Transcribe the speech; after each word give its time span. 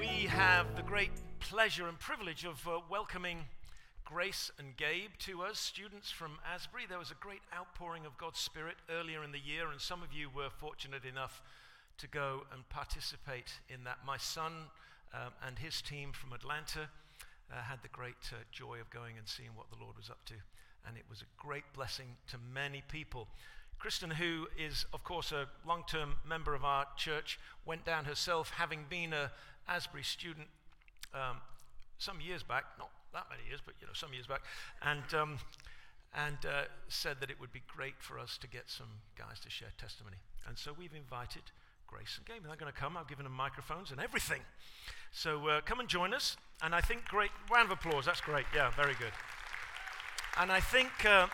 We 0.00 0.26
have 0.26 0.74
the 0.74 0.82
great 0.82 1.12
pleasure 1.38 1.86
and 1.86 1.96
privilege 1.96 2.44
of 2.44 2.66
uh, 2.66 2.80
welcoming 2.90 3.44
Grace 4.04 4.50
and 4.58 4.76
Gabe 4.76 5.10
to 5.20 5.42
us, 5.42 5.60
students 5.60 6.10
from 6.10 6.40
Asbury. 6.52 6.86
There 6.88 6.98
was 6.98 7.12
a 7.12 7.20
great 7.20 7.42
outpouring 7.56 8.04
of 8.04 8.18
God's 8.18 8.40
Spirit 8.40 8.74
earlier 8.90 9.22
in 9.22 9.30
the 9.30 9.38
year, 9.38 9.70
and 9.70 9.80
some 9.80 10.02
of 10.02 10.12
you 10.12 10.28
were 10.28 10.50
fortunate 10.50 11.04
enough 11.04 11.40
to 11.98 12.08
go 12.08 12.42
and 12.52 12.68
participate 12.68 13.60
in 13.68 13.84
that. 13.84 13.98
My 14.04 14.16
son 14.16 14.52
um, 15.14 15.30
and 15.46 15.56
his 15.56 15.80
team 15.82 16.10
from 16.10 16.32
Atlanta 16.32 16.88
uh, 17.52 17.62
had 17.62 17.80
the 17.84 17.88
great 17.90 18.32
uh, 18.32 18.42
joy 18.50 18.80
of 18.80 18.90
going 18.90 19.18
and 19.18 19.28
seeing 19.28 19.50
what 19.54 19.70
the 19.70 19.80
Lord 19.80 19.96
was 19.96 20.10
up 20.10 20.24
to, 20.26 20.34
and 20.84 20.96
it 20.96 21.04
was 21.08 21.22
a 21.22 21.30
great 21.40 21.64
blessing 21.76 22.16
to 22.26 22.38
many 22.52 22.82
people. 22.88 23.28
Kristen, 23.78 24.10
who 24.10 24.46
is, 24.56 24.86
of 24.92 25.02
course, 25.02 25.32
a 25.32 25.48
long 25.66 25.82
term 25.88 26.14
member 26.26 26.54
of 26.54 26.64
our 26.64 26.86
church, 26.96 27.38
went 27.66 27.84
down 27.84 28.04
herself, 28.04 28.50
having 28.50 28.84
been 28.88 29.12
a 29.12 29.30
Asbury 29.68 30.02
student 30.02 30.48
um, 31.14 31.38
some 31.98 32.20
years 32.20 32.42
back, 32.42 32.64
not 32.78 32.90
that 33.12 33.26
many 33.30 33.42
years, 33.48 33.60
but 33.64 33.74
you 33.80 33.86
know, 33.86 33.92
some 33.92 34.12
years 34.12 34.26
back, 34.26 34.42
and, 34.82 35.02
um, 35.14 35.38
and 36.14 36.38
uh, 36.46 36.64
said 36.88 37.18
that 37.20 37.30
it 37.30 37.40
would 37.40 37.52
be 37.52 37.62
great 37.66 37.94
for 37.98 38.18
us 38.18 38.38
to 38.38 38.48
get 38.48 38.64
some 38.66 38.88
guys 39.16 39.38
to 39.40 39.50
share 39.50 39.68
testimony. 39.78 40.16
And 40.46 40.58
so 40.58 40.72
we've 40.76 40.94
invited 40.94 41.42
Grace 41.86 42.18
and 42.18 42.26
Gabe. 42.26 42.42
They're 42.46 42.56
going 42.56 42.72
to 42.72 42.78
come. 42.78 42.96
I've 42.96 43.08
given 43.08 43.24
them 43.24 43.34
microphones 43.34 43.90
and 43.90 44.00
everything. 44.00 44.40
So 45.12 45.46
uh, 45.48 45.60
come 45.60 45.78
and 45.80 45.88
join 45.88 46.14
us. 46.14 46.36
And 46.62 46.74
I 46.74 46.80
think, 46.80 47.04
great 47.04 47.30
round 47.52 47.70
of 47.70 47.78
applause. 47.78 48.06
That's 48.06 48.20
great. 48.20 48.46
Yeah, 48.54 48.70
very 48.70 48.94
good. 48.94 49.12
And 50.38 50.50
I 50.50 50.60
think. 50.60 50.90
Uh, 51.04 51.26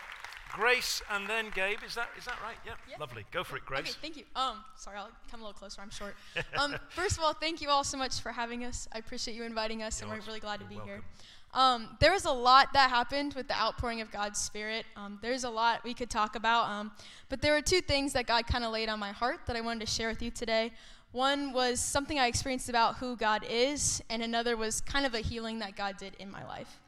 Grace 0.51 1.01
and 1.11 1.27
then 1.27 1.45
Gabe. 1.53 1.79
Is 1.85 1.95
that 1.95 2.09
is 2.17 2.25
that 2.25 2.37
right? 2.43 2.55
Yeah. 2.65 2.73
Yep. 2.89 2.99
Lovely. 2.99 3.25
Go 3.31 3.43
for 3.43 3.57
it, 3.57 3.65
Grace. 3.65 3.81
Okay, 3.81 3.91
thank 4.01 4.17
you. 4.17 4.23
Um, 4.35 4.63
sorry, 4.75 4.97
I'll 4.97 5.09
come 5.29 5.41
a 5.41 5.43
little 5.43 5.57
closer. 5.57 5.81
I'm 5.81 5.89
short. 5.91 6.15
Um, 6.57 6.75
first 6.89 7.17
of 7.17 7.23
all, 7.23 7.33
thank 7.33 7.61
you 7.61 7.69
all 7.69 7.83
so 7.83 7.97
much 7.97 8.19
for 8.19 8.31
having 8.31 8.65
us. 8.65 8.87
I 8.93 8.97
appreciate 8.97 9.35
you 9.35 9.43
inviting 9.43 9.83
us, 9.83 10.01
and 10.01 10.09
You're 10.09 10.19
we're 10.19 10.25
really 10.25 10.39
glad 10.39 10.59
to 10.59 10.65
be 10.65 10.75
here. 10.75 10.85
welcome. 10.85 11.03
Um, 11.51 11.97
there 11.99 12.11
was 12.11 12.25
a 12.25 12.31
lot 12.31 12.73
that 12.73 12.89
happened 12.91 13.33
with 13.33 13.47
the 13.47 13.59
outpouring 13.59 14.01
of 14.01 14.11
God's 14.11 14.39
Spirit. 14.39 14.85
Um, 14.95 15.17
there's 15.21 15.43
a 15.45 15.49
lot 15.49 15.83
we 15.83 15.95
could 15.95 16.09
talk 16.09 16.35
about, 16.35 16.69
um, 16.69 16.91
but 17.27 17.41
there 17.41 17.53
were 17.53 17.61
two 17.61 17.81
things 17.81 18.13
that 18.13 18.27
God 18.27 18.45
kind 18.45 18.63
of 18.63 18.71
laid 18.71 18.87
on 18.87 18.99
my 18.99 19.11
heart 19.11 19.39
that 19.47 19.55
I 19.55 19.61
wanted 19.61 19.79
to 19.87 19.91
share 19.91 20.09
with 20.09 20.21
you 20.21 20.29
today. 20.29 20.71
One 21.11 21.51
was 21.53 21.79
something 21.79 22.19
I 22.19 22.27
experienced 22.27 22.69
about 22.69 22.97
who 22.97 23.15
God 23.15 23.43
is, 23.49 23.99
and 24.11 24.21
another 24.21 24.55
was 24.55 24.79
kind 24.81 25.07
of 25.07 25.15
a 25.15 25.19
healing 25.21 25.57
that 25.59 25.75
God 25.75 25.97
did 25.97 26.13
in 26.19 26.29
my 26.29 26.45
life. 26.45 26.79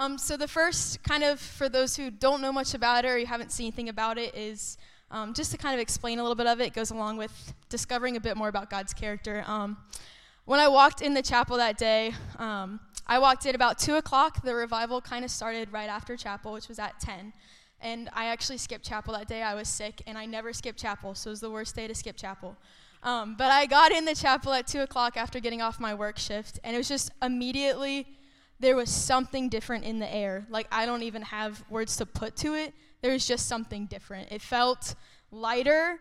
Um, 0.00 0.16
so 0.16 0.38
the 0.38 0.48
first, 0.48 1.02
kind 1.02 1.22
of 1.22 1.38
for 1.38 1.68
those 1.68 1.94
who 1.94 2.10
don't 2.10 2.40
know 2.40 2.52
much 2.52 2.72
about 2.72 3.04
it 3.04 3.08
or 3.08 3.18
you 3.18 3.26
haven't 3.26 3.52
seen 3.52 3.66
anything 3.66 3.90
about 3.90 4.16
it, 4.16 4.34
is 4.34 4.78
um, 5.10 5.34
just 5.34 5.50
to 5.50 5.58
kind 5.58 5.74
of 5.74 5.80
explain 5.80 6.18
a 6.18 6.22
little 6.22 6.34
bit 6.34 6.46
of 6.46 6.58
it. 6.58 6.68
It 6.68 6.72
goes 6.72 6.90
along 6.90 7.18
with 7.18 7.52
discovering 7.68 8.16
a 8.16 8.20
bit 8.20 8.34
more 8.34 8.48
about 8.48 8.70
God's 8.70 8.94
character. 8.94 9.44
Um, 9.46 9.76
when 10.46 10.58
I 10.58 10.68
walked 10.68 11.02
in 11.02 11.12
the 11.12 11.20
chapel 11.20 11.58
that 11.58 11.76
day, 11.76 12.14
um, 12.38 12.80
I 13.06 13.18
walked 13.18 13.44
in 13.44 13.54
about 13.54 13.78
two 13.78 13.96
o'clock. 13.96 14.42
The 14.42 14.54
revival 14.54 15.02
kind 15.02 15.22
of 15.22 15.30
started 15.30 15.70
right 15.70 15.90
after 15.90 16.16
chapel, 16.16 16.54
which 16.54 16.68
was 16.68 16.78
at 16.78 16.98
ten. 16.98 17.34
And 17.82 18.08
I 18.14 18.28
actually 18.28 18.56
skipped 18.56 18.86
chapel 18.86 19.12
that 19.12 19.28
day. 19.28 19.42
I 19.42 19.54
was 19.54 19.68
sick, 19.68 20.02
and 20.06 20.16
I 20.16 20.24
never 20.24 20.54
skipped 20.54 20.78
chapel, 20.78 21.14
so 21.14 21.28
it 21.28 21.32
was 21.32 21.40
the 21.40 21.50
worst 21.50 21.76
day 21.76 21.86
to 21.86 21.94
skip 21.94 22.16
chapel. 22.16 22.56
Um, 23.02 23.34
but 23.36 23.50
I 23.50 23.66
got 23.66 23.92
in 23.92 24.06
the 24.06 24.14
chapel 24.14 24.54
at 24.54 24.66
two 24.66 24.80
o'clock 24.80 25.18
after 25.18 25.40
getting 25.40 25.60
off 25.60 25.78
my 25.78 25.92
work 25.92 26.18
shift, 26.18 26.58
and 26.64 26.74
it 26.74 26.78
was 26.78 26.88
just 26.88 27.10
immediately 27.20 28.06
there 28.60 28.76
was 28.76 28.90
something 28.90 29.48
different 29.48 29.84
in 29.84 29.98
the 29.98 30.14
air. 30.14 30.46
Like, 30.50 30.68
I 30.70 30.86
don't 30.86 31.02
even 31.02 31.22
have 31.22 31.64
words 31.70 31.96
to 31.96 32.06
put 32.06 32.36
to 32.36 32.54
it. 32.54 32.74
There 33.00 33.12
was 33.12 33.26
just 33.26 33.46
something 33.46 33.86
different. 33.86 34.30
It 34.30 34.42
felt 34.42 34.94
lighter, 35.32 35.98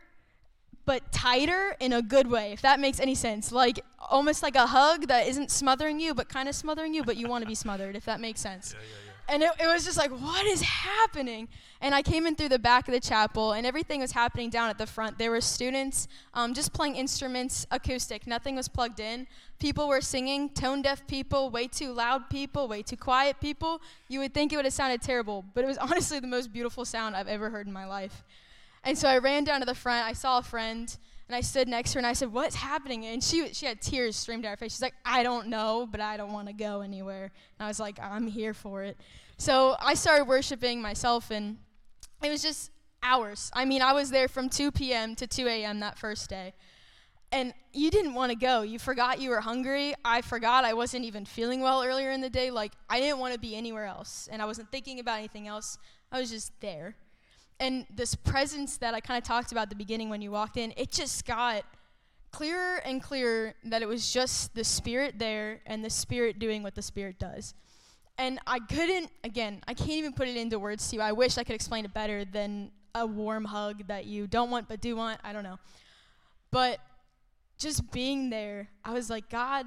but 0.86 1.12
tighter 1.12 1.76
in 1.80 1.94
a 1.94 2.02
good 2.02 2.28
way, 2.28 2.52
if 2.52 2.62
that 2.62 2.80
makes 2.80 3.00
any 3.00 3.16
sense. 3.16 3.52
Like, 3.52 3.80
almost 4.10 4.44
like 4.44 4.56
a 4.56 4.68
hug 4.68 5.08
that 5.08 5.28
isn't 5.28 5.52
smothering 5.52 6.00
you, 6.00 6.14
but 6.14 6.28
kind 6.28 6.50
of 6.50 6.56
smothering 6.56 6.94
you, 6.94 7.04
but 7.04 7.16
you 7.16 7.28
want 7.28 7.44
to 7.44 7.48
be 7.48 7.56
smothered, 7.56 7.96
if 7.96 8.06
that 8.06 8.20
makes 8.20 8.42
sense. 8.42 8.76
Yeah, 8.76 8.84
yeah, 8.84 8.96
yeah. 9.06 9.09
And 9.30 9.44
it, 9.44 9.52
it 9.62 9.68
was 9.68 9.86
just 9.86 9.98
like, 9.98 10.12
what 10.12 10.46
is 10.46 10.62
happening? 10.62 11.48
And 11.82 11.94
I 11.94 12.02
came 12.02 12.26
in 12.26 12.36
through 12.36 12.50
the 12.50 12.60
back 12.60 12.88
of 12.88 12.94
the 12.94 13.00
chapel, 13.00 13.54
and 13.54 13.66
everything 13.66 14.02
was 14.02 14.12
happening 14.12 14.50
down 14.50 14.70
at 14.70 14.78
the 14.78 14.88
front. 14.88 15.18
There 15.18 15.32
were 15.32 15.40
students 15.40 16.08
um, 16.34 16.54
just 16.54 16.74
playing 16.74 16.96
instruments, 16.96 17.68
acoustic. 17.70 18.26
Nothing 18.26 18.56
was 18.56 18.68
plugged 18.68 19.00
in. 19.00 19.28
People 19.60 19.88
were 19.88 20.02
singing, 20.02 20.50
tone 20.50 20.82
deaf 20.82 21.06
people, 21.06 21.50
way 21.50 21.68
too 21.68 21.94
loud 21.94 22.30
people, 22.30 22.68
way 22.68 22.82
too 22.82 22.98
quiet 22.98 23.40
people. 23.40 23.82
You 24.08 24.20
would 24.20 24.34
think 24.34 24.52
it 24.52 24.56
would 24.56 24.66
have 24.66 24.74
sounded 24.74 25.02
terrible, 25.02 25.46
but 25.54 25.64
it 25.64 25.68
was 25.68 25.78
honestly 25.90 26.20
the 26.20 26.28
most 26.28 26.52
beautiful 26.52 26.84
sound 26.84 27.16
I've 27.16 27.28
ever 27.28 27.50
heard 27.50 27.68
in 27.68 27.74
my 27.74 27.86
life. 27.86 28.24
And 28.84 28.98
so 28.98 29.08
I 29.08 29.20
ran 29.20 29.44
down 29.44 29.60
to 29.60 29.66
the 29.66 29.76
front. 29.76 30.08
I 30.08 30.14
saw 30.14 30.40
a 30.40 30.44
friend, 30.44 30.96
and 31.30 31.36
I 31.36 31.42
stood 31.42 31.68
next 31.68 31.92
to 31.92 31.96
her, 31.96 32.00
and 32.00 32.08
I 32.08 32.14
said, 32.14 32.34
"What's 32.34 32.56
happening?" 32.56 33.06
And 33.06 33.24
she 33.24 33.54
she 33.54 33.68
had 33.68 33.82
tears 33.82 34.16
streamed 34.16 34.44
down 34.44 34.50
her 34.50 34.58
face. 34.58 34.74
She's 34.74 34.82
like, 34.82 34.96
"I 35.06 35.22
don't 35.22 35.48
know, 35.48 35.88
but 35.90 36.02
I 36.02 36.18
don't 36.18 36.34
want 36.34 36.48
to 36.48 36.54
go 36.54 36.82
anywhere." 36.82 37.26
And 37.26 37.66
I 37.66 37.68
was 37.68 37.80
like, 37.80 38.00
"I'm 38.02 38.26
here 38.26 38.56
for 38.56 38.82
it." 38.84 38.98
So 39.38 39.76
I 39.80 39.94
started 39.94 40.26
worshiping 40.26 40.82
myself, 40.82 41.30
and 41.30 41.60
it 42.24 42.30
was 42.30 42.42
just 42.42 42.72
hours. 43.04 43.52
I 43.54 43.66
mean, 43.66 43.84
I 43.84 43.94
was 43.94 44.10
there 44.10 44.28
from 44.28 44.50
2 44.50 44.72
p.m. 44.72 45.16
to 45.16 45.28
2 45.28 45.48
a.m. 45.48 45.80
that 45.82 46.00
first 46.00 46.30
day. 46.32 46.54
And 47.32 47.54
you 47.74 47.92
didn't 47.92 48.16
want 48.16 48.32
to 48.32 48.36
go. 48.36 48.64
You 48.64 48.80
forgot 48.80 49.22
you 49.22 49.30
were 49.30 49.40
hungry. 49.40 49.94
I 50.04 50.22
forgot 50.22 50.66
I 50.66 50.74
wasn't 50.74 51.06
even 51.06 51.26
feeling 51.26 51.62
well 51.62 51.84
earlier 51.84 52.10
in 52.10 52.22
the 52.22 52.30
day. 52.30 52.50
Like, 52.50 52.74
I 52.90 53.00
didn't 53.00 53.20
want 53.20 53.36
to 53.36 53.40
be 53.40 53.56
anywhere 53.56 53.86
else. 53.86 54.28
And 54.32 54.42
I 54.42 54.46
wasn't 54.46 54.72
thinking 54.72 55.00
about 55.00 55.20
anything 55.20 55.48
else. 55.48 55.78
I 56.12 56.20
was 56.20 56.32
just 56.32 56.60
there 56.60 56.96
and 57.60 57.86
this 57.94 58.16
presence 58.16 58.78
that 58.78 58.94
I 58.94 59.02
kind 59.02 59.18
of 59.18 59.24
talked 59.24 59.52
about 59.52 59.64
at 59.64 59.70
the 59.70 59.76
beginning 59.76 60.10
when 60.10 60.22
you 60.22 60.32
walked 60.32 60.58
in, 60.58 60.74
it 60.78 60.92
just 60.92 61.26
got 61.26 61.64
clearer 62.32 62.78
and 62.86 63.02
clearer 63.02 63.54
that 63.66 63.82
it 63.82 63.88
was 63.88 64.12
just 64.12 64.56
the 64.56 64.64
Spirit 64.64 65.20
there 65.20 65.60
and 65.66 65.84
the 65.84 65.90
Spirit 65.90 66.40
doing 66.40 66.64
what 66.64 66.76
the 66.76 66.82
Spirit 66.82 67.20
does. 67.20 67.54
And 68.18 68.40
I 68.48 68.60
couldn't, 68.60 69.10
again, 69.24 69.62
I 69.68 69.74
can't 69.74 69.92
even 69.92 70.14
put 70.14 70.28
it 70.28 70.38
into 70.38 70.60
words 70.60 70.90
to 70.90 70.98
you. 70.98 71.02
I 71.02 71.12
wish 71.12 71.38
I 71.38 71.44
could 71.44 71.56
explain 71.56 71.86
it 71.86 71.94
better 71.94 72.26
than 72.26 72.72
a 72.96 73.06
warm 73.06 73.46
hug 73.46 73.88
that 73.88 74.06
you 74.06 74.28
don't 74.28 74.50
want 74.50 74.68
but 74.68 74.82
do 74.82 74.96
want. 74.96 75.20
I 75.24 75.34
don't 75.34 75.44
know. 75.44 75.60
But 76.52 76.80
just 77.58 77.92
being 77.92 78.30
there, 78.30 78.70
I 78.84 78.94
was 78.94 79.10
like, 79.10 79.30
God, 79.30 79.66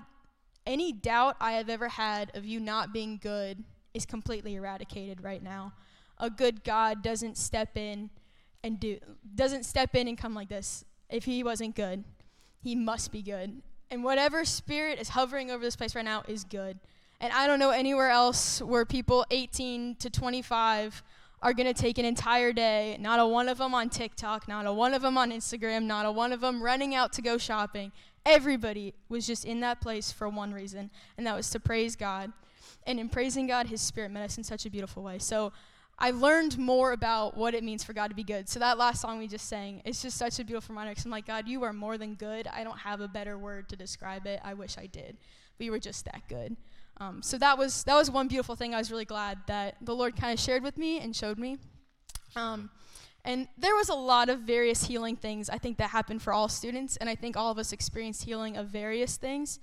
any 0.67 0.93
doubt 0.93 1.37
I 1.41 1.53
have 1.53 1.69
ever 1.69 1.89
had 1.89 2.31
of 2.35 2.45
you 2.45 2.61
not 2.61 2.93
being 2.93 3.19
good 3.23 3.63
is 3.95 4.07
completely 4.07 4.55
eradicated 4.55 5.23
right 5.23 5.43
now 5.43 5.73
a 6.23 6.31
good 6.31 6.65
God 6.65 7.03
doesn't 7.03 7.37
step 7.37 7.77
in 7.77 8.09
and 8.63 8.79
do 8.81 8.99
doesn't 9.35 9.65
step 9.65 9.95
in 9.95 10.09
and 10.09 10.17
come 10.17 10.35
like 10.35 10.49
this. 10.49 10.85
If 11.11 11.25
he 11.25 11.43
wasn't 11.43 11.75
good, 11.75 12.05
he 12.63 12.75
must 12.75 13.13
be 13.13 13.21
good. 13.21 13.61
And 13.91 14.03
whatever 14.03 14.45
spirit 14.47 14.99
is 14.99 15.11
hovering 15.11 15.51
over 15.51 15.63
this 15.63 15.77
place 15.77 15.95
right 15.95 16.05
now 16.05 16.23
is 16.27 16.45
good. 16.45 16.79
And 17.21 17.33
I 17.33 17.47
don't 17.47 17.59
know 17.59 17.71
anywhere 17.71 18.09
else 18.09 18.63
where 18.63 18.87
people 18.87 19.27
18 19.31 19.97
to 19.97 20.09
25 20.09 21.03
are 21.43 21.53
going 21.53 21.67
to 21.67 21.75
take 21.75 21.99
an 21.99 22.05
entire 22.05 22.53
day, 22.53 22.97
not 23.01 23.19
a 23.19 23.27
one 23.27 23.49
of 23.49 23.59
them 23.59 23.75
on 23.75 23.91
TikTok, 23.91 24.47
not 24.47 24.65
a 24.65 24.73
one 24.73 24.95
of 24.95 25.03
them 25.03 25.19
on 25.19 25.33
Instagram, 25.33 25.85
not 25.85 26.07
a 26.07 26.13
one 26.13 26.33
of 26.33 26.41
them 26.41 26.63
running 26.63 26.95
out 26.95 27.13
to 27.15 27.23
go 27.23 27.37
shopping. 27.37 27.91
Everybody 28.25 28.95
was 29.09 29.27
just 29.27 29.45
in 29.45 29.61
that 29.61 29.81
place 29.81 30.13
for 30.13 30.29
one 30.29 30.53
reason, 30.53 30.91
and 31.19 31.27
that 31.27 31.35
was 31.35 31.51
to 31.51 31.61
praise 31.61 31.97
God. 31.97 32.33
And 32.87 33.01
in 33.01 33.09
praising 33.09 33.49
God, 33.49 33.67
his 33.67 33.81
spirit 33.81 34.13
met 34.13 34.23
us 34.23 34.39
in 34.39 34.45
such 34.45 34.67
a 34.67 34.71
beautiful 34.71 35.03
way. 35.03 35.19
So 35.19 35.53
I 36.03 36.11
learned 36.11 36.59
more 36.59 36.91
about 36.91 37.37
what 37.37 37.55
it 37.55 37.63
means 37.63 37.85
for 37.85 37.93
God 37.93 38.09
to 38.09 38.17
be 38.17 38.25
good. 38.25 38.49
So 38.49 38.59
that 38.59 38.77
last 38.77 39.01
song 39.01 39.21
we 39.21 39.29
just 39.29 39.49
sang, 39.49 39.83
it's 39.85 40.03
just 40.03 40.19
such 40.19 40.41
a 40.41 40.45
beautiful 40.45 40.73
reminder. 40.73 40.93
Cause 40.97 41.05
I'm 41.05 41.13
like, 41.13 41.27
God, 41.27 41.47
you 41.47 41.63
are 41.63 41.73
more 41.73 41.97
than 41.97 42.17
good. 42.17 42.49
I 42.49 42.65
don't 42.65 42.79
have 42.79 43.01
a 43.01 43.07
better 43.07 43.39
word 43.39 43.69
to 43.69 43.77
describe 43.77 44.27
it. 44.27 44.41
I 44.43 44.55
wish 44.55 44.77
I 44.77 44.87
did, 44.87 45.17
but 45.57 45.65
you 45.65 45.71
were 45.71 45.79
just 45.79 46.05
that 46.07 46.23
good. 46.29 46.57
Um, 46.97 47.23
so 47.23 47.39
that 47.39 47.57
was 47.57 47.85
that 47.85 47.95
was 47.95 48.11
one 48.11 48.27
beautiful 48.27 48.57
thing. 48.57 48.75
I 48.75 48.79
was 48.79 48.91
really 48.91 49.05
glad 49.05 49.39
that 49.47 49.77
the 49.81 49.95
Lord 49.95 50.17
kind 50.17 50.33
of 50.33 50.41
shared 50.41 50.65
with 50.65 50.77
me 50.77 50.99
and 50.99 51.15
showed 51.15 51.39
me. 51.39 51.59
Um, 52.35 52.71
and 53.25 53.47
there 53.57 53.77
was 53.77 53.89
a 53.89 53.95
lot 53.95 54.29
of 54.29 54.41
various 54.41 54.85
healing 54.85 55.15
things 55.15 55.49
I 55.49 55.59
think 55.59 55.79
that 55.79 55.91
happened 55.91 56.21
for 56.21 56.33
all 56.33 56.49
students, 56.49 56.97
and 56.97 57.09
I 57.09 57.15
think 57.15 57.37
all 57.37 57.53
of 57.53 57.59
us 57.59 57.73
experienced 57.73 58.25
healing 58.25 58.57
of 58.57 58.67
various 58.67 59.17
things. 59.17 59.61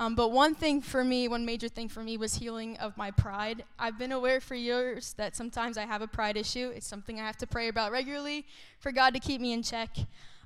Um, 0.00 0.14
but 0.14 0.32
one 0.32 0.54
thing 0.54 0.80
for 0.80 1.04
me, 1.04 1.28
one 1.28 1.44
major 1.44 1.68
thing 1.68 1.86
for 1.86 2.02
me 2.02 2.16
was 2.16 2.36
healing 2.36 2.78
of 2.78 2.96
my 2.96 3.10
pride. 3.10 3.64
I've 3.78 3.98
been 3.98 4.12
aware 4.12 4.40
for 4.40 4.54
years 4.54 5.12
that 5.18 5.36
sometimes 5.36 5.76
I 5.76 5.84
have 5.84 6.00
a 6.00 6.06
pride 6.06 6.38
issue. 6.38 6.72
It's 6.74 6.86
something 6.86 7.20
I 7.20 7.26
have 7.26 7.36
to 7.36 7.46
pray 7.46 7.68
about 7.68 7.92
regularly 7.92 8.46
for 8.78 8.92
God 8.92 9.12
to 9.12 9.20
keep 9.20 9.42
me 9.42 9.52
in 9.52 9.62
check. 9.62 9.94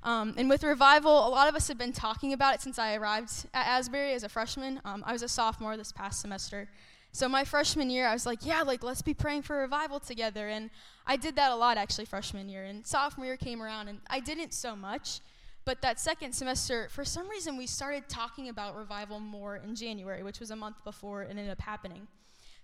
Um, 0.03 0.33
and 0.35 0.49
with 0.49 0.61
revival, 0.61 1.25
a 1.25 1.29
lot 1.29 1.47
of 1.47 1.55
us 1.55 1.69
have 1.69 1.77
been 1.77 1.93
talking 1.93 2.33
about 2.33 2.55
it 2.55 2.61
since 2.61 2.77
I 2.77 2.95
arrived 2.95 3.47
at 3.53 3.65
Asbury 3.65 4.11
as 4.11 4.23
a 4.23 4.29
freshman. 4.29 4.81
Um, 4.83 5.05
I 5.07 5.13
was 5.13 5.23
a 5.23 5.29
sophomore 5.29 5.77
this 5.77 5.93
past 5.93 6.19
semester. 6.19 6.67
So 7.13 7.29
my 7.29 7.45
freshman 7.45 7.89
year, 7.89 8.07
I 8.07 8.13
was 8.13 8.25
like, 8.25 8.45
yeah, 8.45 8.61
like 8.61 8.83
let's 8.83 9.01
be 9.01 9.13
praying 9.13 9.43
for 9.43 9.55
revival 9.55 10.01
together. 10.01 10.49
And 10.49 10.69
I 11.07 11.15
did 11.15 11.37
that 11.37 11.51
a 11.51 11.55
lot 11.55 11.77
actually 11.77 12.05
freshman 12.05 12.49
year. 12.49 12.65
And 12.65 12.85
sophomore 12.85 13.27
year 13.27 13.37
came 13.37 13.63
around, 13.63 13.87
and 13.87 13.99
I 14.09 14.19
didn't 14.19 14.53
so 14.53 14.75
much. 14.75 15.21
But 15.65 15.81
that 15.81 15.99
second 15.99 16.33
semester, 16.33 16.87
for 16.91 17.03
some 17.03 17.27
reason, 17.27 17.57
we 17.57 17.65
started 17.65 18.07
talking 18.07 18.49
about 18.49 18.75
revival 18.75 19.19
more 19.19 19.57
in 19.57 19.75
January, 19.75 20.21
which 20.21 20.39
was 20.39 20.51
a 20.51 20.55
month 20.55 20.83
before 20.83 21.23
it 21.23 21.31
ended 21.31 21.49
up 21.49 21.59
happening. 21.59 22.07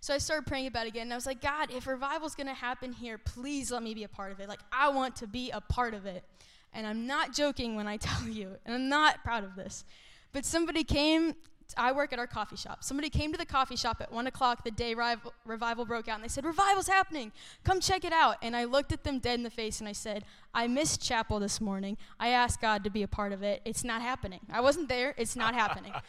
So 0.01 0.13
I 0.13 0.19
started 0.19 0.47
praying 0.47 0.67
about 0.67 0.85
it 0.85 0.89
again, 0.89 1.03
and 1.03 1.13
I 1.13 1.15
was 1.15 1.25
like, 1.25 1.41
God, 1.41 1.71
if 1.71 1.87
revival's 1.87 2.35
gonna 2.35 2.53
happen 2.53 2.93
here, 2.93 3.17
please 3.17 3.71
let 3.71 3.81
me 3.81 3.95
be 3.95 4.03
a 4.03 4.07
part 4.07 4.31
of 4.31 4.39
it. 4.39 4.47
Like, 4.47 4.61
I 4.71 4.89
want 4.89 5.15
to 5.17 5.27
be 5.27 5.49
a 5.51 5.61
part 5.61 5.93
of 5.95 6.05
it. 6.05 6.23
And 6.73 6.87
I'm 6.87 7.05
not 7.05 7.33
joking 7.33 7.75
when 7.75 7.87
I 7.87 7.97
tell 7.97 8.27
you, 8.27 8.55
and 8.65 8.75
I'm 8.75 8.87
not 8.87 9.23
proud 9.23 9.43
of 9.43 9.55
this. 9.55 9.83
But 10.31 10.45
somebody 10.45 10.83
came. 10.83 11.35
I 11.77 11.91
work 11.91 12.13
at 12.13 12.19
our 12.19 12.27
coffee 12.27 12.55
shop. 12.55 12.83
Somebody 12.83 13.09
came 13.09 13.31
to 13.31 13.37
the 13.37 13.45
coffee 13.45 13.75
shop 13.75 13.97
at 14.01 14.11
one 14.11 14.27
o'clock 14.27 14.63
the 14.63 14.71
day 14.71 14.93
rival, 14.93 15.33
revival 15.45 15.85
broke 15.85 16.07
out, 16.07 16.15
and 16.15 16.23
they 16.23 16.27
said, 16.27 16.45
"Revival's 16.45 16.87
happening! 16.87 17.31
Come 17.63 17.79
check 17.79 18.03
it 18.03 18.13
out." 18.13 18.37
And 18.41 18.55
I 18.55 18.63
looked 18.63 18.91
at 18.91 19.03
them 19.03 19.19
dead 19.19 19.35
in 19.35 19.43
the 19.43 19.49
face, 19.49 19.79
and 19.79 19.87
I 19.87 19.91
said, 19.91 20.23
"I 20.53 20.67
missed 20.67 21.01
chapel 21.01 21.39
this 21.39 21.61
morning. 21.61 21.97
I 22.19 22.29
asked 22.29 22.61
God 22.61 22.83
to 22.83 22.89
be 22.89 23.03
a 23.03 23.07
part 23.07 23.31
of 23.31 23.43
it. 23.43 23.61
It's 23.65 23.83
not 23.83 24.01
happening. 24.01 24.41
I 24.51 24.61
wasn't 24.61 24.89
there. 24.89 25.13
It's 25.17 25.35
not 25.35 25.53
happening." 25.53 25.93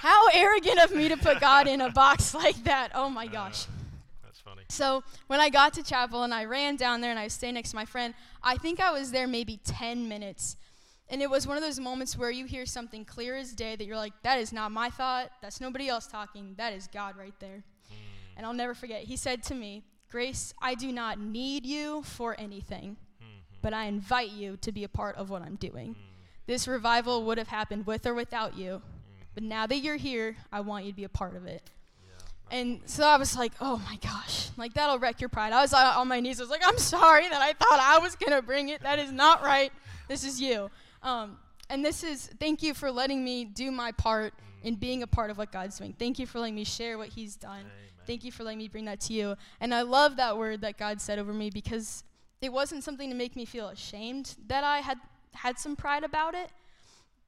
How 0.00 0.28
arrogant 0.34 0.78
of 0.80 0.94
me 0.94 1.08
to 1.08 1.16
put 1.16 1.40
God 1.40 1.66
in 1.66 1.80
a 1.80 1.90
box 1.90 2.34
like 2.44 2.62
that! 2.64 2.90
Oh 2.94 3.08
my 3.08 3.26
gosh. 3.26 3.66
That's 4.22 4.40
funny. 4.40 4.62
So 4.68 5.02
when 5.28 5.40
I 5.40 5.48
got 5.48 5.74
to 5.74 5.82
chapel 5.82 6.24
and 6.24 6.34
I 6.34 6.44
ran 6.44 6.76
down 6.76 7.00
there 7.00 7.10
and 7.10 7.18
I 7.18 7.24
was 7.24 7.32
staying 7.32 7.54
next 7.54 7.70
to 7.70 7.76
my 7.76 7.84
friend, 7.84 8.14
I 8.42 8.56
think 8.56 8.80
I 8.80 8.90
was 8.90 9.12
there 9.12 9.26
maybe 9.26 9.58
10 9.64 10.08
minutes. 10.08 10.56
And 11.10 11.20
it 11.20 11.28
was 11.28 11.46
one 11.46 11.56
of 11.56 11.62
those 11.62 11.78
moments 11.78 12.16
where 12.16 12.30
you 12.30 12.46
hear 12.46 12.64
something 12.64 13.04
clear 13.04 13.36
as 13.36 13.52
day 13.52 13.76
that 13.76 13.84
you're 13.84 13.96
like, 13.96 14.14
that 14.22 14.38
is 14.38 14.52
not 14.52 14.72
my 14.72 14.88
thought. 14.88 15.30
That's 15.42 15.60
nobody 15.60 15.88
else 15.88 16.06
talking. 16.06 16.54
That 16.56 16.72
is 16.72 16.86
God 16.86 17.16
right 17.16 17.34
there. 17.40 17.62
Mm. 17.90 17.96
And 18.38 18.46
I'll 18.46 18.54
never 18.54 18.74
forget. 18.74 19.02
He 19.02 19.16
said 19.16 19.42
to 19.44 19.54
me, 19.54 19.84
Grace, 20.10 20.54
I 20.62 20.74
do 20.74 20.92
not 20.92 21.18
need 21.18 21.66
you 21.66 22.02
for 22.04 22.36
anything, 22.38 22.96
mm-hmm. 23.22 23.40
but 23.60 23.74
I 23.74 23.84
invite 23.84 24.30
you 24.30 24.56
to 24.58 24.72
be 24.72 24.84
a 24.84 24.88
part 24.88 25.16
of 25.16 25.28
what 25.28 25.42
I'm 25.42 25.56
doing. 25.56 25.90
Mm. 25.90 25.96
This 26.46 26.68
revival 26.68 27.24
would 27.24 27.36
have 27.36 27.48
happened 27.48 27.86
with 27.86 28.06
or 28.06 28.14
without 28.14 28.56
you. 28.56 28.70
Mm-hmm. 28.70 29.22
But 29.34 29.42
now 29.42 29.66
that 29.66 29.78
you're 29.78 29.96
here, 29.96 30.36
I 30.52 30.60
want 30.60 30.84
you 30.84 30.92
to 30.92 30.96
be 30.96 31.04
a 31.04 31.08
part 31.08 31.36
of 31.36 31.46
it. 31.46 31.70
And 32.50 32.80
so 32.84 33.06
I 33.06 33.16
was 33.16 33.36
like, 33.36 33.52
oh 33.60 33.82
my 33.84 33.96
gosh, 33.96 34.50
like 34.56 34.74
that'll 34.74 34.98
wreck 34.98 35.20
your 35.20 35.28
pride. 35.28 35.52
I 35.52 35.62
was 35.62 35.72
uh, 35.72 35.94
on 35.96 36.08
my 36.08 36.20
knees. 36.20 36.40
I 36.40 36.44
was 36.44 36.50
like, 36.50 36.62
I'm 36.64 36.78
sorry 36.78 37.28
that 37.28 37.40
I 37.40 37.52
thought 37.52 37.80
I 37.80 37.98
was 37.98 38.16
going 38.16 38.32
to 38.32 38.42
bring 38.42 38.68
it. 38.68 38.82
That 38.82 38.98
is 38.98 39.10
not 39.10 39.42
right. 39.42 39.72
This 40.08 40.24
is 40.24 40.40
you. 40.40 40.70
Um, 41.04 41.38
and 41.70 41.84
this 41.84 42.02
is, 42.02 42.30
thank 42.40 42.62
you 42.62 42.74
for 42.74 42.90
letting 42.90 43.22
me 43.22 43.44
do 43.44 43.70
my 43.70 43.92
part 43.92 44.34
in 44.62 44.74
being 44.74 45.02
a 45.02 45.06
part 45.06 45.30
of 45.30 45.38
what 45.38 45.52
God's 45.52 45.78
doing. 45.78 45.94
Thank 45.96 46.18
you 46.18 46.26
for 46.26 46.40
letting 46.40 46.54
me 46.54 46.64
share 46.64 46.98
what 46.98 47.08
He's 47.08 47.36
done. 47.36 47.60
Amen. 47.60 47.72
Thank 48.06 48.24
you 48.24 48.32
for 48.32 48.42
letting 48.42 48.58
me 48.58 48.68
bring 48.68 48.86
that 48.86 49.00
to 49.02 49.12
you. 49.12 49.36
And 49.60 49.74
I 49.74 49.82
love 49.82 50.16
that 50.16 50.36
word 50.36 50.62
that 50.62 50.78
God 50.78 51.00
said 51.00 51.18
over 51.18 51.32
me 51.32 51.50
because 51.50 52.02
it 52.40 52.52
wasn't 52.52 52.82
something 52.82 53.08
to 53.10 53.16
make 53.16 53.36
me 53.36 53.44
feel 53.44 53.68
ashamed 53.68 54.34
that 54.48 54.64
I 54.64 54.78
had 54.78 54.98
had 55.32 55.58
some 55.58 55.76
pride 55.76 56.04
about 56.04 56.34
it. 56.34 56.50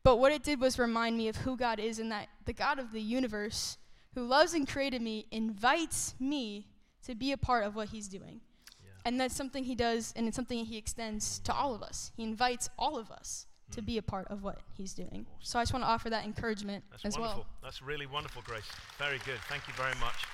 But 0.02 0.18
what 0.18 0.32
it 0.32 0.42
did 0.42 0.60
was 0.60 0.78
remind 0.78 1.16
me 1.16 1.28
of 1.28 1.36
who 1.36 1.56
God 1.56 1.80
is 1.80 1.98
and 1.98 2.12
that 2.12 2.28
the 2.44 2.52
God 2.52 2.78
of 2.78 2.92
the 2.92 3.00
universe 3.00 3.78
who 4.14 4.24
loves 4.24 4.54
and 4.54 4.66
created 4.66 5.02
me 5.02 5.26
invites 5.30 6.14
me 6.20 6.66
to 7.06 7.14
be 7.14 7.32
a 7.32 7.36
part 7.36 7.64
of 7.64 7.74
what 7.74 7.88
he's 7.88 8.08
doing. 8.08 8.40
Yeah. 8.82 8.90
And 9.04 9.20
that's 9.20 9.34
something 9.34 9.64
he 9.64 9.74
does, 9.74 10.12
and 10.16 10.26
it's 10.26 10.36
something 10.36 10.64
he 10.64 10.76
extends 10.78 11.38
to 11.40 11.52
all 11.52 11.74
of 11.74 11.82
us. 11.82 12.12
He 12.16 12.22
invites 12.22 12.70
all 12.78 12.96
of 12.96 13.10
us. 13.10 13.46
To 13.72 13.82
be 13.82 13.98
a 13.98 14.02
part 14.02 14.28
of 14.28 14.42
what 14.42 14.58
he's 14.76 14.92
doing. 14.92 15.26
Awesome. 15.28 15.40
So 15.40 15.58
I 15.58 15.62
just 15.62 15.72
want 15.72 15.84
to 15.84 15.88
offer 15.88 16.10
that 16.10 16.24
encouragement 16.24 16.84
that's 16.90 17.04
as 17.04 17.18
wonderful. 17.18 17.42
well. 17.42 17.46
That's 17.62 17.82
really 17.82 18.06
wonderful, 18.06 18.42
Grace. 18.44 18.70
Very 18.98 19.18
good. 19.24 19.38
Thank 19.48 19.66
you 19.68 19.74
very 19.74 19.94
much. 20.00 20.24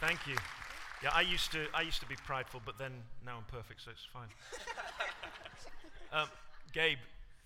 Thank 0.00 0.26
you. 0.26 0.36
Yeah, 1.02 1.10
I 1.12 1.22
used 1.22 1.52
to 1.52 1.66
I 1.74 1.82
used 1.82 2.00
to 2.00 2.06
be 2.06 2.16
prideful, 2.26 2.62
but 2.64 2.78
then 2.78 2.92
now 3.24 3.36
I'm 3.36 3.44
perfect, 3.44 3.82
so 3.82 3.90
it's 3.90 4.06
fine. 4.12 4.28
um, 6.12 6.28
Gabe, 6.72 6.98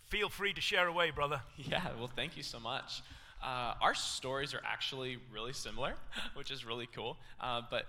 feel 0.09 0.29
free 0.29 0.53
to 0.53 0.61
share 0.61 0.87
away, 0.87 1.11
brother. 1.11 1.41
Yeah, 1.57 1.83
well, 1.99 2.11
thank 2.15 2.37
you 2.37 2.43
so 2.43 2.61
much. 2.61 3.03
Uh, 3.43 3.75
our 3.81 3.95
stories 3.95 4.55
are 4.55 4.61
actually 4.65 5.19
really 5.33 5.53
similar, 5.53 5.95
which 6.35 6.51
is 6.51 6.65
really 6.65 6.89
cool. 6.95 7.17
Uh, 7.41 7.63
but 7.71 7.87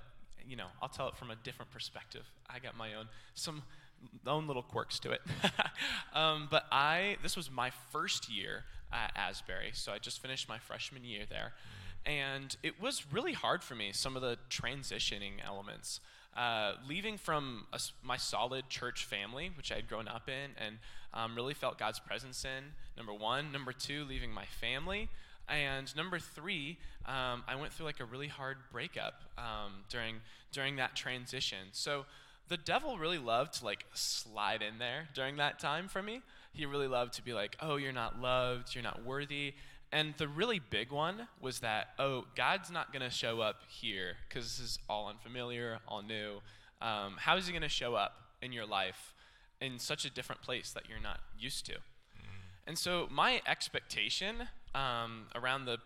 you 0.48 0.56
know, 0.56 0.68
I'll 0.82 0.90
tell 0.90 1.08
it 1.08 1.16
from 1.16 1.30
a 1.30 1.36
different 1.36 1.72
perspective. 1.72 2.24
I 2.50 2.60
got 2.60 2.76
my 2.76 2.96
own 2.96 3.08
some 3.36 3.62
own 4.28 4.48
little 4.48 4.64
quirks 4.64 5.00
to 5.00 5.12
it. 5.12 5.22
um, 6.14 6.48
but 6.50 6.66
I 6.72 7.18
this 7.24 7.36
was 7.36 7.52
my 7.52 7.72
first 7.92 8.30
year 8.30 8.64
at 8.92 9.12
Asbury, 9.16 9.72
so 9.74 9.92
I 9.92 9.98
just 9.98 10.22
finished 10.22 10.50
my 10.50 10.60
freshman 10.60 11.04
year 11.04 11.24
there, 11.30 11.54
and 12.06 12.56
it 12.64 12.82
was 12.82 13.06
really 13.12 13.34
hard 13.34 13.64
for 13.64 13.76
me. 13.76 13.92
Some 13.94 14.16
of 14.16 14.22
the 14.22 14.38
transitioning 14.50 15.34
elements. 15.46 16.00
Uh, 16.36 16.76
leaving 16.88 17.18
from 17.18 17.66
a, 17.74 17.80
my 18.04 18.16
solid 18.16 18.70
church 18.70 19.04
family, 19.04 19.52
which 19.58 19.70
I 19.70 19.76
had 19.76 19.90
grown 19.90 20.08
up 20.08 20.30
in 20.30 20.52
and 20.58 20.78
um, 21.14 21.36
really 21.36 21.54
felt 21.54 21.78
God's 21.78 22.00
presence 22.00 22.46
in, 22.46 22.72
number 22.96 23.14
one. 23.14 23.52
Number 23.52 23.74
two, 23.74 24.06
leaving 24.06 24.32
my 24.32 24.46
family, 24.46 25.10
and 25.50 25.94
number 25.96 26.20
three, 26.20 26.78
um, 27.06 27.44
I 27.48 27.56
went 27.60 27.74
through 27.74 27.86
like 27.86 28.00
a 28.00 28.06
really 28.06 28.30
hard 28.30 28.58
breakup 28.72 29.24
um, 29.38 29.84
during 29.90 30.16
during 30.52 30.78
that 30.78 30.96
transition. 30.96 31.68
So 31.72 32.06
the 32.52 32.58
devil 32.58 32.98
really 32.98 33.18
loved 33.18 33.54
to 33.54 33.66
like 33.66 33.86
slide 33.94 34.62
in 34.62 34.78
there 34.78 35.08
during 35.14 35.38
that 35.38 35.58
time 35.58 35.88
for 35.88 36.04
me. 36.04 36.22
He 36.52 36.66
really 36.66 36.88
loved 36.88 37.14
to 37.14 37.24
be 37.24 37.34
like, 37.34 37.56
"Oh, 37.62 37.78
you're 37.78 37.94
not 37.94 38.20
loved. 38.20 38.76
You're 38.76 38.84
not 38.84 39.06
worthy." 39.06 39.54
And 39.94 40.14
the 40.18 40.28
really 40.28 40.60
big 40.60 40.92
one 40.92 41.30
was 41.40 41.62
that, 41.62 41.94
"Oh, 41.98 42.26
God's 42.36 42.70
not 42.70 42.92
going 42.92 43.04
to 43.04 43.10
show 43.10 43.40
up 43.40 43.62
here 43.70 44.18
because 44.28 44.58
this 44.58 44.60
is 44.60 44.80
all 44.90 45.08
unfamiliar, 45.08 45.80
all 45.88 46.02
new. 46.02 46.42
Um, 46.82 47.16
how 47.20 47.38
is 47.38 47.48
He 47.48 47.54
going 47.54 47.62
to 47.62 47.70
show 47.70 47.96
up 47.96 48.18
in 48.42 48.52
your 48.52 48.66
life 48.66 49.14
in 49.62 49.80
such 49.80 50.04
a 50.04 50.10
different 50.10 50.42
place 50.42 50.72
that 50.72 50.90
you're 50.90 51.00
not 51.00 51.22
used 51.40 51.66
to?" 51.68 51.76
Mm. 51.76 52.42
And 52.68 52.78
so 52.78 53.08
my 53.10 53.42
expectation 53.48 54.50
um, 54.76 55.28
around 55.36 55.64
the 55.64 55.78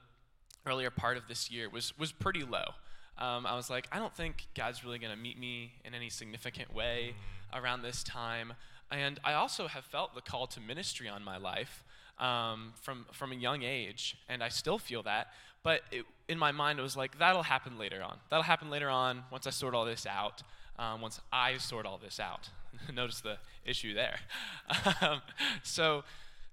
earlier 0.66 0.90
part 0.90 1.16
of 1.16 1.28
this 1.28 1.52
year 1.52 1.70
was, 1.70 1.96
was 1.96 2.12
pretty 2.12 2.44
low. 2.44 2.74
Um, 3.18 3.46
I 3.46 3.56
was 3.56 3.70
like, 3.70 3.88
I 3.92 4.00
don't 4.00 4.14
think 4.14 4.46
God's 4.56 4.84
really 4.84 5.00
going 5.00 5.12
to 5.12 5.18
meet 5.18 5.40
me 5.40 5.72
in 5.86 5.94
any 5.94 6.10
significant 6.10 6.74
way 6.74 7.16
around 7.54 7.82
this 7.82 8.04
time. 8.04 8.54
And 8.92 9.20
I 9.24 9.34
also 9.34 9.68
have 9.68 9.86
felt 9.86 10.14
the 10.16 10.22
call 10.22 10.48
to 10.48 10.60
ministry 10.60 11.08
on 11.08 11.24
my 11.24 11.38
life 11.38 11.84
um, 12.20 12.74
from, 12.82 13.06
from 13.12 13.32
a 13.32 13.36
young 13.36 13.64
age, 13.64 14.18
and 14.30 14.44
I 14.44 14.50
still 14.50 14.78
feel 14.78 15.04
that. 15.04 15.28
But 15.64 15.82
it, 15.92 16.06
in 16.28 16.38
my 16.38 16.52
mind, 16.52 16.80
it 16.80 16.82
was 16.82 16.96
like, 16.96 17.18
that'll 17.18 17.44
happen 17.44 17.78
later 17.78 18.02
on. 18.04 18.18
That'll 18.30 18.44
happen 18.44 18.70
later 18.70 18.90
on 18.90 19.24
once 19.32 19.48
I 19.48 19.50
sort 19.50 19.74
all 19.74 19.86
this 19.86 20.06
out, 20.06 20.44
um, 20.78 21.02
once 21.02 21.20
I 21.32 21.58
sort 21.58 21.86
all 21.86 21.98
this 21.98 22.20
out. 22.20 22.50
Notice 22.94 23.22
the 23.22 23.38
issue 23.66 23.94
there. 23.94 24.20
Um, 25.02 25.22
so, 25.64 26.04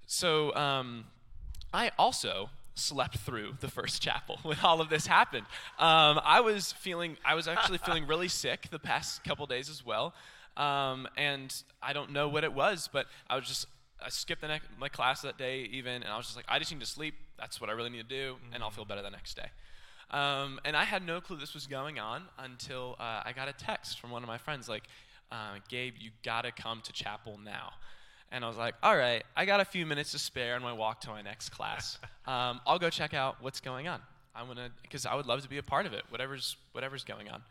so 0.06 0.54
um, 0.54 1.04
I 1.72 1.90
also 1.98 2.50
slept 2.74 3.18
through 3.18 3.54
the 3.60 3.68
first 3.68 4.02
chapel 4.02 4.38
when 4.42 4.58
all 4.62 4.80
of 4.80 4.88
this 4.88 5.06
happened. 5.06 5.46
Um, 5.78 6.20
I 6.24 6.40
was 6.40 6.72
feeling, 6.72 7.16
I 7.24 7.34
was 7.34 7.48
actually 7.48 7.78
feeling 7.84 8.06
really 8.06 8.28
sick 8.28 8.68
the 8.70 8.78
past 8.78 9.24
couple 9.24 9.46
days 9.46 9.68
as 9.68 9.84
well. 9.84 10.14
Um, 10.56 11.08
and 11.16 11.54
I 11.82 11.92
don't 11.92 12.12
know 12.12 12.28
what 12.28 12.44
it 12.44 12.52
was, 12.52 12.88
but 12.92 13.06
I 13.28 13.36
was 13.36 13.46
just, 13.46 13.66
I 14.04 14.08
skipped 14.08 14.42
the 14.42 14.48
ne- 14.48 14.60
my 14.78 14.88
class 14.88 15.22
that 15.22 15.38
day 15.38 15.62
even, 15.72 16.02
and 16.02 16.06
I 16.06 16.16
was 16.16 16.26
just 16.26 16.36
like, 16.36 16.44
I 16.48 16.58
just 16.58 16.70
need 16.72 16.80
to 16.80 16.86
sleep. 16.86 17.14
That's 17.38 17.60
what 17.60 17.70
I 17.70 17.72
really 17.72 17.90
need 17.90 18.08
to 18.08 18.16
do, 18.16 18.34
mm-hmm. 18.34 18.54
and 18.54 18.62
I'll 18.62 18.70
feel 18.70 18.84
better 18.84 19.02
the 19.02 19.10
next 19.10 19.34
day. 19.34 19.50
Um, 20.10 20.60
and 20.64 20.76
I 20.76 20.84
had 20.84 21.06
no 21.06 21.20
clue 21.20 21.38
this 21.38 21.54
was 21.54 21.66
going 21.66 21.98
on 21.98 22.24
until 22.38 22.96
uh, 23.00 23.22
I 23.24 23.32
got 23.34 23.48
a 23.48 23.52
text 23.52 23.98
from 23.98 24.10
one 24.10 24.22
of 24.22 24.28
my 24.28 24.36
friends 24.36 24.68
like, 24.68 24.84
uh, 25.30 25.54
Gabe, 25.70 25.94
you 25.98 26.10
gotta 26.22 26.52
come 26.52 26.82
to 26.82 26.92
chapel 26.92 27.40
now. 27.42 27.72
And 28.32 28.44
I 28.44 28.48
was 28.48 28.56
like, 28.56 28.74
all 28.82 28.96
right, 28.96 29.22
I 29.36 29.44
got 29.44 29.60
a 29.60 29.64
few 29.64 29.84
minutes 29.84 30.12
to 30.12 30.18
spare 30.18 30.54
on 30.56 30.62
my 30.62 30.72
walk 30.72 31.02
to 31.02 31.10
my 31.10 31.22
next 31.22 31.50
class. 31.50 31.98
Um, 32.24 32.60
I'll 32.68 32.78
go 32.78 32.88
check 32.88 33.14
out 33.14 33.38
what's 33.40 33.58
going 33.60 33.88
on. 33.88 34.00
I 34.32 34.44
want 34.44 34.56
to, 34.58 34.70
because 34.82 35.06
I 35.06 35.16
would 35.16 35.26
love 35.26 35.42
to 35.42 35.48
be 35.48 35.58
a 35.58 35.62
part 35.62 35.86
of 35.86 35.92
it, 35.92 36.04
whatever's, 36.08 36.56
whatever's 36.70 37.02
going 37.02 37.28
on. 37.28 37.42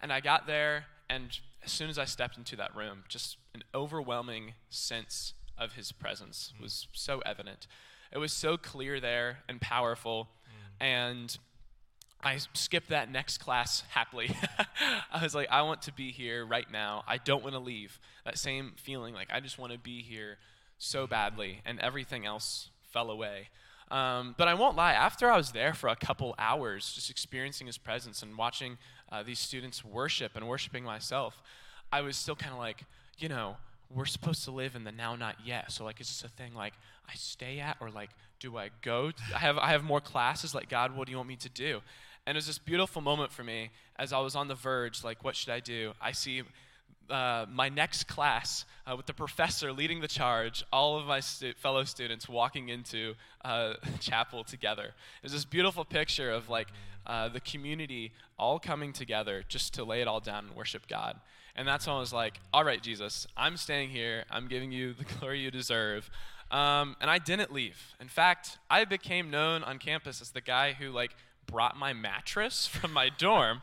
And 0.00 0.10
I 0.10 0.20
got 0.20 0.46
there, 0.46 0.86
and 1.10 1.38
as 1.62 1.70
soon 1.70 1.90
as 1.90 1.98
I 1.98 2.06
stepped 2.06 2.38
into 2.38 2.56
that 2.56 2.74
room, 2.74 3.04
just 3.08 3.36
an 3.54 3.62
overwhelming 3.74 4.54
sense 4.70 5.34
of 5.58 5.74
his 5.74 5.92
presence 5.92 6.54
mm. 6.56 6.62
was 6.62 6.88
so 6.92 7.20
evident. 7.26 7.66
It 8.10 8.16
was 8.16 8.32
so 8.32 8.56
clear 8.56 9.00
there 9.00 9.40
and 9.50 9.60
powerful. 9.60 10.30
Mm. 10.80 10.86
And 10.86 11.38
I 12.22 12.38
skipped 12.54 12.88
that 12.88 13.10
next 13.10 13.38
class 13.38 13.82
happily. 13.90 14.34
I 15.12 15.22
was 15.22 15.34
like, 15.34 15.48
I 15.50 15.62
want 15.62 15.82
to 15.82 15.92
be 15.92 16.10
here 16.10 16.44
right 16.44 16.70
now. 16.70 17.04
I 17.06 17.18
don't 17.18 17.42
want 17.42 17.54
to 17.54 17.60
leave. 17.60 17.98
That 18.24 18.38
same 18.38 18.72
feeling, 18.76 19.14
like, 19.14 19.28
I 19.32 19.40
just 19.40 19.58
want 19.58 19.72
to 19.72 19.78
be 19.78 20.02
here 20.02 20.38
so 20.78 21.06
badly, 21.06 21.62
and 21.64 21.78
everything 21.80 22.26
else 22.26 22.70
fell 22.92 23.10
away. 23.10 23.48
Um, 23.90 24.34
but 24.36 24.48
I 24.48 24.54
won't 24.54 24.76
lie, 24.76 24.92
after 24.92 25.30
I 25.30 25.36
was 25.36 25.52
there 25.52 25.72
for 25.72 25.88
a 25.88 25.96
couple 25.96 26.34
hours, 26.38 26.92
just 26.92 27.10
experiencing 27.10 27.66
his 27.66 27.78
presence 27.78 28.22
and 28.22 28.36
watching 28.36 28.78
uh, 29.12 29.22
these 29.22 29.38
students 29.38 29.84
worship 29.84 30.32
and 30.34 30.48
worshiping 30.48 30.84
myself, 30.84 31.40
I 31.92 32.00
was 32.00 32.16
still 32.16 32.34
kind 32.34 32.52
of 32.52 32.58
like, 32.58 32.82
you 33.18 33.28
know, 33.28 33.56
we're 33.94 34.06
supposed 34.06 34.44
to 34.44 34.50
live 34.50 34.74
in 34.74 34.84
the 34.84 34.92
now, 34.92 35.16
not 35.16 35.36
yet. 35.44 35.70
So, 35.72 35.84
like, 35.84 36.00
is 36.00 36.08
this 36.08 36.24
a 36.24 36.28
thing 36.28 36.54
like 36.54 36.74
I 37.08 37.14
stay 37.14 37.60
at, 37.60 37.76
or 37.80 37.90
like, 37.90 38.10
do 38.40 38.56
I 38.56 38.70
go? 38.82 39.12
I 39.34 39.38
have 39.38 39.58
I 39.58 39.70
have 39.70 39.84
more 39.84 40.00
classes. 40.00 40.54
Like, 40.54 40.68
God, 40.68 40.96
what 40.96 41.06
do 41.06 41.12
you 41.12 41.16
want 41.16 41.28
me 41.28 41.36
to 41.36 41.48
do? 41.48 41.80
And 42.26 42.36
it 42.36 42.38
was 42.38 42.46
this 42.46 42.58
beautiful 42.58 43.00
moment 43.00 43.32
for 43.32 43.44
me 43.44 43.70
as 43.98 44.12
I 44.12 44.18
was 44.18 44.34
on 44.34 44.48
the 44.48 44.54
verge, 44.54 45.04
like, 45.04 45.22
what 45.22 45.36
should 45.36 45.50
I 45.50 45.60
do? 45.60 45.92
I 46.00 46.12
see 46.12 46.42
uh, 47.08 47.46
my 47.50 47.68
next 47.68 48.08
class 48.08 48.64
uh, 48.86 48.96
with 48.96 49.06
the 49.06 49.14
professor 49.14 49.72
leading 49.72 50.00
the 50.00 50.08
charge, 50.08 50.64
all 50.72 50.98
of 50.98 51.06
my 51.06 51.20
stu- 51.20 51.54
fellow 51.54 51.84
students 51.84 52.28
walking 52.28 52.68
into 52.68 53.14
uh, 53.44 53.74
chapel 54.00 54.42
together. 54.42 54.86
It 54.86 55.22
was 55.22 55.32
this 55.32 55.44
beautiful 55.44 55.84
picture 55.84 56.30
of 56.30 56.48
like 56.48 56.68
uh, 57.06 57.28
the 57.28 57.40
community 57.40 58.12
all 58.38 58.58
coming 58.58 58.92
together 58.92 59.44
just 59.48 59.74
to 59.74 59.84
lay 59.84 60.00
it 60.00 60.08
all 60.08 60.20
down 60.20 60.46
and 60.46 60.56
worship 60.56 60.88
God. 60.88 61.20
And 61.56 61.66
that's 61.66 61.86
when 61.86 61.96
I 61.96 61.98
was 61.98 62.12
like, 62.12 62.38
all 62.52 62.64
right, 62.64 62.82
Jesus, 62.82 63.26
I'm 63.36 63.56
staying 63.56 63.88
here. 63.88 64.24
I'm 64.30 64.46
giving 64.46 64.70
you 64.70 64.92
the 64.92 65.04
glory 65.18 65.40
you 65.40 65.50
deserve. 65.50 66.10
Um, 66.50 66.96
and 67.00 67.10
I 67.10 67.18
didn't 67.18 67.52
leave. 67.52 67.94
In 68.00 68.08
fact, 68.08 68.58
I 68.70 68.84
became 68.84 69.30
known 69.30 69.64
on 69.64 69.78
campus 69.78 70.20
as 70.20 70.30
the 70.30 70.40
guy 70.40 70.74
who 70.74 70.90
like 70.90 71.16
brought 71.46 71.76
my 71.76 71.92
mattress 71.92 72.66
from 72.72 72.92
my 72.92 73.08
dorm. 73.08 73.60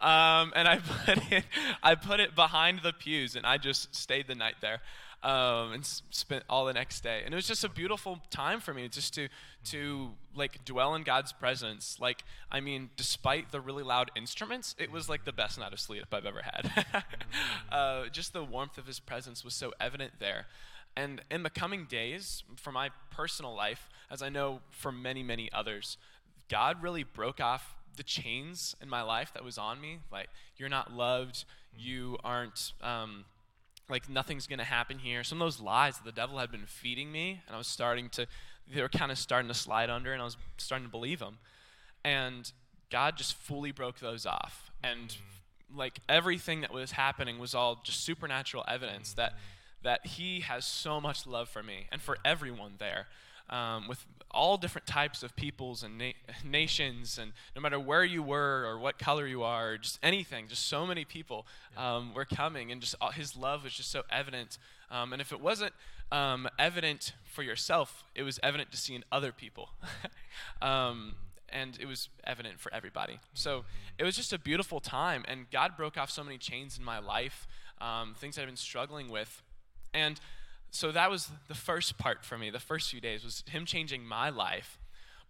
Um, 0.00 0.52
and 0.54 0.68
I 0.68 0.78
put 0.78 1.32
it, 1.32 1.44
I 1.82 1.94
put 1.94 2.20
it 2.20 2.34
behind 2.34 2.80
the 2.82 2.92
pews, 2.92 3.36
and 3.36 3.46
I 3.46 3.58
just 3.58 3.94
stayed 3.94 4.26
the 4.26 4.34
night 4.34 4.56
there, 4.60 4.80
um, 5.24 5.72
and 5.72 5.84
spent 6.10 6.44
all 6.50 6.66
the 6.66 6.72
next 6.74 7.02
day. 7.02 7.22
And 7.24 7.32
it 7.32 7.36
was 7.36 7.48
just 7.48 7.64
a 7.64 7.68
beautiful 7.68 8.20
time 8.30 8.60
for 8.60 8.74
me, 8.74 8.88
just 8.88 9.14
to 9.14 9.28
to 9.70 10.10
like 10.36 10.64
dwell 10.64 10.94
in 10.94 11.02
God's 11.02 11.32
presence. 11.32 11.96
Like, 11.98 12.22
I 12.52 12.60
mean, 12.60 12.90
despite 12.96 13.50
the 13.50 13.60
really 13.60 13.82
loud 13.82 14.10
instruments, 14.14 14.76
it 14.78 14.92
was 14.92 15.08
like 15.08 15.24
the 15.24 15.32
best 15.32 15.58
night 15.58 15.72
of 15.72 15.80
sleep 15.80 16.04
I've 16.12 16.26
ever 16.26 16.42
had. 16.42 17.04
uh, 17.72 18.08
just 18.08 18.34
the 18.34 18.44
warmth 18.44 18.76
of 18.76 18.86
His 18.86 19.00
presence 19.00 19.42
was 19.42 19.54
so 19.54 19.72
evident 19.80 20.12
there. 20.20 20.46
And 20.96 21.22
in 21.30 21.42
the 21.42 21.50
coming 21.50 21.86
days, 21.86 22.44
for 22.56 22.70
my 22.70 22.90
personal 23.10 23.54
life, 23.54 23.88
as 24.10 24.22
I 24.22 24.28
know 24.28 24.60
for 24.70 24.92
many, 24.92 25.22
many 25.22 25.50
others, 25.52 25.96
God 26.48 26.82
really 26.82 27.02
broke 27.02 27.40
off 27.40 27.74
the 27.96 28.02
chains 28.02 28.76
in 28.80 28.88
my 28.88 29.02
life 29.02 29.32
that 29.32 29.42
was 29.42 29.58
on 29.58 29.80
me. 29.80 30.00
Like, 30.12 30.28
you're 30.56 30.68
not 30.68 30.92
loved, 30.92 31.44
you 31.76 32.18
aren't, 32.22 32.72
um, 32.82 33.24
like, 33.88 34.08
nothing's 34.08 34.46
gonna 34.46 34.64
happen 34.64 34.98
here. 34.98 35.22
Some 35.24 35.40
of 35.40 35.46
those 35.46 35.60
lies 35.60 35.96
that 35.98 36.04
the 36.04 36.12
devil 36.12 36.38
had 36.38 36.50
been 36.50 36.66
feeding 36.66 37.12
me, 37.12 37.42
and 37.46 37.54
I 37.54 37.58
was 37.58 37.66
starting 37.66 38.08
to, 38.10 38.26
they 38.72 38.80
were 38.80 38.88
kind 38.88 39.12
of 39.12 39.18
starting 39.18 39.48
to 39.48 39.54
slide 39.54 39.90
under, 39.90 40.12
and 40.12 40.22
I 40.22 40.24
was 40.24 40.36
starting 40.56 40.86
to 40.86 40.90
believe 40.90 41.18
them. 41.18 41.38
And 42.04 42.50
God 42.90 43.16
just 43.16 43.34
fully 43.34 43.72
broke 43.72 43.98
those 44.00 44.26
off. 44.26 44.70
And, 44.82 45.16
like, 45.74 45.98
everything 46.08 46.60
that 46.62 46.72
was 46.72 46.92
happening 46.92 47.38
was 47.38 47.54
all 47.54 47.80
just 47.82 48.04
supernatural 48.04 48.64
evidence 48.68 49.14
that, 49.14 49.34
that 49.82 50.06
He 50.06 50.40
has 50.40 50.64
so 50.64 51.00
much 51.00 51.26
love 51.26 51.48
for 51.48 51.62
me 51.62 51.86
and 51.92 52.00
for 52.00 52.18
everyone 52.24 52.74
there 52.78 53.06
um, 53.50 53.88
with 53.88 54.04
all 54.34 54.56
different 54.56 54.86
types 54.86 55.22
of 55.22 55.34
peoples 55.36 55.82
and 55.82 55.96
na- 55.98 56.12
nations, 56.44 57.18
and 57.18 57.32
no 57.54 57.62
matter 57.62 57.78
where 57.78 58.04
you 58.04 58.22
were 58.22 58.64
or 58.66 58.78
what 58.78 58.98
color 58.98 59.26
you 59.26 59.42
are, 59.42 59.78
just 59.78 59.98
anything, 60.02 60.48
just 60.48 60.66
so 60.66 60.86
many 60.86 61.04
people 61.04 61.46
um, 61.76 62.12
were 62.14 62.24
coming, 62.24 62.72
and 62.72 62.80
just 62.80 62.94
uh, 63.00 63.10
his 63.10 63.36
love 63.36 63.64
was 63.64 63.72
just 63.72 63.90
so 63.90 64.02
evident. 64.10 64.58
Um, 64.90 65.12
and 65.12 65.22
if 65.22 65.32
it 65.32 65.40
wasn't 65.40 65.72
um, 66.12 66.48
evident 66.58 67.12
for 67.24 67.42
yourself, 67.42 68.04
it 68.14 68.22
was 68.22 68.38
evident 68.42 68.70
to 68.72 68.76
see 68.76 68.94
in 68.94 69.04
other 69.10 69.32
people. 69.32 69.70
Um, 70.60 71.14
and 71.48 71.78
it 71.80 71.86
was 71.86 72.08
evident 72.24 72.58
for 72.58 72.74
everybody. 72.74 73.20
So 73.34 73.64
it 73.98 74.04
was 74.04 74.16
just 74.16 74.32
a 74.32 74.38
beautiful 74.38 74.80
time, 74.80 75.24
and 75.28 75.48
God 75.50 75.76
broke 75.76 75.96
off 75.96 76.10
so 76.10 76.24
many 76.24 76.38
chains 76.38 76.76
in 76.76 76.84
my 76.84 76.98
life, 76.98 77.46
um, 77.80 78.14
things 78.18 78.38
I've 78.38 78.46
been 78.46 78.56
struggling 78.56 79.08
with. 79.08 79.42
And 79.92 80.18
so 80.74 80.90
that 80.90 81.08
was 81.08 81.30
the 81.46 81.54
first 81.54 81.98
part 81.98 82.24
for 82.24 82.36
me. 82.36 82.50
The 82.50 82.58
first 82.58 82.90
few 82.90 83.00
days 83.00 83.22
was 83.22 83.44
him 83.48 83.64
changing 83.64 84.04
my 84.04 84.28
life. 84.28 84.80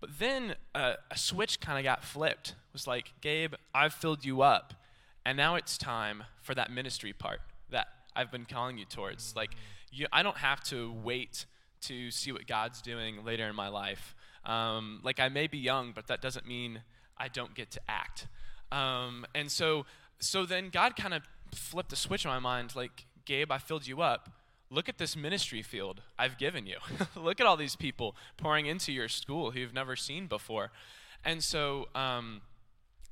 But 0.01 0.19
then 0.19 0.55
uh, 0.75 0.95
a 1.11 1.19
switch 1.19 1.61
kind 1.61 1.79
of 1.79 1.85
got 1.85 2.03
flipped. 2.03 2.51
It 2.51 2.73
was 2.73 2.87
like, 2.87 3.13
Gabe, 3.21 3.53
I've 3.75 3.93
filled 3.93 4.25
you 4.25 4.41
up, 4.41 4.73
and 5.25 5.37
now 5.37 5.55
it's 5.57 5.77
time 5.77 6.25
for 6.41 6.55
that 6.55 6.71
ministry 6.71 7.13
part 7.13 7.41
that 7.71 7.89
I've 8.17 8.33
been 8.33 8.47
calling 8.47 8.79
you 8.79 8.87
towards. 8.87 9.37
Like, 9.37 9.51
you, 9.93 10.07
I 10.13 10.23
don't 10.23 10.39
have 10.39 10.65
to 10.65 10.95
wait 11.03 11.45
to 11.83 12.11
see 12.11 12.33
what 12.33 12.47
God's 12.47 12.81
doing 12.81 13.23
later 13.23 13.47
in 13.47 13.55
my 13.55 13.69
life. 13.69 14.15
Um, 14.47 15.01
like, 15.03 15.21
I 15.21 15.29
may 15.29 15.47
be 15.47 15.59
young, 15.59 15.93
but 15.95 16.07
that 16.07 16.23
doesn't 16.23 16.47
mean 16.47 16.81
I 17.19 17.29
don't 17.29 17.55
get 17.55 17.71
to 17.73 17.81
act. 17.87 18.29
Um, 18.73 19.27
and 19.35 19.51
so, 19.51 19.85
so 20.21 20.47
then 20.47 20.71
God 20.71 20.97
kind 20.97 21.13
of 21.13 21.23
flipped 21.55 21.91
the 21.91 21.97
switch 21.97 22.25
in 22.25 22.31
my 22.31 22.39
mind. 22.39 22.75
Like, 22.75 23.05
Gabe, 23.27 23.53
I 23.53 23.59
filled 23.59 23.87
you 23.87 24.01
up 24.01 24.31
look 24.71 24.89
at 24.89 24.99
this 24.99 25.17
ministry 25.17 25.63
field 25.63 26.03
I've 26.19 26.39
given 26.39 26.67
you. 26.67 26.79
look 27.17 27.41
at 27.41 27.47
all 27.47 27.57
these 27.57 27.77
people 27.77 28.17
pouring 28.37 28.67
into 28.67 28.93
your 28.93 29.09
school 29.09 29.51
who 29.51 29.61
you've 29.61 29.75
never 29.75 29.97
seen 29.97 30.27
before. 30.27 30.71
And 31.25 31.43
so 31.43 31.89
um, 31.95 32.43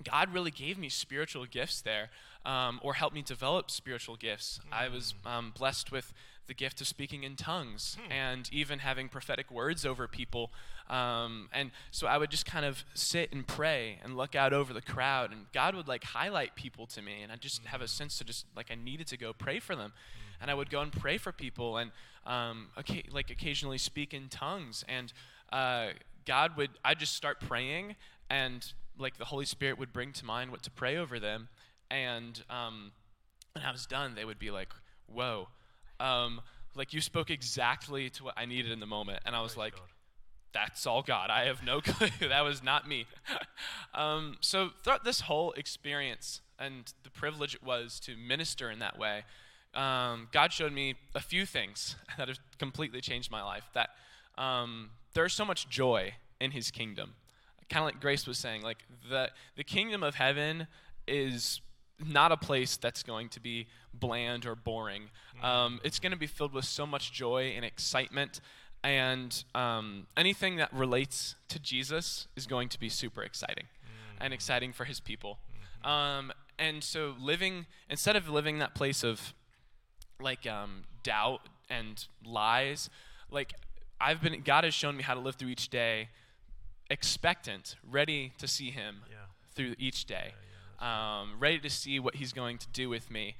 God 0.02 0.32
really 0.32 0.50
gave 0.50 0.78
me 0.78 0.88
spiritual 0.88 1.46
gifts 1.46 1.80
there, 1.80 2.10
um, 2.44 2.80
or 2.82 2.94
helped 2.94 3.14
me 3.14 3.22
develop 3.22 3.70
spiritual 3.70 4.16
gifts. 4.16 4.60
I 4.70 4.88
was 4.88 5.14
um, 5.24 5.52
blessed 5.56 5.92
with 5.92 6.12
the 6.48 6.54
gift 6.54 6.80
of 6.80 6.88
speaking 6.88 7.22
in 7.22 7.36
tongues 7.36 7.96
and 8.10 8.48
even 8.52 8.80
having 8.80 9.08
prophetic 9.08 9.50
words 9.50 9.86
over 9.86 10.08
people. 10.08 10.50
Um, 10.90 11.48
and 11.52 11.70
so 11.92 12.08
I 12.08 12.18
would 12.18 12.30
just 12.30 12.44
kind 12.44 12.66
of 12.66 12.84
sit 12.94 13.32
and 13.32 13.46
pray 13.46 14.00
and 14.02 14.16
look 14.16 14.34
out 14.34 14.52
over 14.52 14.72
the 14.72 14.82
crowd, 14.82 15.30
and 15.30 15.46
God 15.52 15.74
would 15.74 15.88
like 15.88 16.04
highlight 16.04 16.56
people 16.56 16.86
to 16.88 17.02
me, 17.02 17.22
and 17.22 17.30
I 17.30 17.36
just 17.36 17.64
have 17.66 17.80
a 17.80 17.88
sense 17.88 18.18
to 18.18 18.24
just 18.24 18.46
like 18.56 18.70
I 18.70 18.74
needed 18.74 19.06
to 19.08 19.16
go 19.16 19.32
pray 19.32 19.60
for 19.60 19.76
them 19.76 19.92
and 20.42 20.50
I 20.50 20.54
would 20.54 20.68
go 20.68 20.80
and 20.80 20.92
pray 20.92 21.16
for 21.16 21.32
people 21.32 21.78
and 21.78 21.92
um, 22.26 22.68
okay, 22.78 23.04
like 23.10 23.30
occasionally 23.30 23.78
speak 23.78 24.12
in 24.12 24.28
tongues. 24.28 24.84
And 24.88 25.12
uh, 25.52 25.88
God 26.26 26.56
would, 26.56 26.70
I'd 26.84 26.98
just 26.98 27.14
start 27.14 27.40
praying, 27.40 27.96
and 28.28 28.72
like 28.98 29.16
the 29.16 29.24
Holy 29.24 29.46
Spirit 29.46 29.78
would 29.78 29.92
bring 29.92 30.12
to 30.12 30.24
mind 30.24 30.50
what 30.50 30.62
to 30.64 30.70
pray 30.70 30.96
over 30.96 31.18
them. 31.18 31.48
And 31.90 32.42
um, 32.50 32.92
when 33.54 33.64
I 33.64 33.72
was 33.72 33.86
done, 33.86 34.14
they 34.14 34.24
would 34.24 34.38
be 34.38 34.50
like, 34.50 34.68
"Whoa." 35.06 35.48
Um, 36.00 36.40
like 36.74 36.92
you 36.92 37.00
spoke 37.00 37.30
exactly 37.30 38.10
to 38.10 38.24
what 38.24 38.34
I 38.36 38.44
needed 38.44 38.72
in 38.72 38.80
the 38.80 38.86
moment, 38.86 39.20
and 39.26 39.36
I 39.36 39.42
was 39.42 39.56
like, 39.56 39.74
that's 40.52 40.86
all 40.86 41.02
God. 41.02 41.30
I 41.30 41.44
have 41.44 41.62
no 41.62 41.80
clue. 41.84 42.28
that 42.28 42.42
was 42.42 42.62
not 42.62 42.88
me. 42.88 43.06
um, 43.94 44.36
so 44.40 44.70
throughout 44.82 45.04
this 45.04 45.22
whole 45.22 45.52
experience 45.52 46.40
and 46.58 46.92
the 47.04 47.10
privilege 47.10 47.54
it 47.54 47.62
was 47.62 48.00
to 48.00 48.16
minister 48.16 48.70
in 48.70 48.78
that 48.78 48.98
way, 48.98 49.24
um, 49.74 50.28
God 50.32 50.52
showed 50.52 50.72
me 50.72 50.94
a 51.14 51.20
few 51.20 51.46
things 51.46 51.96
that 52.18 52.28
have 52.28 52.38
completely 52.58 53.00
changed 53.00 53.30
my 53.30 53.42
life. 53.42 53.64
That 53.74 53.90
um, 54.36 54.90
there's 55.14 55.32
so 55.32 55.44
much 55.44 55.68
joy 55.68 56.14
in 56.40 56.50
His 56.50 56.70
kingdom. 56.70 57.14
Kind 57.70 57.82
of 57.82 57.86
like 57.86 58.00
Grace 58.00 58.26
was 58.26 58.38
saying, 58.38 58.62
like 58.62 58.78
the 59.08 59.30
the 59.56 59.64
kingdom 59.64 60.02
of 60.02 60.16
heaven 60.16 60.66
is 61.06 61.60
not 62.04 62.32
a 62.32 62.36
place 62.36 62.76
that's 62.76 63.02
going 63.02 63.28
to 63.30 63.40
be 63.40 63.66
bland 63.94 64.44
or 64.44 64.54
boring. 64.54 65.04
Um, 65.42 65.80
it's 65.84 65.98
going 65.98 66.12
to 66.12 66.18
be 66.18 66.26
filled 66.26 66.52
with 66.52 66.64
so 66.64 66.86
much 66.86 67.12
joy 67.12 67.52
and 67.56 67.64
excitement, 67.64 68.40
and 68.82 69.44
um, 69.54 70.06
anything 70.16 70.56
that 70.56 70.72
relates 70.72 71.36
to 71.48 71.58
Jesus 71.58 72.26
is 72.36 72.46
going 72.46 72.68
to 72.70 72.80
be 72.80 72.88
super 72.88 73.22
exciting 73.22 73.64
and 74.20 74.34
exciting 74.34 74.72
for 74.72 74.84
His 74.84 75.00
people. 75.00 75.38
Um, 75.84 76.32
and 76.58 76.84
so, 76.84 77.14
living 77.18 77.66
instead 77.88 78.16
of 78.16 78.28
living 78.28 78.58
that 78.58 78.74
place 78.74 79.02
of 79.02 79.32
like 80.22 80.46
um, 80.46 80.84
doubt 81.02 81.40
and 81.68 82.06
lies. 82.24 82.88
Like 83.30 83.54
I've 84.00 84.20
been, 84.22 84.40
God 84.42 84.64
has 84.64 84.74
shown 84.74 84.96
me 84.96 85.02
how 85.02 85.14
to 85.14 85.20
live 85.20 85.36
through 85.36 85.48
each 85.48 85.68
day, 85.68 86.08
expectant, 86.90 87.76
ready 87.88 88.32
to 88.38 88.46
see 88.48 88.70
Him 88.70 89.02
Yeah. 89.10 89.16
through 89.54 89.74
each 89.78 90.04
day, 90.04 90.34
um, 90.80 91.36
ready 91.38 91.58
to 91.60 91.70
see 91.70 91.98
what 91.98 92.16
He's 92.16 92.32
going 92.32 92.58
to 92.58 92.66
do 92.68 92.88
with 92.88 93.10
me, 93.10 93.36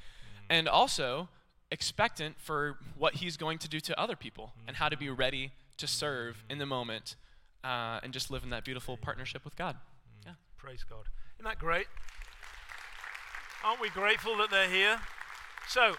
and 0.49 0.69
also 0.69 1.29
expectant 1.71 2.37
for 2.39 2.79
what 2.97 3.15
He's 3.17 3.37
going 3.37 3.59
to 3.59 3.69
do 3.69 3.81
to 3.81 3.99
other 3.99 4.17
people 4.17 4.53
and 4.67 4.77
how 4.77 4.89
to 4.89 4.97
be 4.97 5.09
ready 5.09 5.53
to 5.79 5.87
serve 5.87 6.45
in 6.51 6.59
the 6.59 6.67
moment 6.67 7.17
uh, 7.65 7.99
and 8.03 8.13
just 8.13 8.31
live 8.31 8.43
in 8.45 8.51
that 8.51 8.65
beautiful 8.65 8.97
partnership 8.97 9.45
with 9.45 9.57
God. 9.57 9.77
Yeah. 10.25 10.33
Praise 10.59 10.85
God. 10.89 11.05
Isn't 11.39 11.45
that 11.45 11.59
great? 11.59 11.87
Aren't 13.65 13.81
we 13.81 13.91
grateful 13.91 14.37
that 14.39 14.51
they're 14.51 14.69
here? 14.69 14.99
So, 15.69 15.95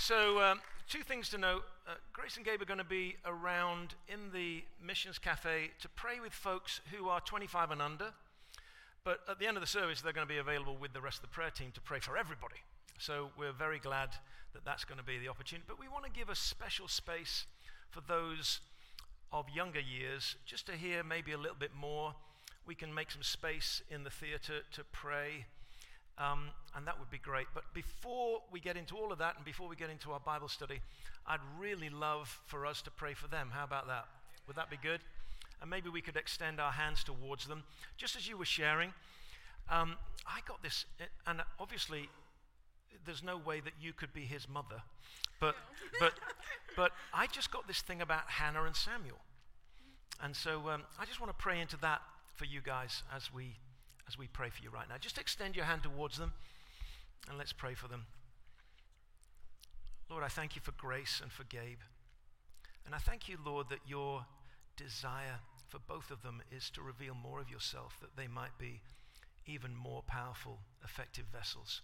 so 0.00 0.40
um, 0.40 0.60
two 0.88 1.02
things 1.02 1.28
to 1.28 1.36
note. 1.36 1.62
Uh, 1.86 1.92
Grace 2.14 2.36
and 2.38 2.46
Gabe 2.46 2.62
are 2.62 2.64
going 2.64 2.78
to 2.78 2.84
be 2.84 3.16
around 3.26 3.94
in 4.08 4.32
the 4.32 4.64
Missions 4.82 5.18
Cafe 5.18 5.72
to 5.78 5.88
pray 5.90 6.20
with 6.20 6.32
folks 6.32 6.80
who 6.90 7.10
are 7.10 7.20
25 7.20 7.70
and 7.70 7.82
under. 7.82 8.06
But 9.04 9.20
at 9.28 9.38
the 9.38 9.46
end 9.46 9.58
of 9.58 9.60
the 9.60 9.66
service, 9.66 10.00
they're 10.00 10.14
going 10.14 10.26
to 10.26 10.32
be 10.32 10.38
available 10.38 10.78
with 10.80 10.94
the 10.94 11.02
rest 11.02 11.18
of 11.18 11.22
the 11.22 11.28
prayer 11.28 11.50
team 11.50 11.70
to 11.74 11.82
pray 11.82 12.00
for 12.00 12.16
everybody. 12.16 12.56
So 12.98 13.28
we're 13.38 13.52
very 13.52 13.78
glad 13.78 14.08
that 14.54 14.64
that's 14.64 14.86
going 14.86 14.96
to 14.96 15.04
be 15.04 15.18
the 15.18 15.28
opportunity. 15.28 15.66
But 15.68 15.78
we 15.78 15.86
want 15.86 16.06
to 16.06 16.10
give 16.10 16.30
a 16.30 16.34
special 16.34 16.88
space 16.88 17.44
for 17.90 18.00
those 18.00 18.60
of 19.32 19.50
younger 19.54 19.80
years 19.80 20.36
just 20.46 20.64
to 20.66 20.72
hear 20.72 21.04
maybe 21.04 21.32
a 21.32 21.38
little 21.38 21.58
bit 21.58 21.74
more. 21.78 22.14
We 22.66 22.74
can 22.74 22.94
make 22.94 23.10
some 23.10 23.22
space 23.22 23.82
in 23.90 24.04
the 24.04 24.10
theatre 24.10 24.60
to 24.72 24.84
pray. 24.92 25.44
Um, 26.20 26.50
and 26.76 26.86
that 26.86 26.98
would 26.98 27.10
be 27.10 27.18
great. 27.18 27.46
But 27.54 27.64
before 27.72 28.42
we 28.52 28.60
get 28.60 28.76
into 28.76 28.94
all 28.94 29.10
of 29.10 29.18
that 29.18 29.36
and 29.36 29.44
before 29.44 29.68
we 29.68 29.74
get 29.74 29.88
into 29.88 30.12
our 30.12 30.20
Bible 30.20 30.48
study, 30.48 30.80
I'd 31.26 31.40
really 31.58 31.88
love 31.88 32.40
for 32.46 32.66
us 32.66 32.82
to 32.82 32.90
pray 32.90 33.14
for 33.14 33.26
them. 33.26 33.50
How 33.52 33.64
about 33.64 33.86
that? 33.86 34.04
Would 34.46 34.56
that 34.56 34.68
be 34.68 34.76
good? 34.82 35.00
And 35.62 35.70
maybe 35.70 35.88
we 35.88 36.02
could 36.02 36.16
extend 36.16 36.60
our 36.60 36.72
hands 36.72 37.02
towards 37.02 37.46
them. 37.46 37.64
Just 37.96 38.16
as 38.16 38.28
you 38.28 38.36
were 38.36 38.44
sharing, 38.44 38.92
um, 39.70 39.96
I 40.26 40.40
got 40.46 40.62
this, 40.62 40.84
and 41.26 41.40
obviously, 41.58 42.08
there's 43.06 43.22
no 43.22 43.38
way 43.38 43.60
that 43.60 43.72
you 43.80 43.92
could 43.92 44.12
be 44.12 44.22
his 44.22 44.48
mother, 44.48 44.82
but, 45.38 45.54
but, 45.98 46.12
but 46.76 46.92
I 47.14 47.26
just 47.28 47.50
got 47.50 47.66
this 47.66 47.80
thing 47.80 48.02
about 48.02 48.22
Hannah 48.26 48.64
and 48.64 48.76
Samuel. 48.76 49.18
And 50.22 50.36
so 50.36 50.68
um, 50.68 50.82
I 50.98 51.06
just 51.06 51.20
want 51.20 51.30
to 51.30 51.42
pray 51.42 51.60
into 51.60 51.78
that 51.78 52.02
for 52.36 52.44
you 52.44 52.60
guys 52.60 53.02
as 53.14 53.32
we 53.32 53.56
as 54.08 54.18
we 54.18 54.26
pray 54.26 54.50
for 54.50 54.62
you 54.62 54.70
right 54.70 54.88
now. 54.88 54.96
Just 54.98 55.18
extend 55.18 55.56
your 55.56 55.64
hand 55.64 55.82
towards 55.82 56.18
them 56.18 56.32
and 57.28 57.38
let's 57.38 57.52
pray 57.52 57.74
for 57.74 57.88
them. 57.88 58.06
Lord, 60.10 60.24
I 60.24 60.28
thank 60.28 60.56
you 60.56 60.62
for 60.62 60.72
grace 60.72 61.20
and 61.22 61.30
for 61.30 61.44
Gabe. 61.44 61.78
And 62.84 62.94
I 62.94 62.98
thank 62.98 63.28
you, 63.28 63.38
Lord, 63.44 63.68
that 63.70 63.80
your 63.86 64.24
desire 64.76 65.38
for 65.68 65.78
both 65.78 66.10
of 66.10 66.22
them 66.22 66.42
is 66.50 66.70
to 66.70 66.82
reveal 66.82 67.14
more 67.14 67.40
of 67.40 67.50
yourself, 67.50 67.96
that 68.00 68.16
they 68.16 68.26
might 68.26 68.58
be 68.58 68.80
even 69.46 69.76
more 69.76 70.02
powerful, 70.02 70.58
effective 70.84 71.26
vessels. 71.32 71.82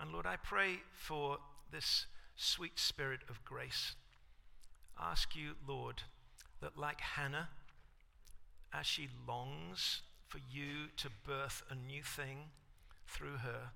And 0.00 0.12
Lord, 0.12 0.26
I 0.26 0.36
pray 0.36 0.80
for 0.92 1.38
this 1.70 2.06
sweet 2.36 2.78
spirit 2.78 3.20
of 3.28 3.44
grace. 3.44 3.94
Ask 5.00 5.36
you, 5.36 5.52
Lord, 5.66 6.02
that 6.60 6.76
like 6.76 7.00
Hannah, 7.00 7.48
as 8.72 8.86
she 8.86 9.08
longs 9.26 10.02
for 10.28 10.38
you 10.50 10.88
to 10.98 11.08
birth 11.26 11.62
a 11.70 11.74
new 11.74 12.02
thing 12.02 12.50
through 13.06 13.38
her, 13.38 13.72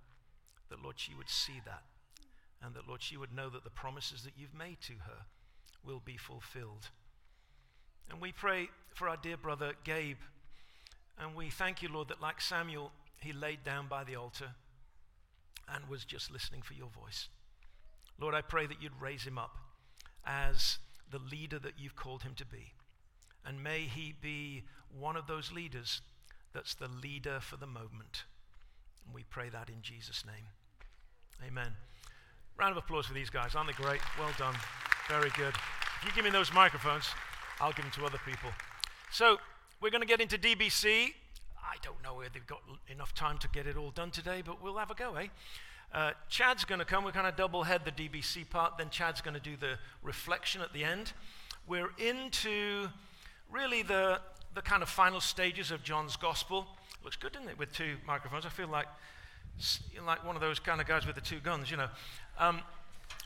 that 0.68 0.82
Lord, 0.82 0.98
she 0.98 1.14
would 1.14 1.28
see 1.28 1.60
that. 1.64 1.82
And 2.62 2.74
that, 2.74 2.86
Lord, 2.86 3.02
she 3.02 3.16
would 3.16 3.34
know 3.34 3.50
that 3.50 3.64
the 3.64 3.70
promises 3.70 4.22
that 4.22 4.34
you've 4.36 4.54
made 4.54 4.80
to 4.82 4.92
her 5.06 5.26
will 5.84 6.00
be 6.04 6.16
fulfilled. 6.16 6.90
And 8.10 8.20
we 8.20 8.30
pray 8.30 8.68
for 8.94 9.08
our 9.08 9.16
dear 9.16 9.36
brother 9.36 9.72
Gabe. 9.84 10.18
And 11.18 11.34
we 11.34 11.50
thank 11.50 11.82
you, 11.82 11.88
Lord, 11.88 12.08
that 12.08 12.20
like 12.20 12.40
Samuel, 12.40 12.92
he 13.20 13.32
laid 13.32 13.64
down 13.64 13.88
by 13.88 14.04
the 14.04 14.16
altar 14.16 14.54
and 15.72 15.88
was 15.88 16.04
just 16.04 16.30
listening 16.30 16.62
for 16.62 16.74
your 16.74 16.88
voice. 16.88 17.28
Lord, 18.20 18.34
I 18.34 18.42
pray 18.42 18.66
that 18.66 18.80
you'd 18.80 19.00
raise 19.00 19.24
him 19.24 19.38
up 19.38 19.56
as 20.24 20.78
the 21.10 21.18
leader 21.18 21.58
that 21.58 21.74
you've 21.78 21.96
called 21.96 22.22
him 22.22 22.34
to 22.36 22.46
be. 22.46 22.72
And 23.44 23.62
may 23.62 23.80
he 23.80 24.14
be 24.20 24.64
one 24.96 25.16
of 25.16 25.26
those 25.26 25.50
leaders 25.50 26.00
that's 26.52 26.74
the 26.74 26.88
leader 26.88 27.38
for 27.40 27.56
the 27.56 27.66
moment. 27.66 28.24
And 29.04 29.14
we 29.14 29.24
pray 29.24 29.48
that 29.48 29.68
in 29.68 29.82
Jesus' 29.82 30.24
name. 30.24 30.46
Amen. 31.46 31.72
Round 32.58 32.72
of 32.72 32.78
applause 32.78 33.06
for 33.06 33.14
these 33.14 33.30
guys. 33.30 33.54
Aren't 33.54 33.68
they 33.68 33.82
great? 33.82 34.00
Well 34.18 34.30
done. 34.38 34.54
Very 35.08 35.30
good. 35.30 35.54
If 36.00 36.04
you 36.06 36.12
give 36.14 36.24
me 36.24 36.30
those 36.30 36.52
microphones, 36.52 37.06
I'll 37.60 37.72
give 37.72 37.84
them 37.84 37.92
to 37.92 38.04
other 38.04 38.20
people. 38.24 38.50
So, 39.10 39.38
we're 39.80 39.90
going 39.90 40.02
to 40.02 40.06
get 40.06 40.20
into 40.20 40.38
DBC. 40.38 41.14
I 41.56 41.76
don't 41.82 42.00
know 42.02 42.14
whether 42.14 42.30
they've 42.32 42.46
got 42.46 42.62
enough 42.88 43.14
time 43.14 43.38
to 43.38 43.48
get 43.48 43.66
it 43.66 43.76
all 43.76 43.90
done 43.90 44.10
today, 44.10 44.42
but 44.44 44.62
we'll 44.62 44.76
have 44.76 44.90
a 44.90 44.94
go, 44.94 45.16
eh? 45.16 45.28
Uh, 45.92 46.12
Chad's 46.28 46.64
going 46.64 46.78
to 46.78 46.84
come. 46.84 47.04
We're 47.04 47.12
kind 47.12 47.26
of 47.26 47.36
double 47.36 47.64
head 47.64 47.82
the 47.84 47.90
DBC 47.90 48.48
part. 48.48 48.78
Then 48.78 48.90
Chad's 48.90 49.20
going 49.20 49.34
to 49.34 49.40
do 49.40 49.56
the 49.56 49.78
reflection 50.02 50.60
at 50.62 50.72
the 50.72 50.84
end. 50.84 51.12
We're 51.66 51.90
into 51.98 52.88
really 53.50 53.82
the, 53.82 54.20
the 54.54 54.62
kind 54.62 54.82
of 54.82 54.88
final 54.88 55.20
stages 55.20 55.70
of 55.70 55.82
John's 55.82 56.16
gospel. 56.16 56.66
Looks 57.02 57.16
good, 57.16 57.32
doesn't 57.32 57.48
it, 57.48 57.58
with 57.58 57.72
two 57.72 57.96
microphones? 58.06 58.46
I 58.46 58.50
feel 58.50 58.68
like, 58.68 58.86
like 60.06 60.24
one 60.24 60.36
of 60.36 60.42
those 60.42 60.58
kind 60.58 60.80
of 60.80 60.86
guys 60.86 61.06
with 61.06 61.14
the 61.14 61.20
two 61.20 61.40
guns, 61.40 61.70
you 61.70 61.76
know. 61.76 61.88
Um, 62.38 62.60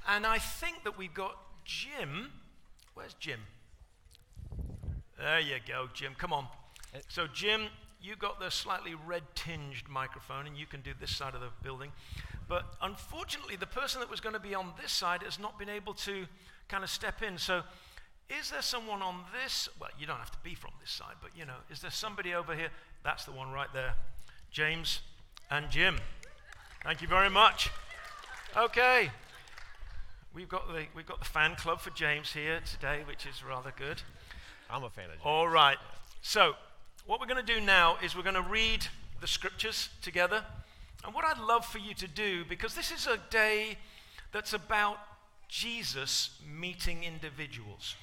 and 0.09 0.27
I 0.27 0.39
think 0.39 0.85
that 0.85 0.97
we've 0.97 1.15
got 1.15 1.37
Jim. 1.65 2.33
Where's 2.95 3.15
Jim? 3.15 3.41
There 5.19 5.41
you 5.41 5.57
go, 5.67 5.89
Jim. 5.93 6.15
Come 6.17 6.33
on. 6.33 6.47
So, 7.09 7.27
Jim, 7.27 7.63
you 8.01 8.17
got 8.17 8.39
the 8.39 8.51
slightly 8.51 8.95
red 8.95 9.23
tinged 9.35 9.89
microphone, 9.89 10.47
and 10.47 10.57
you 10.57 10.67
can 10.67 10.81
do 10.81 10.93
this 10.99 11.15
side 11.15 11.35
of 11.35 11.41
the 11.41 11.51
building. 11.63 11.91
But 12.49 12.65
unfortunately, 12.81 13.57
the 13.57 13.67
person 13.67 14.01
that 14.01 14.11
was 14.11 14.21
going 14.21 14.35
to 14.35 14.41
be 14.41 14.55
on 14.55 14.73
this 14.81 14.93
side 14.93 15.23
has 15.23 15.39
not 15.39 15.59
been 15.59 15.69
able 15.69 15.95
to 15.95 16.27
kind 16.69 16.85
of 16.85 16.91
step 16.91 17.23
in. 17.23 17.39
So, 17.39 17.63
is 18.29 18.51
there 18.51 18.63
someone 18.63 19.03
on 19.03 19.21
this? 19.33 19.69
Well, 19.81 19.91
you 19.99 20.07
don't 20.07 20.19
have 20.19 20.33
to 20.33 20.39
be 20.43 20.55
from 20.55 20.73
this 20.81 20.91
side, 20.91 21.15
but 21.23 21.31
you 21.37 21.47
know, 21.47 21.57
is 21.71 21.81
there 21.81 21.91
somebody 21.91 22.35
over 22.35 22.55
here? 22.55 22.69
That's 23.05 23.25
the 23.25 23.33
one 23.33 23.53
right 23.53 23.73
there. 23.73 23.95
James 24.51 25.01
and 25.51 25.71
Jim. 25.71 25.99
Thank 26.83 27.03
you 27.03 27.09
very 27.09 27.31
much. 27.31 27.71
Okay. 28.57 29.11
We've 30.35 30.49
got 30.49 30.69
the, 30.69 30.87
we've 30.95 31.07
got 31.07 31.19
the 31.19 31.25
fan 31.25 31.55
club 31.57 31.81
for 31.81 31.91
James 31.91 32.33
here 32.33 32.61
today, 32.71 33.03
which 33.07 33.27
is 33.27 33.43
rather 33.45 33.73
good. 33.77 34.03
I'm 34.69 34.83
a 34.85 34.91
fan 34.91 35.05
of 35.05 35.13
James. 35.13 35.23
All 35.25 35.49
right. 35.49 35.79
So, 36.21 36.55
what 37.07 37.21
we're 37.21 37.27
going 37.27 37.45
to 37.45 37.55
do 37.55 37.61
now 37.61 37.97
is 38.03 38.17
we're 38.17 38.23
going 38.23 38.35
to 38.35 38.43
read 38.43 38.87
the 39.21 39.27
scriptures 39.27 39.89
together. 40.03 40.45
And 41.05 41.15
what 41.15 41.25
I'd 41.25 41.39
love 41.39 41.65
for 41.65 41.79
you 41.79 41.95
to 41.95 42.09
do, 42.09 42.45
because 42.49 42.75
this 42.75 42.91
is 42.91 43.07
a 43.07 43.19
day 43.31 43.79
that's 44.33 44.53
about 44.53 44.99
Jesus 45.49 46.31
meeting 46.45 47.05
individuals. 47.05 47.95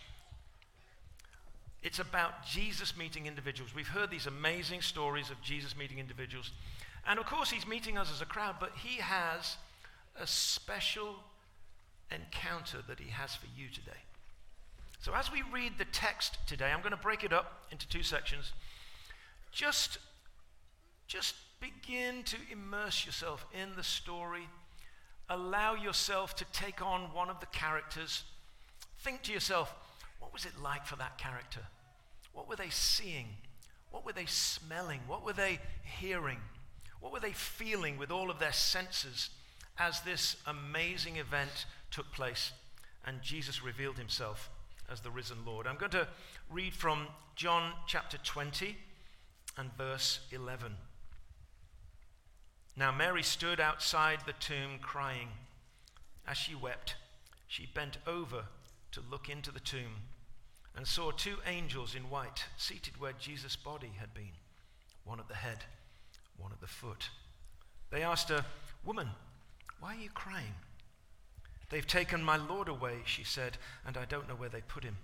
It's 1.83 1.99
about 1.99 2.45
Jesus 2.45 2.95
meeting 2.95 3.25
individuals. 3.25 3.75
We've 3.75 3.87
heard 3.87 4.09
these 4.09 4.25
amazing 4.25 4.81
stories 4.81 5.29
of 5.29 5.41
Jesus 5.41 5.77
meeting 5.77 5.99
individuals. 5.99 6.51
And 7.05 7.19
of 7.19 7.25
course, 7.25 7.51
he's 7.51 7.67
meeting 7.67 7.97
us 7.97 8.09
as 8.11 8.21
a 8.21 8.25
crowd, 8.25 8.55
but 8.59 8.71
he 8.81 9.01
has 9.01 9.57
a 10.17 10.25
special 10.25 11.15
encounter 12.09 12.77
that 12.87 12.99
he 12.99 13.09
has 13.09 13.35
for 13.35 13.47
you 13.57 13.67
today. 13.67 13.99
So, 15.01 15.13
as 15.13 15.29
we 15.29 15.43
read 15.51 15.73
the 15.77 15.85
text 15.85 16.37
today, 16.47 16.71
I'm 16.71 16.79
going 16.79 16.91
to 16.91 16.97
break 16.97 17.25
it 17.25 17.33
up 17.33 17.65
into 17.71 17.85
two 17.89 18.03
sections. 18.03 18.53
Just, 19.51 19.97
just 21.07 21.35
begin 21.59 22.23
to 22.23 22.37
immerse 22.49 23.05
yourself 23.05 23.45
in 23.53 23.75
the 23.75 23.83
story. 23.83 24.47
Allow 25.29 25.75
yourself 25.75 26.37
to 26.37 26.45
take 26.53 26.81
on 26.81 27.13
one 27.13 27.29
of 27.29 27.41
the 27.41 27.45
characters. 27.47 28.23
Think 28.99 29.23
to 29.23 29.33
yourself, 29.33 29.75
what 30.19 30.31
was 30.31 30.45
it 30.45 30.53
like 30.61 30.85
for 30.85 30.95
that 30.95 31.17
character? 31.17 31.59
What 32.33 32.49
were 32.49 32.55
they 32.55 32.69
seeing? 32.69 33.27
What 33.91 34.05
were 34.05 34.13
they 34.13 34.25
smelling? 34.25 35.01
What 35.07 35.23
were 35.23 35.33
they 35.33 35.59
hearing? 35.99 36.39
What 36.99 37.13
were 37.13 37.19
they 37.19 37.31
feeling 37.31 37.97
with 37.97 38.11
all 38.11 38.29
of 38.29 38.39
their 38.39 38.53
senses 38.53 39.29
as 39.79 40.01
this 40.01 40.35
amazing 40.45 41.17
event 41.17 41.65
took 41.91 42.11
place 42.11 42.51
and 43.05 43.21
Jesus 43.21 43.63
revealed 43.63 43.97
himself? 43.97 44.49
as 44.91 45.01
the 45.01 45.11
risen 45.11 45.37
Lord. 45.45 45.67
I'm 45.67 45.77
going 45.77 45.91
to 45.91 46.07
read 46.49 46.73
from 46.73 47.07
John 47.35 47.73
chapter 47.87 48.17
20 48.17 48.77
and 49.57 49.73
verse 49.77 50.19
11. 50.31 50.75
Now 52.75 52.91
Mary 52.91 53.23
stood 53.23 53.59
outside 53.59 54.19
the 54.25 54.33
tomb 54.33 54.79
crying. 54.81 55.29
As 56.27 56.37
she 56.37 56.55
wept, 56.55 56.95
she 57.47 57.65
bent 57.65 57.97
over 58.07 58.45
to 58.91 59.01
look 59.09 59.29
into 59.29 59.51
the 59.51 59.59
tomb 59.59 60.01
and 60.75 60.88
saw 60.88 61.12
two 61.12 61.38
angels 61.45 61.95
in 61.95 62.09
white 62.09 62.45
seated 62.57 62.99
where 62.99 63.13
Jesus' 63.13 63.55
body 63.55 63.91
had 63.99 64.13
been, 64.13 64.31
one 65.03 65.19
at 65.19 65.27
the 65.27 65.36
head, 65.36 65.59
one 66.38 66.51
at 66.51 66.62
the 66.62 66.67
foot. 66.67 67.09
They 67.91 68.01
asked 68.01 68.29
her, 68.29 68.45
Woman, 68.83 69.09
why 69.79 69.95
are 69.95 69.99
you 69.99 70.09
crying? 70.09 70.55
They've 71.69 71.86
taken 71.86 72.23
my 72.23 72.38
Lord 72.38 72.67
away, 72.67 72.99
she 73.05 73.23
said, 73.23 73.57
and 73.86 73.97
I 73.97 74.05
don't 74.05 74.27
know 74.27 74.36
where 74.36 74.49
they 74.49 74.62
put 74.62 74.83
him. 74.83 74.97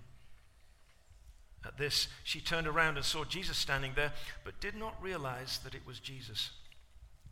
At 1.64 1.76
this, 1.76 2.08
she 2.24 2.40
turned 2.40 2.66
around 2.66 2.96
and 2.96 3.04
saw 3.04 3.24
Jesus 3.24 3.58
standing 3.58 3.92
there, 3.94 4.12
but 4.44 4.60
did 4.60 4.74
not 4.74 5.00
realize 5.02 5.58
that 5.64 5.74
it 5.74 5.86
was 5.86 6.00
Jesus. 6.00 6.50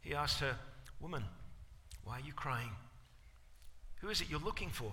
He 0.01 0.15
asked 0.15 0.41
her, 0.41 0.57
Woman, 1.01 1.25
why 2.05 2.19
are 2.19 2.27
you 2.27 2.33
crying? 2.33 2.71
Who 4.01 4.09
is 4.09 4.21
it 4.21 4.29
you're 4.31 4.41
looking 4.41 4.71
for? 4.71 4.93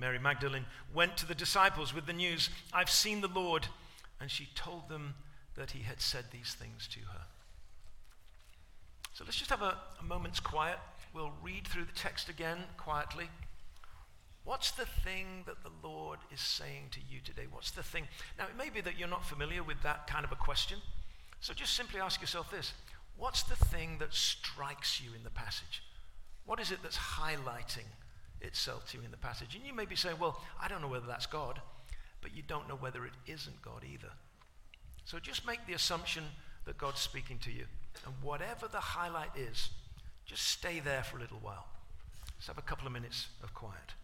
Mary 0.00 0.18
Magdalene 0.18 0.64
went 0.92 1.16
to 1.18 1.26
the 1.26 1.34
disciples 1.34 1.94
with 1.94 2.06
the 2.06 2.12
news, 2.12 2.50
I've 2.72 2.90
seen 2.90 3.20
the 3.20 3.28
Lord. 3.28 3.68
And 4.20 4.30
she 4.30 4.48
told 4.54 4.88
them 4.88 5.14
that 5.54 5.70
he 5.70 5.82
had 5.82 6.00
said 6.00 6.26
these 6.32 6.54
things 6.58 6.88
to 6.88 7.00
her. 7.00 7.22
So 9.12 9.24
let's 9.24 9.36
just 9.36 9.50
have 9.50 9.62
a, 9.62 9.76
a 10.00 10.04
moment's 10.04 10.40
quiet 10.40 10.78
we'll 11.12 11.32
read 11.42 11.66
through 11.66 11.84
the 11.84 11.92
text 11.92 12.28
again 12.28 12.58
quietly. 12.76 13.28
What's 14.44 14.70
the 14.70 14.86
thing 14.86 15.44
that 15.46 15.62
the 15.62 15.86
Lord 15.86 16.18
is 16.32 16.40
saying 16.40 16.88
to 16.92 17.00
you 17.08 17.20
today? 17.20 17.46
What's 17.50 17.70
the 17.70 17.82
thing? 17.82 18.08
Now, 18.38 18.44
it 18.44 18.56
may 18.56 18.70
be 18.70 18.80
that 18.80 18.98
you're 18.98 19.08
not 19.08 19.24
familiar 19.24 19.62
with 19.62 19.82
that 19.82 20.06
kind 20.06 20.24
of 20.24 20.32
a 20.32 20.36
question. 20.36 20.78
So 21.40 21.52
just 21.52 21.74
simply 21.74 22.00
ask 22.00 22.20
yourself 22.20 22.50
this 22.50 22.72
What's 23.16 23.42
the 23.42 23.56
thing 23.56 23.98
that 23.98 24.14
strikes 24.14 25.00
you 25.00 25.10
in 25.14 25.24
the 25.24 25.30
passage? 25.30 25.82
What 26.46 26.58
is 26.58 26.70
it 26.70 26.78
that's 26.82 26.96
highlighting 26.96 27.86
itself 28.40 28.90
to 28.90 28.98
you 28.98 29.04
in 29.04 29.10
the 29.10 29.16
passage? 29.16 29.54
And 29.54 29.64
you 29.64 29.74
may 29.74 29.86
be 29.86 29.96
saying, 29.96 30.16
Well, 30.18 30.40
I 30.60 30.68
don't 30.68 30.82
know 30.82 30.88
whether 30.88 31.06
that's 31.06 31.26
God, 31.26 31.60
but 32.20 32.34
you 32.34 32.42
don't 32.46 32.68
know 32.68 32.76
whether 32.76 33.04
it 33.04 33.12
isn't 33.26 33.62
God 33.62 33.84
either. 33.90 34.10
So 35.04 35.18
just 35.18 35.46
make 35.46 35.66
the 35.66 35.72
assumption 35.72 36.24
that 36.66 36.78
God's 36.78 37.00
speaking 37.00 37.38
to 37.38 37.50
you. 37.50 37.66
And 38.06 38.14
whatever 38.22 38.68
the 38.68 38.80
highlight 38.80 39.36
is, 39.36 39.70
just 40.24 40.46
stay 40.46 40.80
there 40.80 41.02
for 41.02 41.16
a 41.16 41.20
little 41.20 41.40
while. 41.42 41.66
Let's 42.36 42.46
have 42.46 42.58
a 42.58 42.62
couple 42.62 42.86
of 42.86 42.92
minutes 42.92 43.28
of 43.42 43.52
quiet. 43.52 43.94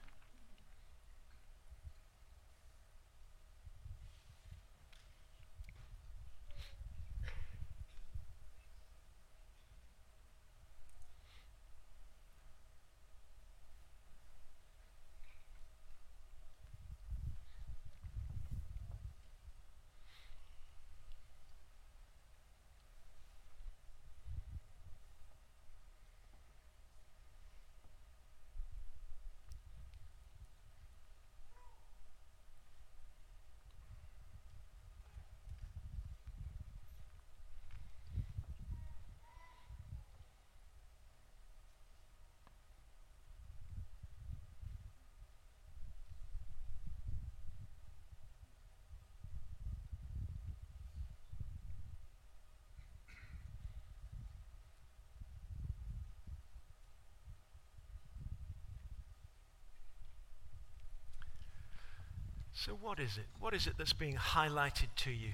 So, 62.58 62.72
what 62.80 62.98
is 62.98 63.18
it? 63.18 63.26
What 63.38 63.52
is 63.52 63.66
it 63.66 63.74
that's 63.76 63.92
being 63.92 64.16
highlighted 64.16 64.88
to 64.96 65.10
you? 65.10 65.32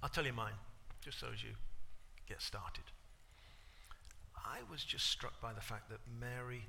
I'll 0.00 0.08
tell 0.08 0.24
you 0.24 0.32
mine, 0.32 0.52
just 1.00 1.18
so 1.18 1.26
as 1.34 1.42
you 1.42 1.50
get 2.28 2.40
started. 2.40 2.84
I 4.36 4.58
was 4.70 4.84
just 4.84 5.06
struck 5.06 5.40
by 5.40 5.52
the 5.52 5.60
fact 5.60 5.90
that 5.90 5.98
Mary 6.20 6.62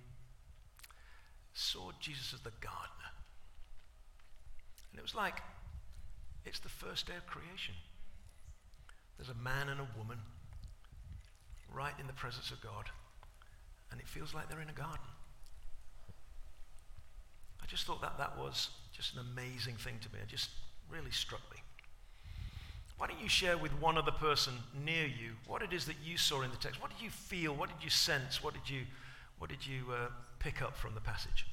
saw 1.53 1.91
Jesus 1.99 2.33
as 2.33 2.39
the 2.39 2.51
gardener. 2.59 3.13
And 4.91 4.97
it 4.97 5.03
was 5.03 5.13
like 5.13 5.43
it's 6.43 6.59
the 6.59 6.69
first 6.69 7.05
day 7.05 7.15
of 7.15 7.27
creation. 7.27 7.75
There's 9.17 9.29
a 9.29 9.35
man 9.35 9.69
and 9.69 9.79
a 9.79 9.87
woman 9.95 10.17
right 11.71 11.93
in 11.99 12.07
the 12.07 12.13
presence 12.13 12.49
of 12.49 12.59
God, 12.61 12.89
and 13.91 14.01
it 14.01 14.07
feels 14.07 14.33
like 14.33 14.49
they're 14.49 14.61
in 14.61 14.69
a 14.69 14.73
garden. 14.73 15.05
I 17.67 17.69
just 17.69 17.85
thought 17.85 18.01
that 18.01 18.17
that 18.17 18.37
was 18.37 18.69
just 18.93 19.13
an 19.13 19.19
amazing 19.33 19.75
thing 19.75 19.99
to 20.01 20.13
me. 20.13 20.19
It 20.21 20.29
just 20.29 20.49
really 20.89 21.11
struck 21.11 21.41
me. 21.51 21.57
Why 22.97 23.07
don't 23.07 23.21
you 23.21 23.29
share 23.29 23.57
with 23.57 23.71
one 23.79 23.97
other 23.97 24.11
person 24.11 24.53
near 24.85 25.05
you 25.05 25.33
what 25.45 25.61
it 25.61 25.73
is 25.73 25.85
that 25.85 25.97
you 26.03 26.17
saw 26.17 26.41
in 26.41 26.49
the 26.49 26.57
text? 26.57 26.81
What 26.81 26.91
did 26.91 27.01
you 27.03 27.09
feel? 27.09 27.53
What 27.53 27.69
did 27.69 27.83
you 27.83 27.89
sense? 27.89 28.41
What 28.41 28.53
did 28.53 28.69
you, 28.69 28.83
what 29.37 29.49
did 29.49 29.67
you 29.67 29.83
uh, 29.91 30.07
pick 30.39 30.61
up 30.61 30.77
from 30.77 30.95
the 30.95 31.01
passage? 31.01 31.45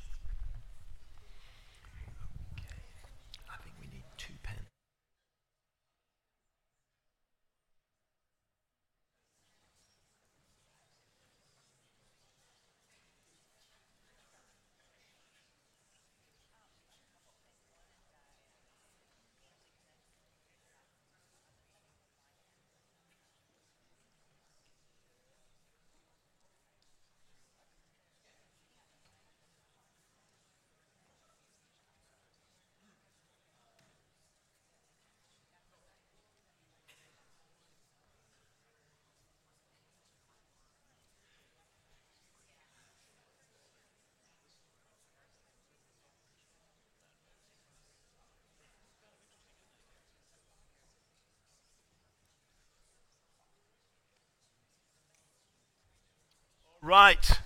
Right. 56.85 57.41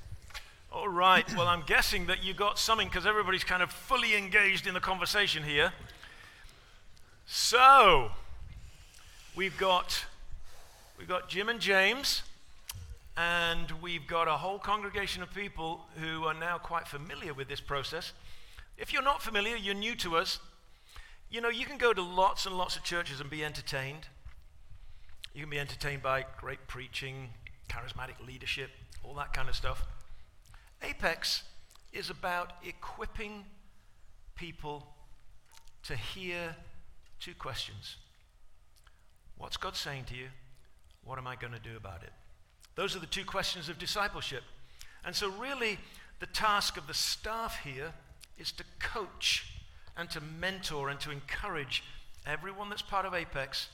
All 0.72 0.88
right. 0.88 1.24
Well, 1.36 1.46
I'm 1.46 1.62
guessing 1.64 2.06
that 2.06 2.24
you 2.24 2.34
got 2.34 2.58
something 2.58 2.88
because 2.88 3.06
everybody's 3.06 3.44
kind 3.44 3.62
of 3.62 3.70
fully 3.70 4.16
engaged 4.16 4.66
in 4.66 4.74
the 4.74 4.80
conversation 4.80 5.44
here. 5.44 5.72
So, 7.24 8.10
we've 9.36 9.56
got 9.56 10.06
we've 10.98 11.06
got 11.06 11.28
Jim 11.28 11.48
and 11.48 11.60
James, 11.60 12.24
and 13.16 13.70
we've 13.80 14.08
got 14.08 14.26
a 14.26 14.32
whole 14.32 14.58
congregation 14.58 15.22
of 15.22 15.32
people 15.32 15.82
who 16.00 16.24
are 16.24 16.34
now 16.34 16.58
quite 16.58 16.88
familiar 16.88 17.32
with 17.32 17.46
this 17.46 17.60
process. 17.60 18.14
If 18.76 18.92
you're 18.92 19.02
not 19.02 19.22
familiar, 19.22 19.54
you're 19.54 19.72
new 19.72 19.94
to 19.96 20.16
us. 20.16 20.40
You 21.30 21.40
know, 21.40 21.48
you 21.48 21.64
can 21.64 21.78
go 21.78 21.92
to 21.92 22.02
lots 22.02 22.44
and 22.44 22.58
lots 22.58 22.74
of 22.74 22.82
churches 22.82 23.20
and 23.20 23.30
be 23.30 23.44
entertained. 23.44 24.08
You 25.32 25.42
can 25.42 25.50
be 25.50 25.60
entertained 25.60 26.02
by 26.02 26.24
great 26.40 26.66
preaching, 26.66 27.28
charismatic 27.68 28.24
leadership, 28.26 28.70
all 29.04 29.14
that 29.14 29.32
kind 29.32 29.48
of 29.48 29.54
stuff. 29.54 29.82
Apex 30.82 31.42
is 31.92 32.10
about 32.10 32.52
equipping 32.64 33.44
people 34.34 34.86
to 35.84 35.96
hear 35.96 36.54
two 37.20 37.34
questions 37.34 37.96
What's 39.38 39.56
God 39.56 39.76
saying 39.76 40.04
to 40.06 40.16
you? 40.16 40.26
What 41.04 41.16
am 41.16 41.28
I 41.28 41.36
going 41.36 41.52
to 41.52 41.60
do 41.60 41.76
about 41.76 42.02
it? 42.02 42.12
Those 42.74 42.96
are 42.96 42.98
the 42.98 43.06
two 43.06 43.24
questions 43.24 43.68
of 43.68 43.78
discipleship. 43.78 44.42
And 45.04 45.14
so, 45.14 45.30
really, 45.30 45.78
the 46.18 46.26
task 46.26 46.76
of 46.76 46.86
the 46.88 46.94
staff 46.94 47.60
here 47.62 47.92
is 48.36 48.50
to 48.52 48.64
coach 48.80 49.52
and 49.96 50.10
to 50.10 50.20
mentor 50.20 50.88
and 50.88 50.98
to 51.00 51.10
encourage 51.10 51.84
everyone 52.26 52.68
that's 52.68 52.82
part 52.82 53.06
of 53.06 53.14
Apex 53.14 53.68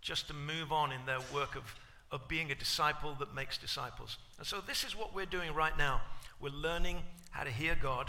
just 0.00 0.26
to 0.28 0.34
move 0.34 0.72
on 0.72 0.90
in 0.90 1.04
their 1.06 1.20
work 1.34 1.54
of 1.54 1.62
of 2.14 2.28
being 2.28 2.52
a 2.52 2.54
disciple 2.54 3.16
that 3.18 3.34
makes 3.34 3.58
disciples. 3.58 4.18
And 4.38 4.46
so 4.46 4.60
this 4.64 4.84
is 4.84 4.96
what 4.96 5.12
we're 5.12 5.26
doing 5.26 5.52
right 5.52 5.76
now. 5.76 6.00
We're 6.40 6.50
learning 6.50 7.02
how 7.32 7.42
to 7.42 7.50
hear 7.50 7.74
God 7.74 8.08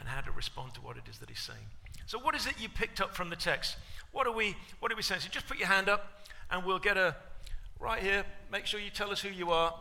and 0.00 0.08
how 0.08 0.20
to 0.22 0.32
respond 0.32 0.74
to 0.74 0.80
what 0.80 0.96
it 0.96 1.04
is 1.08 1.18
that 1.18 1.28
He's 1.28 1.38
saying. 1.38 1.66
So, 2.06 2.18
what 2.18 2.34
is 2.34 2.48
it 2.48 2.54
you 2.60 2.68
picked 2.68 3.00
up 3.00 3.14
from 3.14 3.30
the 3.30 3.36
text? 3.36 3.76
What 4.10 4.26
are 4.26 4.32
we, 4.32 4.56
what 4.80 4.90
are 4.90 4.96
we 4.96 5.02
saying? 5.02 5.20
So, 5.20 5.28
just 5.30 5.46
put 5.46 5.56
your 5.56 5.68
hand 5.68 5.88
up 5.88 6.26
and 6.50 6.64
we'll 6.64 6.80
get 6.80 6.96
a, 6.96 7.14
right 7.78 8.02
here, 8.02 8.24
make 8.50 8.66
sure 8.66 8.80
you 8.80 8.90
tell 8.90 9.12
us 9.12 9.20
who 9.20 9.28
you 9.28 9.52
are. 9.52 9.72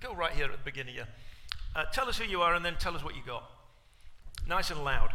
Go 0.00 0.14
right 0.14 0.32
here 0.32 0.44
at 0.44 0.52
the 0.52 0.64
beginning 0.64 0.94
here. 0.94 1.08
Uh, 1.74 1.86
tell 1.92 2.08
us 2.08 2.16
who 2.16 2.24
you 2.24 2.40
are 2.40 2.54
and 2.54 2.64
then 2.64 2.76
tell 2.78 2.94
us 2.94 3.02
what 3.02 3.16
you 3.16 3.22
got. 3.26 3.50
Nice 4.46 4.70
and 4.70 4.84
loud. 4.84 5.10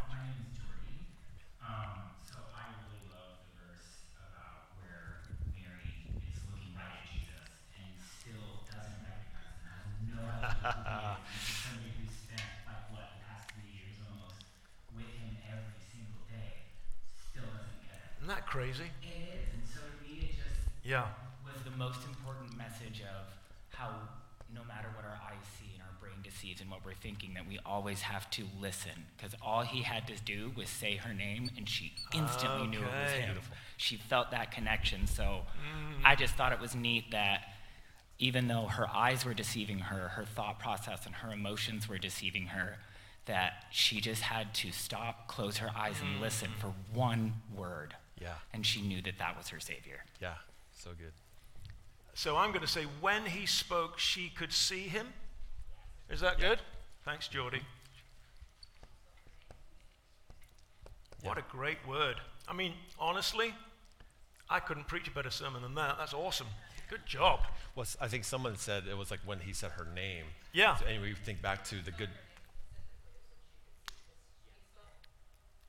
Isn't 18.21 18.27
that 18.27 18.45
crazy? 18.45 18.83
It 19.01 19.07
is. 19.33 19.49
And 19.53 19.63
so 19.65 19.79
to 19.81 20.07
me, 20.07 20.29
it 20.29 20.35
just 20.37 20.61
yeah. 20.83 21.07
was 21.43 21.63
the 21.63 21.75
most 21.75 22.05
important 22.05 22.55
message 22.55 23.01
of 23.01 23.25
how 23.69 23.89
no 24.53 24.61
matter 24.67 24.89
what 24.95 25.05
our 25.05 25.19
eyes 25.25 25.41
see 25.57 25.73
and 25.73 25.81
our 25.81 25.95
brain 25.99 26.21
deceives 26.21 26.61
and 26.61 26.69
what 26.69 26.85
we're 26.85 26.93
thinking, 26.93 27.33
that 27.33 27.47
we 27.47 27.57
always 27.65 28.01
have 28.01 28.29
to 28.31 28.43
listen. 28.61 28.91
Because 29.17 29.33
all 29.41 29.63
he 29.63 29.81
had 29.81 30.05
to 30.07 30.13
do 30.23 30.51
was 30.55 30.69
say 30.69 30.97
her 30.97 31.15
name, 31.15 31.49
and 31.57 31.67
she 31.67 31.93
instantly 32.13 32.67
okay. 32.67 32.69
knew 32.69 32.79
it 32.79 33.03
was 33.03 33.11
him. 33.11 33.37
She 33.77 33.97
felt 33.97 34.29
that 34.31 34.51
connection. 34.51 35.07
So 35.07 35.23
mm. 35.23 36.05
I 36.05 36.15
just 36.15 36.35
thought 36.35 36.51
it 36.51 36.59
was 36.59 36.75
neat 36.75 37.09
that 37.11 37.41
even 38.21 38.47
though 38.47 38.67
her 38.67 38.87
eyes 38.93 39.25
were 39.25 39.33
deceiving 39.33 39.79
her, 39.79 40.09
her 40.09 40.23
thought 40.23 40.59
process 40.59 41.07
and 41.07 41.15
her 41.15 41.33
emotions 41.33 41.89
were 41.89 41.97
deceiving 41.97 42.45
her, 42.45 42.77
that 43.25 43.65
she 43.71 43.99
just 43.99 44.21
had 44.21 44.53
to 44.53 44.71
stop, 44.71 45.27
close 45.27 45.57
her 45.57 45.71
eyes, 45.75 45.95
and 45.99 46.17
mm. 46.17 46.21
listen 46.21 46.49
for 46.59 46.71
one 46.93 47.33
word. 47.55 47.95
Yeah. 48.21 48.35
And 48.53 48.63
she 48.63 48.81
knew 48.81 49.01
that 49.01 49.17
that 49.17 49.35
was 49.35 49.49
her 49.49 49.59
Savior. 49.59 50.03
Yeah, 50.21 50.35
so 50.77 50.91
good. 50.91 51.13
So 52.13 52.37
I'm 52.37 52.49
going 52.49 52.61
to 52.61 52.67
say, 52.67 52.83
when 52.99 53.25
he 53.25 53.47
spoke, 53.47 53.97
she 53.97 54.29
could 54.29 54.53
see 54.53 54.83
him. 54.83 55.07
Is 56.07 56.19
that 56.19 56.39
yeah. 56.39 56.49
good? 56.49 56.59
Thanks, 57.03 57.27
Geordie. 57.27 57.61
Yeah. 61.23 61.29
What 61.29 61.39
a 61.39 61.43
great 61.49 61.79
word. 61.87 62.17
I 62.47 62.53
mean, 62.53 62.73
honestly, 62.99 63.55
I 64.47 64.59
couldn't 64.59 64.87
preach 64.87 65.07
a 65.07 65.11
better 65.11 65.31
sermon 65.31 65.63
than 65.63 65.73
that. 65.75 65.95
That's 65.97 66.13
awesome. 66.13 66.47
Good 66.91 67.05
job. 67.05 67.39
Well, 67.73 67.85
I 68.01 68.09
think 68.09 68.25
someone 68.25 68.57
said 68.57 68.83
it 68.89 68.97
was 68.97 69.09
like 69.09 69.21
when 69.25 69.39
he 69.39 69.53
said 69.53 69.71
her 69.71 69.87
name. 69.95 70.25
Yeah. 70.51 70.77
And 70.87 71.01
we 71.01 71.13
think 71.13 71.41
back 71.41 71.63
to 71.69 71.75
the 71.81 71.89
good. 71.91 72.09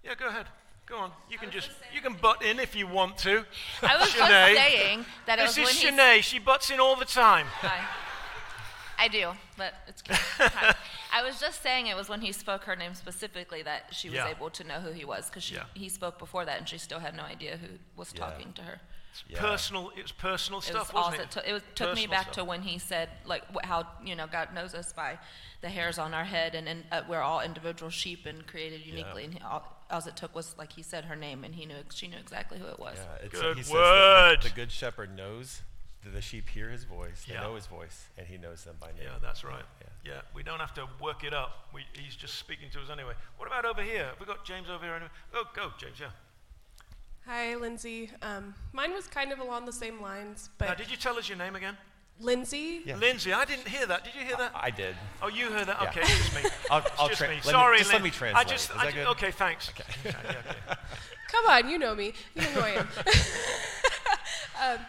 Yeah, 0.04 0.14
go 0.16 0.26
ahead. 0.26 0.46
Go 0.86 0.96
on. 0.96 1.12
You 1.30 1.38
can 1.38 1.50
just, 1.52 1.70
you 1.94 2.00
can 2.00 2.14
butt 2.14 2.42
in 2.44 2.58
if 2.58 2.74
you 2.74 2.88
want 2.88 3.16
to. 3.18 3.44
I 3.82 3.96
was 3.98 4.12
just 4.12 4.28
saying 4.28 5.04
that 5.26 5.38
it 5.38 5.42
this 5.46 5.56
was 5.58 5.70
is 5.70 5.84
when 5.84 5.96
Shanae. 5.96 6.22
She 6.22 6.40
butts 6.40 6.70
in 6.70 6.80
all 6.80 6.96
the 6.96 7.04
time. 7.04 7.46
Hi. 7.60 7.84
I 8.98 9.06
do, 9.06 9.30
but 9.56 9.74
it's 9.86 10.02
cute. 10.02 10.18
I 10.40 11.22
was 11.22 11.38
just 11.40 11.62
saying 11.62 11.86
it 11.86 11.94
was 11.96 12.08
when 12.08 12.20
he 12.20 12.32
spoke 12.32 12.64
her 12.64 12.74
name 12.74 12.94
specifically 12.94 13.62
that 13.62 13.86
she 13.92 14.08
was 14.08 14.16
Yeah. 14.16 14.28
able 14.28 14.50
to 14.50 14.64
know 14.64 14.80
who 14.80 14.90
he 14.90 15.04
was 15.04 15.26
because 15.26 15.48
Yeah. 15.50 15.64
he 15.74 15.88
spoke 15.88 16.18
before 16.18 16.44
that 16.44 16.58
and 16.58 16.68
she 16.68 16.78
still 16.78 16.98
had 16.98 17.16
no 17.16 17.22
idea 17.22 17.58
who 17.58 17.78
was 17.96 18.12
Yeah. 18.12 18.20
talking 18.20 18.52
to 18.54 18.62
her. 18.62 18.80
Yeah. 19.28 19.40
Personal, 19.40 19.90
it 19.96 20.02
was 20.02 20.12
personal 20.12 20.60
It 20.60 20.64
stuff, 20.64 20.92
was 20.92 21.04
wasn't 21.04 21.20
also 21.20 21.22
it? 21.22 21.30
to- 21.44 21.50
it 21.50 21.52
was, 21.52 21.62
took 21.74 21.94
me 21.94 22.06
back 22.06 22.22
stuff. 22.32 22.34
to 22.36 22.44
when 22.44 22.62
he 22.62 22.78
said 22.78 23.08
like 23.26 23.44
wh- 23.54 23.64
how 23.66 23.86
you 24.04 24.14
know 24.16 24.26
God 24.30 24.54
knows 24.54 24.74
us 24.74 24.92
by 24.92 25.18
the 25.60 25.68
hairs 25.68 25.98
on 25.98 26.14
our 26.14 26.24
head 26.24 26.54
and, 26.54 26.68
and 26.68 26.84
uh, 26.90 27.02
we're 27.08 27.20
all 27.20 27.40
individual 27.40 27.90
sheep 27.90 28.26
and 28.26 28.46
created 28.46 28.84
uniquely 28.86 29.24
and 29.24 29.34
he, 29.34 29.40
all, 29.40 29.76
all 29.90 29.98
it 30.06 30.16
took 30.16 30.34
was 30.34 30.56
like 30.58 30.72
he 30.72 30.82
said 30.82 31.04
her 31.06 31.16
name 31.16 31.44
and 31.44 31.54
he 31.54 31.66
knew 31.66 31.74
she 31.92 32.06
knew 32.08 32.16
exactly 32.18 32.58
who 32.58 32.66
it 32.66 32.78
was. 32.78 32.96
Yeah, 32.96 33.26
it's, 33.26 33.40
Good 33.40 33.58
he 33.58 33.72
word. 33.72 34.38
that 34.38 34.42
the, 34.42 34.48
the 34.48 34.54
good 34.54 34.72
shepherd 34.72 35.14
knows 35.16 35.60
the, 36.02 36.08
the 36.10 36.20
sheep 36.22 36.48
hear 36.48 36.70
his 36.70 36.84
voice, 36.84 37.24
they 37.28 37.34
Yeah. 37.34 37.42
know 37.42 37.54
his 37.54 37.66
voice, 37.66 38.06
and 38.18 38.26
he 38.26 38.36
knows 38.38 38.64
them 38.64 38.74
by 38.80 38.88
name. 38.88 39.02
Yeah, 39.04 39.18
that's 39.22 39.44
right. 39.44 39.62
Yeah. 39.80 40.14
Yeah, 40.14 40.20
we 40.34 40.42
don't 40.42 40.58
have 40.58 40.74
to 40.74 40.88
work 41.00 41.22
it 41.22 41.32
up. 41.32 41.68
We, 41.72 41.82
he's 41.92 42.16
just 42.16 42.34
speaking 42.34 42.70
to 42.72 42.80
us 42.80 42.90
anyway. 42.90 43.12
What 43.36 43.46
about 43.46 43.64
over 43.64 43.82
here? 43.84 44.06
Have 44.06 44.18
we 44.18 44.26
got 44.26 44.44
James 44.44 44.68
over 44.68 44.84
here? 44.84 44.94
Anyway? 44.94 45.10
Oh, 45.32 45.44
go, 45.54 45.70
James, 45.78 46.00
yeah. 46.00 46.08
Hi, 47.26 47.54
Lindsay. 47.54 48.10
Um, 48.20 48.54
mine 48.72 48.92
was 48.92 49.06
kind 49.06 49.32
of 49.32 49.38
along 49.38 49.64
the 49.66 49.72
same 49.72 50.00
lines, 50.00 50.50
but 50.58 50.68
Now, 50.68 50.74
did 50.74 50.90
you 50.90 50.96
tell 50.96 51.16
us 51.18 51.28
your 51.28 51.38
name 51.38 51.54
again? 51.56 51.76
Lindsay. 52.20 52.82
Yeah. 52.84 52.96
Lindsay, 52.96 53.32
I 53.32 53.44
didn't 53.44 53.68
hear 53.68 53.86
that. 53.86 54.04
Did 54.04 54.14
you 54.14 54.26
hear 54.26 54.36
that? 54.36 54.52
I 54.54 54.70
did. 54.70 54.94
oh, 55.22 55.28
you 55.28 55.46
heard 55.46 55.66
that? 55.68 55.78
Yeah. 55.82 55.88
Okay, 55.88 56.00
it's 56.02 56.18
just 56.18 56.34
me. 56.44 56.50
I'll- 56.70 56.78
It's 56.80 56.90
I'll 56.98 57.08
just 57.08 57.18
tra- 57.18 57.28
me. 57.28 57.36
let 57.36 57.44
me- 57.46 57.50
Sorry, 57.52 57.78
just 57.78 57.90
let 57.92 58.02
Lin- 58.02 58.02
me 58.04 58.08
I 58.10 58.12
translate. 58.12 58.46
just, 58.48 58.70
Is 58.70 58.76
I 58.76 58.84
that 58.86 58.94
ju- 58.94 59.00
Okay, 59.10 59.30
thanks. 59.30 59.68
Okay. 59.70 59.84
yeah, 60.04 60.10
okay. 60.28 60.80
Come 61.30 61.46
on, 61.46 61.68
you 61.70 61.78
know 61.78 61.94
me. 61.94 62.12
You 62.34 62.42
know 62.42 62.48
who 62.48 62.60
I 62.60 62.68
am. 62.70 62.88
um, 64.78 64.84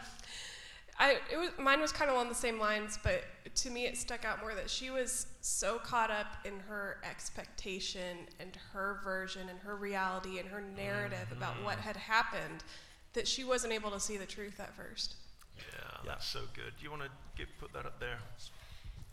I, 0.99 1.17
it 1.31 1.37
was, 1.37 1.49
mine 1.57 1.79
was 1.81 1.91
kind 1.91 2.09
of 2.09 2.15
along 2.15 2.29
the 2.29 2.35
same 2.35 2.59
lines, 2.59 2.99
but 3.01 3.23
to 3.55 3.69
me 3.69 3.85
it 3.85 3.97
stuck 3.97 4.25
out 4.25 4.41
more 4.41 4.53
that 4.55 4.69
she 4.69 4.89
was 4.89 5.27
so 5.45 5.77
caught 5.77 6.09
up 6.09 6.37
in 6.45 6.57
her 6.69 6.99
expectation 7.03 8.17
and 8.39 8.57
her 8.71 8.99
version 9.03 9.49
and 9.49 9.59
her 9.59 9.75
reality 9.75 10.39
and 10.39 10.47
her 10.47 10.63
narrative 10.77 11.27
about 11.33 11.61
what 11.65 11.77
had 11.77 11.97
happened 11.97 12.63
that 13.11 13.27
she 13.27 13.43
wasn't 13.43 13.73
able 13.73 13.91
to 13.91 13.99
see 13.99 14.15
the 14.15 14.25
truth 14.25 14.61
at 14.61 14.73
first. 14.73 15.15
Yeah, 15.57 15.97
that's 16.05 16.25
so 16.25 16.39
good. 16.55 16.71
Do 16.77 16.85
you 16.85 16.89
want 16.89 17.03
to 17.03 17.09
give, 17.37 17.49
put 17.59 17.73
that 17.73 17.85
up 17.85 17.99
there? 17.99 18.19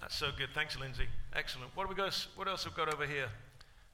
That's 0.00 0.14
so 0.14 0.28
good. 0.38 0.50
Thanks, 0.54 0.78
Lindsay. 0.78 1.08
Excellent. 1.34 1.74
What 1.74 1.88
have 1.88 1.96
we 1.96 2.00
got? 2.00 2.14
What 2.36 2.46
else 2.46 2.62
have 2.62 2.74
we 2.74 2.84
got 2.84 2.94
over 2.94 3.06
here? 3.06 3.26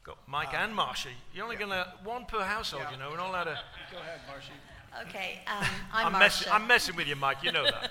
Got 0.04 0.18
Mike 0.28 0.52
and 0.52 0.76
Marsha. 0.76 1.08
You're 1.34 1.44
only 1.44 1.56
gonna 1.56 1.94
one 2.04 2.26
per 2.26 2.42
household, 2.42 2.84
you 2.92 2.98
know. 2.98 3.08
We're 3.10 3.16
not 3.16 3.30
allowed 3.30 3.44
to. 3.44 3.58
Go 3.90 3.96
ahead, 3.96 4.20
Marcy. 4.28 5.08
Okay, 5.08 5.40
um, 5.46 5.66
I'm, 5.90 6.06
I'm, 6.06 6.12
Marcia. 6.12 6.18
messing, 6.18 6.52
I'm 6.52 6.66
messing 6.66 6.96
with 6.96 7.08
you, 7.08 7.16
Mike. 7.16 7.38
You 7.42 7.52
know 7.52 7.64
that. 7.64 7.84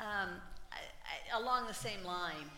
um, 0.00 0.30
I, 0.72 0.78
I, 1.34 1.40
along 1.40 1.66
the 1.66 1.74
same 1.74 2.04
line, 2.04 2.48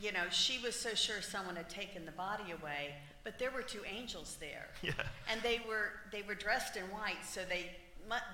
you 0.00 0.12
know, 0.12 0.24
she 0.30 0.58
was 0.58 0.74
so 0.74 0.94
sure 0.94 1.20
someone 1.22 1.56
had 1.56 1.68
taken 1.70 2.04
the 2.04 2.12
body 2.12 2.52
away, 2.52 2.94
but 3.22 3.38
there 3.38 3.50
were 3.50 3.62
two 3.62 3.80
angels 3.90 4.36
there, 4.40 4.68
Yeah. 4.82 4.92
and 5.30 5.40
they 5.42 5.60
were 5.68 5.90
they 6.12 6.22
were 6.22 6.34
dressed 6.34 6.76
in 6.76 6.84
white, 6.84 7.24
so 7.24 7.40
they 7.48 7.70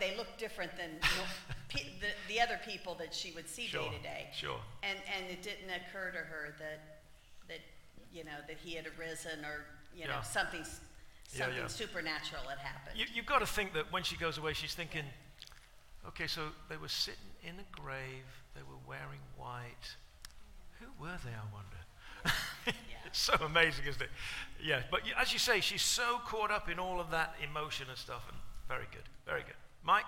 they 0.01 0.17
looked 0.17 0.37
different 0.39 0.73
than 0.77 0.91
the, 1.73 2.09
the 2.29 2.41
other 2.41 2.59
people 2.67 2.97
that 2.97 3.15
she 3.15 3.31
would 3.33 3.49
see 3.49 3.67
Sure, 3.67 3.83
day 3.83 3.97
to 3.97 4.03
day. 4.03 4.27
sure. 4.33 4.61
And 4.83 4.99
and 5.17 5.27
it 5.31 5.43
didn't 5.43 5.71
occur 5.71 6.11
to 6.11 6.19
her 6.19 6.55
that 6.59 6.81
that 7.49 7.61
you 8.13 8.25
know 8.25 8.39
that 8.49 8.57
he 8.59 8.75
had 8.75 8.87
arisen 8.99 9.45
or 9.45 9.65
you 9.95 10.07
know 10.07 10.15
Yeah. 10.15 10.23
something 10.23 10.61
s- 10.63 10.81
Yeah, 11.33 11.45
something 11.45 11.59
yeah. 11.63 11.67
supernatural 11.69 12.43
had 12.49 12.59
happened. 12.59 12.99
You, 12.99 13.07
you've 13.15 13.27
got 13.27 13.39
to 13.41 13.47
think 13.47 13.73
that 13.75 13.93
when 13.93 14.03
she 14.03 14.17
goes 14.17 14.39
away, 14.39 14.53
she's 14.55 14.75
thinking, 14.75 15.05
okay, 16.09 16.27
so 16.27 16.49
they 16.69 16.77
were 16.77 16.89
sitting 16.89 17.31
in 17.45 17.55
a 17.61 17.81
grave, 17.81 18.27
they 18.57 18.63
were 18.63 18.79
wearing 18.89 19.21
white. 19.37 19.95
Who 20.81 20.87
were 21.01 21.17
they, 21.25 21.31
I 21.31 21.47
wonder? 21.53 22.75
it's 23.07 23.19
so 23.19 23.35
amazing, 23.45 23.85
isn't 23.87 24.03
it? 24.03 24.11
Yeah, 24.63 24.83
but 24.91 25.03
as 25.19 25.33
you 25.33 25.39
say, 25.39 25.61
she's 25.61 25.83
so 25.83 26.19
caught 26.27 26.51
up 26.51 26.69
in 26.69 26.79
all 26.79 27.01
of 27.01 27.11
that 27.11 27.35
emotion 27.43 27.87
and 27.89 27.99
stuff, 27.99 28.27
and 28.29 28.39
very 28.69 28.87
good, 28.91 29.05
very 29.27 29.43
good. 29.43 29.57
Mike? 29.83 30.05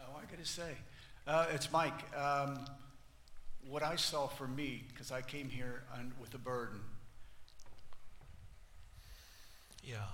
Oh, 0.00 0.16
I 0.16 0.30
got 0.30 0.42
to 0.42 0.48
say, 0.48 0.72
uh, 1.26 1.46
it's 1.52 1.72
Mike. 1.72 2.16
Um, 2.16 2.64
what 3.68 3.82
I 3.82 3.96
saw 3.96 4.26
for 4.26 4.46
me, 4.46 4.84
because 4.88 5.10
I 5.10 5.22
came 5.22 5.48
here 5.48 5.82
on, 5.94 6.12
with 6.20 6.34
a 6.34 6.38
burden, 6.38 6.80
Yeah. 9.88 10.04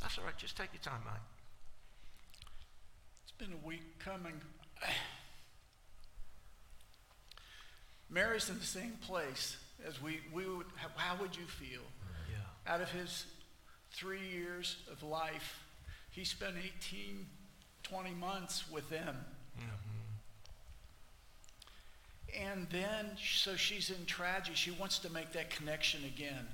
That's 0.00 0.18
all 0.18 0.24
right, 0.24 0.36
just 0.36 0.56
take 0.56 0.70
your 0.72 0.82
time, 0.82 1.02
Mike. 1.04 1.20
it's 3.22 3.32
been 3.38 3.52
a 3.52 3.66
week 3.66 4.00
coming. 4.00 4.40
Mary's 8.10 8.48
in 8.50 8.58
the 8.58 8.64
same 8.64 8.94
place 9.06 9.56
as 9.86 10.00
we, 10.02 10.20
we 10.32 10.44
would, 10.46 10.66
how, 10.96 11.16
would 11.20 11.36
you 11.36 11.44
feel? 11.44 11.80
Yeah. 12.30 12.72
Out 12.72 12.80
of 12.80 12.90
his 12.90 13.24
three 13.92 14.20
years 14.32 14.76
of 14.90 15.02
life, 15.02 15.62
he 16.10 16.24
spent 16.24 16.56
18, 16.58 17.26
20 17.84 18.10
months 18.12 18.64
with 18.70 18.88
them. 18.90 19.16
Mm-hmm. 19.58 19.64
And 22.42 22.66
then, 22.70 23.10
so 23.22 23.56
she's 23.56 23.90
in 23.90 24.06
tragedy. 24.06 24.54
She 24.56 24.70
wants 24.72 24.98
to 25.00 25.10
make 25.12 25.32
that 25.32 25.50
connection 25.50 26.04
again. 26.04 26.46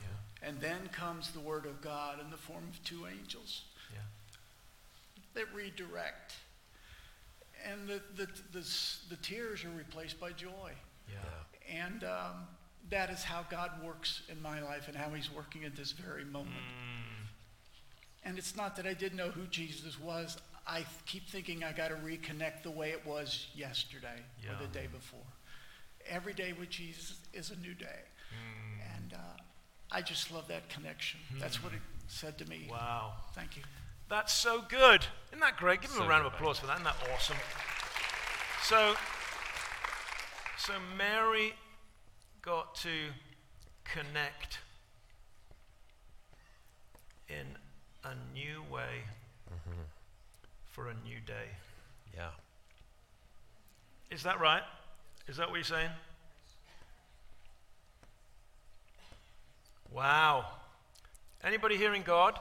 Yeah. 0.00 0.48
And 0.48 0.60
then 0.60 0.88
comes 0.92 1.30
the 1.30 1.40
word 1.40 1.66
of 1.66 1.80
God 1.80 2.20
in 2.20 2.30
the 2.30 2.36
form 2.36 2.64
of 2.72 2.82
two 2.84 3.06
angels 3.06 3.62
Yeah. 3.92 4.00
that 5.34 5.54
redirect. 5.54 6.34
And 7.68 7.86
the, 7.88 8.00
the, 8.16 8.26
the, 8.52 8.60
s- 8.60 9.02
the 9.10 9.16
tears 9.16 9.64
are 9.64 9.70
replaced 9.70 10.18
by 10.18 10.32
joy. 10.32 10.72
Yeah. 11.12 11.84
And 11.84 12.04
um, 12.04 12.46
that 12.90 13.10
is 13.10 13.22
how 13.22 13.44
God 13.50 13.70
works 13.84 14.22
in 14.28 14.40
my 14.42 14.60
life 14.60 14.88
and 14.88 14.96
how 14.96 15.10
he's 15.10 15.30
working 15.32 15.64
at 15.64 15.76
this 15.76 15.92
very 15.92 16.24
moment. 16.24 16.56
And 18.24 18.36
it's 18.38 18.56
not 18.56 18.76
that 18.76 18.86
I 18.86 18.92
didn't 18.92 19.16
know 19.16 19.30
who 19.30 19.46
Jesus 19.46 19.98
was. 19.98 20.36
I 20.66 20.84
keep 21.06 21.28
thinking 21.28 21.64
I 21.64 21.72
got 21.72 21.88
to 21.88 21.94
reconnect 21.96 22.62
the 22.62 22.70
way 22.70 22.90
it 22.90 23.04
was 23.06 23.46
yesterday 23.54 24.22
or 24.48 24.60
the 24.60 24.68
day 24.72 24.88
before. 24.92 25.20
Every 26.08 26.34
day 26.34 26.52
with 26.52 26.70
Jesus 26.70 27.18
is 27.32 27.50
a 27.50 27.56
new 27.56 27.74
day. 27.74 28.00
And 28.96 29.14
uh, 29.14 29.16
I 29.90 30.02
just 30.02 30.32
love 30.32 30.48
that 30.48 30.68
connection. 30.68 31.20
That's 31.38 31.62
what 31.62 31.72
it 31.72 31.80
said 32.08 32.38
to 32.38 32.48
me. 32.48 32.68
Wow. 32.70 33.12
Thank 33.34 33.56
you. 33.56 33.62
That's 34.08 34.32
so 34.32 34.62
good. 34.68 35.06
Isn't 35.30 35.40
that 35.40 35.56
great? 35.56 35.80
Give 35.80 35.90
him 35.90 35.98
So 35.98 36.04
a 36.04 36.08
round 36.08 36.26
of 36.26 36.32
applause 36.34 36.58
for 36.58 36.66
that. 36.66 36.74
Isn't 36.74 36.84
that 36.84 36.96
awesome? 37.14 37.36
So, 38.64 38.94
so 40.60 40.74
Mary 40.98 41.54
got 42.42 42.74
to 42.74 42.90
connect 43.84 44.58
in 47.30 47.46
a 48.04 48.14
new 48.34 48.62
way 48.70 49.04
for 50.68 50.88
a 50.88 50.94
new 51.02 51.18
day. 51.26 51.48
Yeah. 52.14 52.28
Is 54.10 54.22
that 54.24 54.38
right? 54.38 54.62
Is 55.28 55.38
that 55.38 55.48
what 55.48 55.54
you're 55.54 55.64
saying? 55.64 55.90
Wow. 59.90 60.44
Anybody 61.42 61.78
hearing 61.78 62.02
God? 62.02 62.38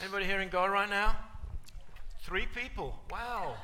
Anybody 0.00 0.26
hearing 0.26 0.48
God 0.48 0.70
right 0.70 0.88
now? 0.88 1.16
Three 2.20 2.46
people. 2.54 2.94
Wow. 3.10 3.56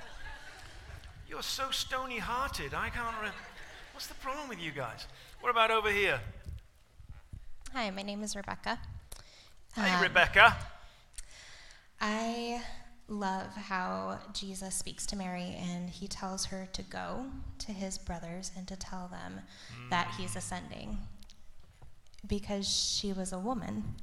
You're 1.32 1.42
so 1.42 1.70
stony 1.70 2.18
hearted. 2.18 2.74
I 2.74 2.90
can't. 2.90 3.16
Re- 3.22 3.30
What's 3.94 4.06
the 4.06 4.12
problem 4.16 4.50
with 4.50 4.60
you 4.60 4.70
guys? 4.70 5.06
What 5.40 5.48
about 5.48 5.70
over 5.70 5.90
here? 5.90 6.20
Hi, 7.72 7.88
my 7.88 8.02
name 8.02 8.22
is 8.22 8.36
Rebecca. 8.36 8.78
Hey, 9.74 9.94
Um, 9.94 10.02
Rebecca. 10.02 10.54
I 12.02 12.62
love 13.08 13.46
how 13.54 14.18
Jesus 14.34 14.74
speaks 14.74 15.06
to 15.06 15.16
Mary 15.16 15.56
and 15.58 15.88
he 15.88 16.06
tells 16.06 16.44
her 16.44 16.68
to 16.74 16.82
go 16.82 17.24
to 17.60 17.72
his 17.72 17.96
brothers 17.96 18.50
and 18.54 18.68
to 18.68 18.76
tell 18.76 19.08
them 19.08 19.40
that 19.88 20.12
he's 20.18 20.36
ascending 20.36 20.98
because 22.26 22.68
she 22.68 23.14
was 23.14 23.32
a 23.32 23.38
woman. 23.38 23.94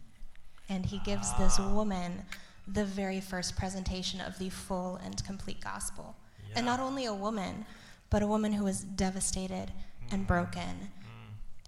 And 0.67 0.83
he 0.87 0.97
gives 1.05 1.31
this 1.37 1.59
woman 1.59 2.23
the 2.67 2.85
very 2.85 3.21
first 3.21 3.55
presentation 3.55 4.19
of 4.19 4.39
the 4.39 4.49
full 4.49 4.95
and 4.95 5.23
complete 5.23 5.59
gospel. 5.61 6.15
And 6.55 6.65
not 6.65 6.79
only 6.79 7.05
a 7.05 7.13
woman, 7.13 7.65
but 8.09 8.23
a 8.23 8.27
woman 8.27 8.53
who 8.53 8.63
was 8.63 8.81
devastated 8.81 9.71
and 10.11 10.23
mm. 10.23 10.27
broken. 10.27 10.89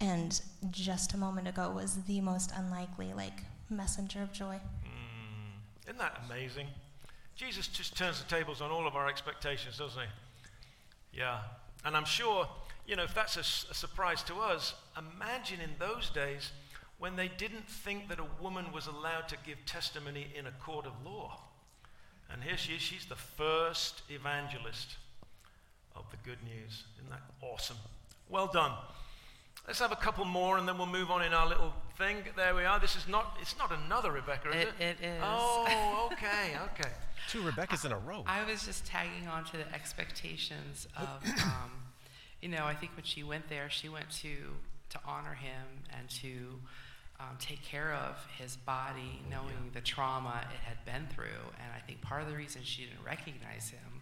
And 0.00 0.40
just 0.70 1.14
a 1.14 1.16
moment 1.16 1.48
ago 1.48 1.70
was 1.70 2.02
the 2.04 2.20
most 2.20 2.52
unlikely, 2.56 3.12
like, 3.14 3.44
messenger 3.70 4.22
of 4.22 4.32
joy. 4.32 4.60
Mm. 4.84 5.86
Isn't 5.86 5.98
that 5.98 6.20
amazing? 6.26 6.66
Jesus 7.36 7.68
just 7.68 7.96
turns 7.96 8.22
the 8.22 8.28
tables 8.28 8.60
on 8.60 8.70
all 8.70 8.86
of 8.86 8.94
our 8.94 9.08
expectations, 9.08 9.78
doesn't 9.78 10.00
he? 10.00 11.18
Yeah. 11.18 11.38
And 11.84 11.96
I'm 11.96 12.04
sure, 12.04 12.48
you 12.86 12.96
know, 12.96 13.04
if 13.04 13.14
that's 13.14 13.36
a 13.36 13.74
surprise 13.74 14.22
to 14.24 14.36
us, 14.36 14.74
imagine 14.96 15.60
in 15.60 15.70
those 15.78 16.10
days 16.10 16.52
when 16.98 17.16
they 17.16 17.28
didn't 17.28 17.68
think 17.68 18.08
that 18.08 18.20
a 18.20 18.26
woman 18.40 18.70
was 18.72 18.86
allowed 18.86 19.28
to 19.28 19.36
give 19.44 19.64
testimony 19.66 20.28
in 20.38 20.46
a 20.46 20.52
court 20.52 20.86
of 20.86 20.92
law. 21.04 21.40
And 22.32 22.42
here 22.42 22.56
she 22.56 22.74
is, 22.74 22.82
she's 22.82 23.04
the 23.06 23.14
first 23.16 24.02
evangelist 24.08 24.96
of 25.94 26.04
the 26.10 26.16
good 26.24 26.38
news. 26.44 26.84
Isn't 26.98 27.10
that 27.10 27.22
awesome? 27.42 27.76
Well 28.28 28.46
done. 28.46 28.72
Let's 29.66 29.78
have 29.78 29.92
a 29.92 29.96
couple 29.96 30.24
more 30.24 30.58
and 30.58 30.66
then 30.66 30.76
we'll 30.78 30.86
move 30.86 31.10
on 31.10 31.22
in 31.22 31.32
our 31.32 31.46
little 31.46 31.72
thing. 31.98 32.16
There 32.36 32.54
we 32.54 32.64
are. 32.64 32.80
This 32.80 32.96
is 32.96 33.06
not, 33.06 33.36
it's 33.40 33.56
not 33.58 33.70
another 33.70 34.10
Rebecca, 34.10 34.48
is 34.50 34.54
it? 34.56 34.68
It- 34.80 34.84
it 35.02 35.04
is. 35.06 35.22
Oh, 35.22 36.08
okay, 36.12 36.56
okay. 36.72 36.90
Two 37.28 37.42
Rebeccas 37.42 37.84
in 37.84 37.92
a 37.92 37.98
row. 37.98 38.24
I 38.26 38.44
was 38.44 38.64
just 38.64 38.84
tagging 38.86 39.28
on 39.28 39.44
to 39.44 39.56
the 39.58 39.72
expectations 39.74 40.88
of, 40.96 41.22
um, 41.44 41.70
you 42.40 42.48
know, 42.48 42.64
I 42.64 42.74
think 42.74 42.92
when 42.96 43.04
she 43.04 43.22
went 43.22 43.48
there, 43.48 43.68
she 43.70 43.88
went 43.88 44.10
to 44.22 44.30
to 44.90 44.98
honor 45.06 45.32
him 45.34 45.84
and 45.98 46.10
to 46.10 46.58
um, 47.22 47.36
take 47.38 47.62
care 47.62 47.92
of 47.94 48.16
his 48.36 48.56
body, 48.56 49.20
knowing 49.30 49.70
the 49.72 49.80
trauma 49.80 50.40
it 50.52 50.58
had 50.66 50.84
been 50.84 51.06
through. 51.14 51.44
And 51.62 51.68
I 51.76 51.80
think 51.86 52.00
part 52.00 52.22
of 52.22 52.28
the 52.28 52.36
reason 52.36 52.62
she 52.64 52.82
didn't 52.82 53.04
recognize 53.04 53.70
him 53.70 54.00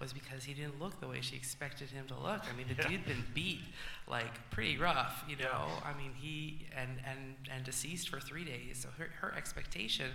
was 0.00 0.12
because 0.12 0.42
he 0.44 0.54
didn't 0.54 0.80
look 0.80 0.98
the 1.00 1.06
way 1.06 1.20
she 1.20 1.36
expected 1.36 1.90
him 1.90 2.06
to 2.08 2.14
look. 2.14 2.42
I 2.50 2.56
mean, 2.56 2.66
the 2.66 2.74
Yeah. 2.82 2.88
dude'd 2.88 3.04
been 3.04 3.24
beat 3.34 3.60
like 4.08 4.50
pretty 4.50 4.78
rough, 4.78 5.22
you 5.28 5.36
Yeah. 5.36 5.44
know. 5.48 5.68
I 5.84 5.92
mean, 5.92 6.14
he 6.14 6.66
and 6.74 6.98
and 7.04 7.36
and 7.50 7.62
deceased 7.62 8.08
for 8.08 8.18
three 8.18 8.44
days. 8.44 8.78
So 8.82 8.88
her 8.98 9.10
her 9.20 9.34
expectation 9.36 10.10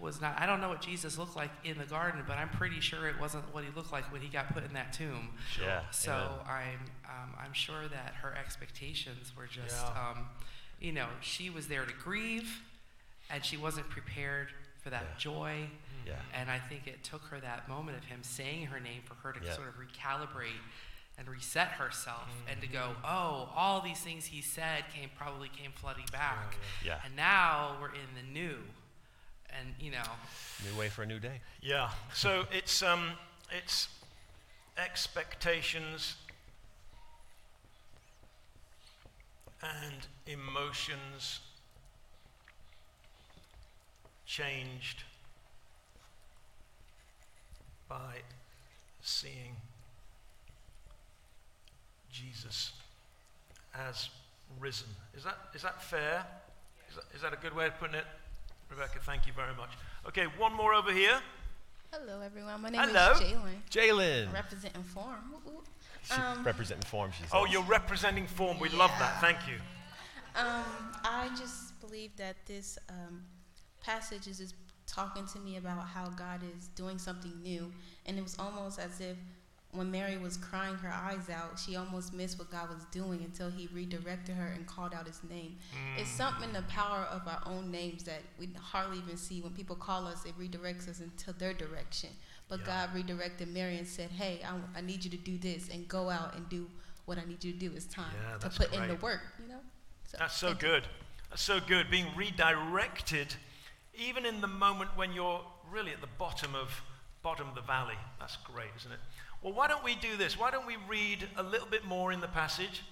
was 0.00 0.20
not. 0.20 0.38
I 0.38 0.46
don't 0.46 0.60
know 0.60 0.68
what 0.68 0.82
Jesus 0.82 1.16
looked 1.16 1.36
like 1.36 1.52
in 1.64 1.78
the 1.78 1.86
garden, 1.86 2.24
but 2.26 2.38
I'm 2.38 2.50
pretty 2.50 2.80
sure 2.80 3.08
it 3.08 3.18
wasn't 3.20 3.44
what 3.54 3.62
he 3.64 3.70
looked 3.76 3.92
like 3.92 4.10
when 4.12 4.20
he 4.20 4.28
got 4.28 4.52
put 4.52 4.64
in 4.64 4.72
that 4.74 4.92
tomb. 4.92 5.30
Yeah, 5.60 5.82
So 5.90 6.12
amen. 6.12 6.46
I'm 6.48 6.80
um, 7.08 7.34
I'm 7.38 7.52
sure 7.52 7.86
that 7.88 8.14
her 8.22 8.34
expectations 8.36 9.32
were 9.36 9.46
just, 9.46 9.76
Yeah. 9.86 10.10
um, 10.10 10.28
you 10.80 10.92
know, 10.92 11.08
she 11.20 11.50
was 11.50 11.68
there 11.68 11.84
to 11.84 11.92
grieve, 11.92 12.62
and 13.30 13.44
she 13.44 13.56
wasn't 13.56 13.88
prepared 13.90 14.48
for 14.82 14.90
that 14.90 15.04
Yeah. 15.12 15.16
joy. 15.18 15.70
Yeah. 16.06 16.14
And 16.34 16.50
I 16.50 16.58
think 16.58 16.86
it 16.86 17.04
took 17.04 17.22
her 17.26 17.38
that 17.40 17.68
moment 17.68 17.98
of 17.98 18.04
him 18.04 18.22
saying 18.22 18.66
her 18.66 18.80
name 18.80 19.02
for 19.02 19.14
her 19.16 19.32
to 19.32 19.44
Yeah. 19.44 19.54
sort 19.54 19.68
of 19.68 19.74
recalibrate 19.74 20.58
and 21.18 21.28
reset 21.28 21.72
herself 21.72 22.28
and 22.48 22.60
to 22.62 22.66
go, 22.66 22.94
Mm-hmm. 22.94 23.04
oh, 23.04 23.52
all 23.54 23.82
these 23.82 24.00
things 24.00 24.24
he 24.26 24.40
said 24.40 24.84
came 24.92 25.10
probably 25.10 25.50
came 25.50 25.72
flooding 25.72 26.06
back. 26.10 26.56
Yeah. 26.82 26.98
And 27.04 27.14
now 27.14 27.76
we're 27.80 27.94
in 27.94 28.14
the 28.16 28.22
new. 28.22 28.56
And 29.50 29.74
you 29.78 29.90
know, 29.90 30.02
New 30.64 30.78
way 30.78 30.88
for 30.88 31.02
a 31.02 31.06
new 31.06 31.18
day. 31.18 31.40
Yeah. 31.60 31.90
So 32.14 32.46
it's 32.52 32.82
um, 32.82 33.12
it's 33.50 33.88
expectations 34.78 36.16
and 39.62 40.06
emotions 40.26 41.40
changed 44.26 45.02
by 47.88 48.16
seeing 49.02 49.56
Jesus 52.12 52.72
as 53.74 54.08
risen. 54.58 54.88
Is 55.16 55.24
that 55.24 55.36
is 55.54 55.62
that 55.62 55.82
fair? 55.82 56.24
Is 56.88 56.96
that, 56.96 57.04
is 57.14 57.22
that 57.22 57.32
a 57.32 57.36
good 57.36 57.54
way 57.54 57.66
of 57.66 57.78
putting 57.78 57.96
it? 57.96 58.04
Rebecca, 58.70 59.00
thank 59.00 59.26
you 59.26 59.32
very 59.32 59.54
much. 59.56 59.70
Okay, 60.06 60.26
one 60.38 60.54
more 60.54 60.74
over 60.74 60.92
here. 60.92 61.20
Hello, 61.92 62.20
everyone. 62.20 62.62
My 62.62 62.70
name 62.70 62.80
Hello. 62.82 63.12
is 63.12 63.20
Jalen. 63.20 63.58
Jalen. 63.68 64.32
Representing 64.32 64.84
Form. 64.84 65.32
Woo, 65.32 65.40
woo. 65.44 65.62
She 66.04 66.12
Um, 66.12 66.42
representing 66.44 66.84
form, 66.88 67.12
she 67.12 67.22
says. 67.22 67.30
Oh, 67.32 67.46
you're 67.46 67.62
representing 67.62 68.26
form. 68.26 68.58
We 68.58 68.68
love 68.70 68.90
that. 68.98 69.20
Thank 69.20 69.38
you. 69.48 69.56
Um, 70.34 70.92
I 71.04 71.28
just 71.36 71.78
believe 71.80 72.16
that 72.16 72.36
this 72.46 72.78
um, 72.88 73.24
passage 73.84 74.26
is 74.26 74.38
just 74.38 74.54
talking 74.86 75.26
to 75.26 75.38
me 75.38 75.56
about 75.56 75.86
how 75.86 76.08
God 76.08 76.40
is 76.56 76.68
doing 76.68 76.98
something 76.98 77.32
new. 77.42 77.72
And 78.06 78.18
it 78.18 78.22
was 78.22 78.36
almost 78.38 78.78
as 78.78 79.00
if 79.00 79.16
when 79.72 79.88
Mary 79.90 80.18
was 80.18 80.36
crying 80.36 80.74
her 80.76 80.92
eyes 80.92 81.30
out, 81.30 81.56
she 81.58 81.76
almost 81.76 82.12
missed 82.12 82.38
what 82.38 82.50
God 82.50 82.70
was 82.70 82.84
doing 82.90 83.22
until 83.22 83.48
he 83.50 83.68
redirected 83.72 84.34
her 84.34 84.48
and 84.48 84.66
called 84.66 84.92
out 84.92 85.06
his 85.06 85.20
name. 85.30 85.56
It's 85.96 86.10
something 86.10 86.48
in 86.48 86.52
the 86.52 86.62
power 86.62 87.06
of 87.10 87.28
our 87.28 87.40
own 87.46 87.70
names 87.70 88.02
that 88.04 88.22
we 88.38 88.48
hardly 88.60 88.98
even 88.98 89.16
see. 89.16 89.40
When 89.40 89.52
people 89.52 89.76
call 89.76 90.06
us, 90.08 90.24
it 90.24 90.36
redirects 90.38 90.88
us 90.88 91.00
into 91.00 91.32
their 91.32 91.54
direction. 91.54 92.10
But 92.50 92.60
Yeah. 92.60 92.66
God 92.66 92.94
redirected 92.94 93.48
Mary 93.48 93.78
and 93.78 93.86
said, 93.86 94.10
Hey, 94.10 94.42
I, 94.44 94.78
I 94.78 94.82
need 94.82 95.04
you 95.04 95.10
to 95.12 95.16
do 95.16 95.38
this 95.38 95.70
and 95.70 95.88
go 95.88 96.10
out 96.10 96.34
and 96.36 96.46
do 96.50 96.68
what 97.06 97.16
I 97.16 97.24
need 97.24 97.42
you 97.42 97.52
to 97.52 97.58
do. 97.58 97.72
It's 97.74 97.86
time 97.86 98.12
Yeah, 98.14 98.36
to 98.38 98.50
put 98.50 98.74
in 98.74 98.88
the 98.88 98.96
work, 98.96 99.20
you 99.40 99.48
know? 99.48 99.60
So, 100.08 100.18
That's 100.18 100.36
so 100.36 100.52
good. 100.52 100.82
That's 101.30 101.42
so 101.42 101.60
good. 101.60 101.90
Being 101.90 102.08
redirected, 102.16 103.34
even 103.94 104.26
in 104.26 104.40
the 104.40 104.48
moment 104.48 104.90
when 104.96 105.12
you're 105.12 105.40
really 105.70 105.92
at 105.92 106.00
the 106.00 106.08
bottom 106.18 106.54
of 106.54 106.82
bottom 107.22 107.48
of 107.48 107.54
the 107.54 107.60
valley. 107.60 107.98
That's 108.18 108.36
great, 108.38 108.70
isn't 108.78 108.90
it? 108.90 108.98
Well, 109.42 109.52
why 109.52 109.68
don't 109.68 109.84
we 109.84 109.94
do 109.94 110.16
this? 110.16 110.38
Why 110.38 110.50
don't 110.50 110.66
we 110.66 110.76
read 110.88 111.28
a 111.36 111.42
little 111.42 111.66
bit 111.68 111.84
more 111.84 112.12
in 112.12 112.20
the 112.20 112.28
passage, 112.28 112.82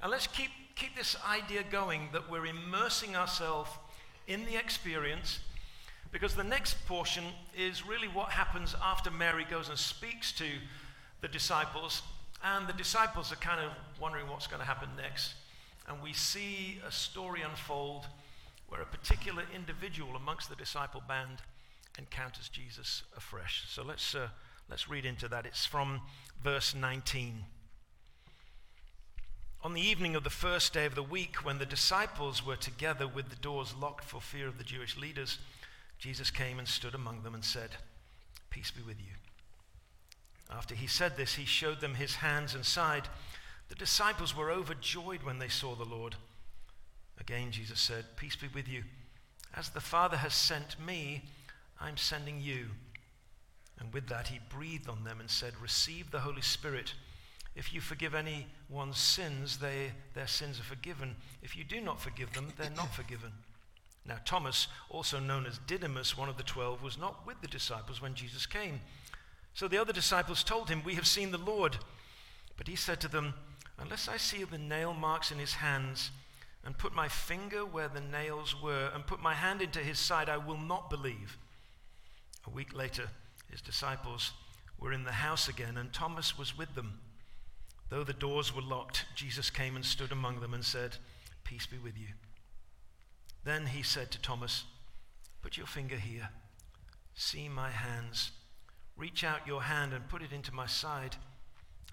and 0.00 0.10
let's 0.10 0.26
keep 0.26 0.50
keep 0.76 0.96
this 0.96 1.16
idea 1.28 1.62
going 1.70 2.08
that 2.12 2.30
we're 2.30 2.46
immersing 2.46 3.14
ourselves 3.14 3.70
in 4.26 4.46
the 4.46 4.56
experience, 4.56 5.40
because 6.12 6.34
the 6.34 6.44
next 6.44 6.86
portion 6.86 7.24
is 7.56 7.86
really 7.86 8.06
what 8.06 8.28
happens 8.28 8.76
after 8.82 9.10
Mary 9.10 9.46
goes 9.50 9.70
and 9.70 9.78
speaks 9.78 10.30
to 10.32 10.44
the 11.22 11.28
disciples, 11.28 12.02
and 12.44 12.68
the 12.68 12.74
disciples 12.74 13.32
are 13.32 13.36
kind 13.36 13.60
of 13.60 13.72
wondering 14.00 14.28
what's 14.28 14.46
going 14.46 14.60
to 14.60 14.66
happen 14.66 14.90
next. 14.96 15.34
And 15.88 16.02
we 16.02 16.12
see 16.12 16.80
a 16.86 16.92
story 16.92 17.40
unfold 17.42 18.06
where 18.68 18.82
a 18.82 18.86
particular 18.86 19.44
individual 19.54 20.14
amongst 20.14 20.50
the 20.50 20.56
disciple 20.56 21.02
band 21.08 21.38
encounters 21.98 22.48
Jesus 22.48 23.02
afresh. 23.16 23.64
So 23.68 23.82
let's, 23.82 24.14
uh, 24.14 24.28
let's 24.68 24.88
read 24.88 25.04
into 25.04 25.28
that. 25.28 25.46
It's 25.46 25.66
from 25.66 26.00
verse 26.42 26.74
19. 26.74 27.44
On 29.64 29.74
the 29.74 29.80
evening 29.80 30.16
of 30.16 30.24
the 30.24 30.30
first 30.30 30.72
day 30.72 30.86
of 30.86 30.94
the 30.94 31.02
week, 31.02 31.44
when 31.44 31.58
the 31.58 31.66
disciples 31.66 32.44
were 32.44 32.56
together 32.56 33.06
with 33.06 33.30
the 33.30 33.36
doors 33.36 33.74
locked 33.80 34.04
for 34.04 34.20
fear 34.20 34.48
of 34.48 34.58
the 34.58 34.64
Jewish 34.64 34.96
leaders, 34.96 35.38
Jesus 36.02 36.32
came 36.32 36.58
and 36.58 36.66
stood 36.66 36.96
among 36.96 37.22
them 37.22 37.32
and 37.32 37.44
said, 37.44 37.70
Peace 38.50 38.72
be 38.72 38.82
with 38.82 38.98
you. 38.98 39.14
After 40.50 40.74
he 40.74 40.88
said 40.88 41.16
this, 41.16 41.34
he 41.34 41.44
showed 41.44 41.80
them 41.80 41.94
his 41.94 42.16
hands 42.16 42.56
and 42.56 42.66
side. 42.66 43.06
The 43.68 43.76
disciples 43.76 44.36
were 44.36 44.50
overjoyed 44.50 45.22
when 45.22 45.38
they 45.38 45.46
saw 45.46 45.76
the 45.76 45.84
Lord. 45.84 46.16
Again, 47.20 47.52
Jesus 47.52 47.78
said, 47.78 48.16
Peace 48.16 48.34
be 48.34 48.48
with 48.52 48.66
you. 48.66 48.82
As 49.54 49.68
the 49.68 49.80
Father 49.80 50.16
has 50.16 50.34
sent 50.34 50.74
me, 50.84 51.22
I'm 51.80 51.96
sending 51.96 52.40
you. 52.40 52.66
And 53.78 53.94
with 53.94 54.08
that, 54.08 54.26
he 54.26 54.40
breathed 54.48 54.88
on 54.88 55.04
them 55.04 55.20
and 55.20 55.30
said, 55.30 55.52
Receive 55.62 56.10
the 56.10 56.18
Holy 56.18 56.42
Spirit. 56.42 56.94
If 57.54 57.72
you 57.72 57.80
forgive 57.80 58.12
anyone's 58.12 58.98
sins, 58.98 59.58
they, 59.58 59.92
their 60.14 60.26
sins 60.26 60.58
are 60.58 60.64
forgiven. 60.64 61.14
If 61.44 61.56
you 61.56 61.62
do 61.62 61.80
not 61.80 62.00
forgive 62.00 62.32
them, 62.32 62.52
they're 62.58 62.70
not 62.70 62.92
forgiven. 62.92 63.30
Now, 64.04 64.16
Thomas, 64.24 64.66
also 64.90 65.20
known 65.20 65.46
as 65.46 65.58
Didymus, 65.66 66.16
one 66.16 66.28
of 66.28 66.36
the 66.36 66.42
twelve, 66.42 66.82
was 66.82 66.98
not 66.98 67.26
with 67.26 67.40
the 67.40 67.48
disciples 67.48 68.02
when 68.02 68.14
Jesus 68.14 68.46
came. 68.46 68.80
So 69.54 69.68
the 69.68 69.80
other 69.80 69.92
disciples 69.92 70.42
told 70.42 70.68
him, 70.68 70.82
We 70.84 70.94
have 70.94 71.06
seen 71.06 71.30
the 71.30 71.38
Lord. 71.38 71.76
But 72.56 72.68
he 72.68 72.76
said 72.76 73.00
to 73.00 73.08
them, 73.08 73.34
Unless 73.78 74.08
I 74.08 74.16
see 74.16 74.44
the 74.44 74.58
nail 74.58 74.92
marks 74.92 75.30
in 75.30 75.38
his 75.38 75.54
hands, 75.54 76.10
and 76.64 76.78
put 76.78 76.94
my 76.94 77.08
finger 77.08 77.64
where 77.64 77.88
the 77.88 78.00
nails 78.00 78.60
were, 78.60 78.90
and 78.94 79.06
put 79.06 79.20
my 79.20 79.34
hand 79.34 79.62
into 79.62 79.80
his 79.80 79.98
side, 79.98 80.28
I 80.28 80.36
will 80.36 80.58
not 80.58 80.90
believe. 80.90 81.38
A 82.46 82.50
week 82.50 82.74
later, 82.74 83.08
his 83.50 83.60
disciples 83.60 84.32
were 84.78 84.92
in 84.92 85.04
the 85.04 85.12
house 85.12 85.48
again, 85.48 85.76
and 85.76 85.92
Thomas 85.92 86.38
was 86.38 86.56
with 86.56 86.74
them. 86.74 87.00
Though 87.88 88.04
the 88.04 88.12
doors 88.12 88.54
were 88.54 88.62
locked, 88.62 89.04
Jesus 89.14 89.50
came 89.50 89.76
and 89.76 89.84
stood 89.84 90.12
among 90.12 90.40
them 90.40 90.54
and 90.54 90.64
said, 90.64 90.96
Peace 91.44 91.66
be 91.66 91.78
with 91.78 91.98
you. 91.98 92.08
Then 93.44 93.66
he 93.66 93.82
said 93.82 94.10
to 94.10 94.20
Thomas, 94.20 94.64
Put 95.42 95.56
your 95.56 95.66
finger 95.66 95.96
here. 95.96 96.28
See 97.14 97.48
my 97.48 97.70
hands. 97.70 98.30
Reach 98.96 99.24
out 99.24 99.46
your 99.46 99.62
hand 99.62 99.92
and 99.92 100.08
put 100.08 100.22
it 100.22 100.32
into 100.32 100.54
my 100.54 100.66
side. 100.66 101.16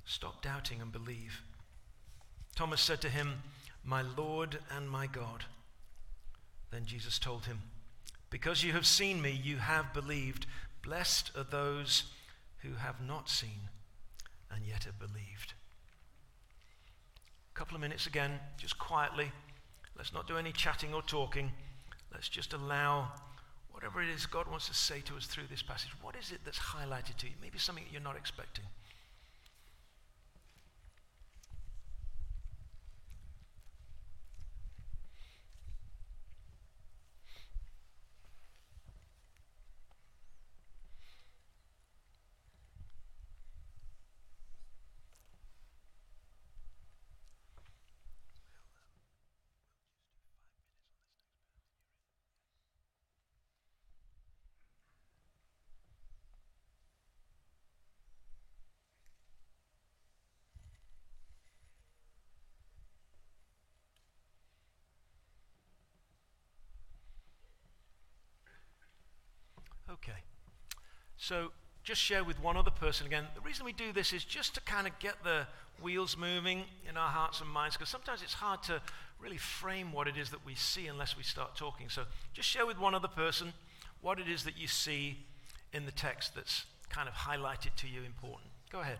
Stop 0.05 0.41
doubting 0.41 0.81
and 0.81 0.91
believe. 0.91 1.41
Thomas 2.55 2.81
said 2.81 3.01
to 3.01 3.09
him, 3.09 3.41
My 3.83 4.01
Lord 4.01 4.59
and 4.75 4.89
my 4.89 5.07
God. 5.07 5.45
Then 6.71 6.85
Jesus 6.85 7.17
told 7.17 7.45
him, 7.45 7.61
Because 8.29 8.63
you 8.63 8.73
have 8.73 8.85
seen 8.85 9.21
me, 9.21 9.31
you 9.31 9.57
have 9.57 9.93
believed. 9.93 10.45
Blessed 10.83 11.31
are 11.35 11.43
those 11.43 12.03
who 12.59 12.73
have 12.73 13.01
not 13.01 13.29
seen 13.29 13.69
and 14.53 14.65
yet 14.65 14.83
have 14.83 14.99
believed. 14.99 15.53
A 17.53 17.57
couple 17.57 17.75
of 17.75 17.81
minutes 17.81 18.07
again, 18.07 18.39
just 18.57 18.77
quietly. 18.77 19.31
Let's 19.97 20.13
not 20.13 20.27
do 20.27 20.37
any 20.37 20.51
chatting 20.51 20.93
or 20.93 21.01
talking. 21.01 21.51
Let's 22.11 22.29
just 22.29 22.53
allow 22.53 23.11
whatever 23.71 24.01
it 24.01 24.09
is 24.09 24.25
God 24.25 24.47
wants 24.47 24.67
to 24.67 24.73
say 24.73 25.01
to 25.01 25.15
us 25.15 25.25
through 25.25 25.47
this 25.49 25.61
passage. 25.61 25.91
What 26.01 26.15
is 26.15 26.31
it 26.31 26.39
that's 26.43 26.59
highlighted 26.59 27.17
to 27.17 27.27
you? 27.27 27.33
Maybe 27.41 27.57
something 27.59 27.83
that 27.83 27.91
you're 27.91 28.01
not 28.01 28.17
expecting. 28.17 28.65
So 71.29 71.51
just 71.83 72.01
share 72.01 72.23
with 72.23 72.41
one 72.41 72.57
other 72.57 72.71
person 72.71 73.05
again. 73.05 73.25
The 73.35 73.41
reason 73.41 73.63
we 73.63 73.71
do 73.71 73.93
this 73.93 74.13
is 74.13 74.23
just 74.23 74.55
to 74.55 74.61
kind 74.61 74.87
of 74.87 74.97
get 74.97 75.13
the 75.23 75.45
wheels 75.79 76.17
moving 76.17 76.63
in 76.89 76.97
our 76.97 77.07
hearts 77.07 77.39
and 77.39 77.47
minds 77.47 77.77
because 77.77 77.89
sometimes 77.89 78.23
it's 78.23 78.33
hard 78.33 78.63
to 78.63 78.81
really 79.21 79.37
frame 79.37 79.93
what 79.93 80.07
it 80.07 80.17
is 80.17 80.31
that 80.31 80.43
we 80.43 80.55
see 80.55 80.87
unless 80.87 81.15
we 81.15 81.21
start 81.21 81.55
talking. 81.55 81.87
So 81.87 82.05
just 82.33 82.49
share 82.49 82.65
with 82.65 82.79
one 82.79 82.95
other 82.95 83.07
person 83.07 83.53
what 84.01 84.19
it 84.19 84.27
is 84.27 84.43
that 84.45 84.57
you 84.57 84.67
see 84.67 85.19
in 85.71 85.85
the 85.85 85.91
text 85.91 86.33
that's 86.33 86.65
kind 86.89 87.07
of 87.07 87.13
highlighted 87.13 87.75
to 87.77 87.87
you 87.87 88.01
important. 88.01 88.49
Go 88.71 88.79
ahead. 88.79 88.97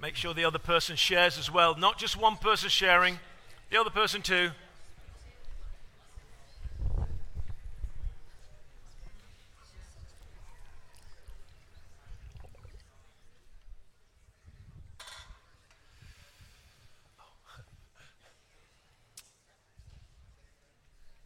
Make 0.00 0.16
sure 0.16 0.32
the 0.32 0.46
other 0.46 0.58
person 0.58 0.96
shares 0.96 1.36
as 1.36 1.50
well. 1.50 1.76
Not 1.76 1.98
just 1.98 2.16
one 2.16 2.36
person 2.36 2.70
sharing, 2.70 3.18
the 3.70 3.78
other 3.78 3.90
person 3.90 4.22
too. 4.22 4.50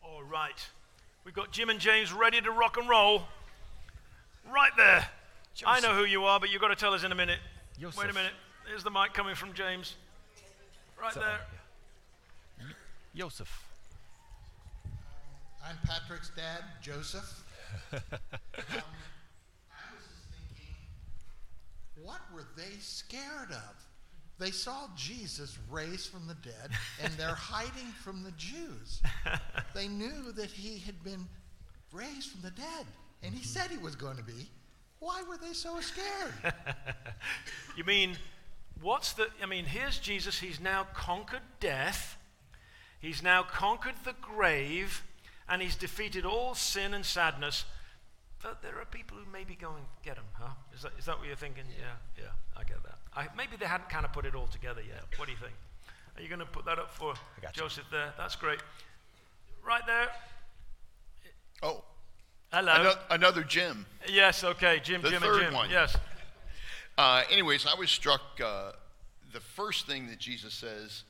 All 0.03 0.25
right. 0.25 0.51
We've 1.25 1.33
got 1.33 1.53
Jim 1.53 1.71
and 1.71 1.79
James 1.79 2.13
ready 2.13 2.41
to 2.41 2.51
rock 2.51 2.77
and 2.77 2.89
roll. 2.89 3.23
Right 4.53 4.73
there. 4.77 5.07
I 5.65 5.79
know 5.79 5.95
who 5.95 6.05
you 6.05 6.25
are, 6.25 6.41
but 6.41 6.51
you've 6.51 6.61
got 6.61 6.69
to 6.69 6.77
tell 6.77 6.93
us 6.93 7.05
in 7.05 7.13
a 7.13 7.15
minute. 7.15 7.39
Wait 7.81 8.11
a 8.11 8.13
minute. 8.13 8.33
There's 8.67 8.83
the 8.85 8.91
mic 8.91 9.13
coming 9.13 9.35
from 9.35 9.53
James. 9.53 9.95
Right 11.01 11.13
So- 11.13 11.21
there. 11.21 11.41
Joseph. 13.15 13.63
I'm 15.65 15.77
Patrick's 15.87 16.31
dad, 16.37 16.63
Joseph. 16.83 17.43
um, 17.93 18.01
I 18.03 18.35
was 19.95 20.05
just 20.05 20.29
thinking, 20.31 20.75
what 22.03 22.21
were 22.35 22.45
they 22.57 22.77
scared 22.81 23.51
of? 23.51 23.87
They 24.39 24.51
saw 24.51 24.89
Jesus 24.97 25.57
raised 25.71 26.11
from 26.11 26.27
the 26.27 26.35
dead, 26.35 26.71
and 27.03 27.13
they're 27.15 27.29
hiding 27.37 27.93
from 28.03 28.25
the 28.25 28.33
Jews. 28.33 29.01
They 29.75 29.87
knew 29.89 30.33
that 30.33 30.51
he 30.51 30.79
had 30.81 31.03
been 31.05 31.27
raised 31.93 32.31
from 32.33 32.43
the 32.43 32.51
dead, 32.51 32.87
and 33.23 33.33
he 33.33 33.45
said 33.45 33.71
he 33.71 33.79
was 33.79 33.95
going 33.95 34.17
to 34.17 34.25
be. 34.25 34.49
Why 34.99 35.23
were 35.29 35.37
they 35.39 35.53
so 35.53 35.79
scared? 35.81 36.33
You 37.77 37.83
mean, 37.83 38.17
what's 38.81 39.13
the. 39.13 39.29
I 39.43 39.47
mean, 39.47 39.65
here's 39.67 39.99
Jesus. 39.99 40.41
He's 40.41 40.61
now 40.61 40.87
conquered 40.95 41.43
death, 41.61 42.17
he's 43.01 43.23
now 43.23 43.43
conquered 43.43 43.95
the 44.05 44.15
grave, 44.21 45.03
and 45.49 45.61
he's 45.63 45.77
defeated 45.77 46.25
all 46.25 46.55
sin 46.55 46.95
and 46.95 47.05
sadness. 47.05 47.65
But 48.43 48.61
there 48.61 48.79
are 48.79 48.85
people 48.85 49.17
who 49.17 49.25
maybe 49.33 49.55
go 49.55 49.71
and 49.71 49.87
get 50.05 50.17
him, 50.17 50.25
huh? 50.35 50.51
Is 50.75 50.83
that, 50.83 50.93
is 50.99 51.07
that 51.07 51.19
what 51.19 51.27
you're 51.27 51.35
thinking? 51.37 51.65
Yeah, 51.79 52.25
yeah, 52.25 52.31
I 52.55 52.63
get 52.65 52.83
that. 52.83 52.99
I, 53.17 53.27
maybe 53.37 53.57
they 53.59 53.65
hadn't 53.65 53.89
kind 53.89 54.05
of 54.05 54.13
put 54.13 54.27
it 54.27 54.35
all 54.35 54.49
together 54.49 54.83
yet. 54.87 55.03
What 55.17 55.27
do 55.27 55.33
you 55.33 55.39
think? 55.39 55.55
Are 56.17 56.23
you 56.23 56.29
going 56.29 56.41
to 56.41 56.45
put 56.47 56.67
that 56.67 56.79
up 56.79 56.93
for 56.93 57.15
got 57.41 57.57
you. 57.57 57.63
Joseph 57.63 57.87
there? 57.91 58.13
That's 58.19 58.37
great. 58.37 58.59
Right 59.67 59.81
there. 59.87 60.09
Oh. 61.63 61.83
Hello. 62.53 62.73
Ano- 62.73 62.99
Another 63.11 63.43
Jim. 63.45 63.87
Yes, 64.09 64.45
okay. 64.45 64.79
Jim, 64.83 65.01
The 65.01 65.11
Jim, 65.11 65.23
third 65.23 65.37
and 65.37 65.45
Jim. 65.47 65.55
one. 65.55 65.71
Yes. 65.71 65.97
Uh, 66.97 67.23
anyways, 67.31 67.67
I 67.67 67.79
was 67.79 67.91
struck. 67.91 68.21
Uh, 68.43 68.73
the 69.33 69.41
first 69.41 69.87
thing 69.87 70.07
that 70.09 70.19
Jesus 70.19 70.55
says 70.55 71.03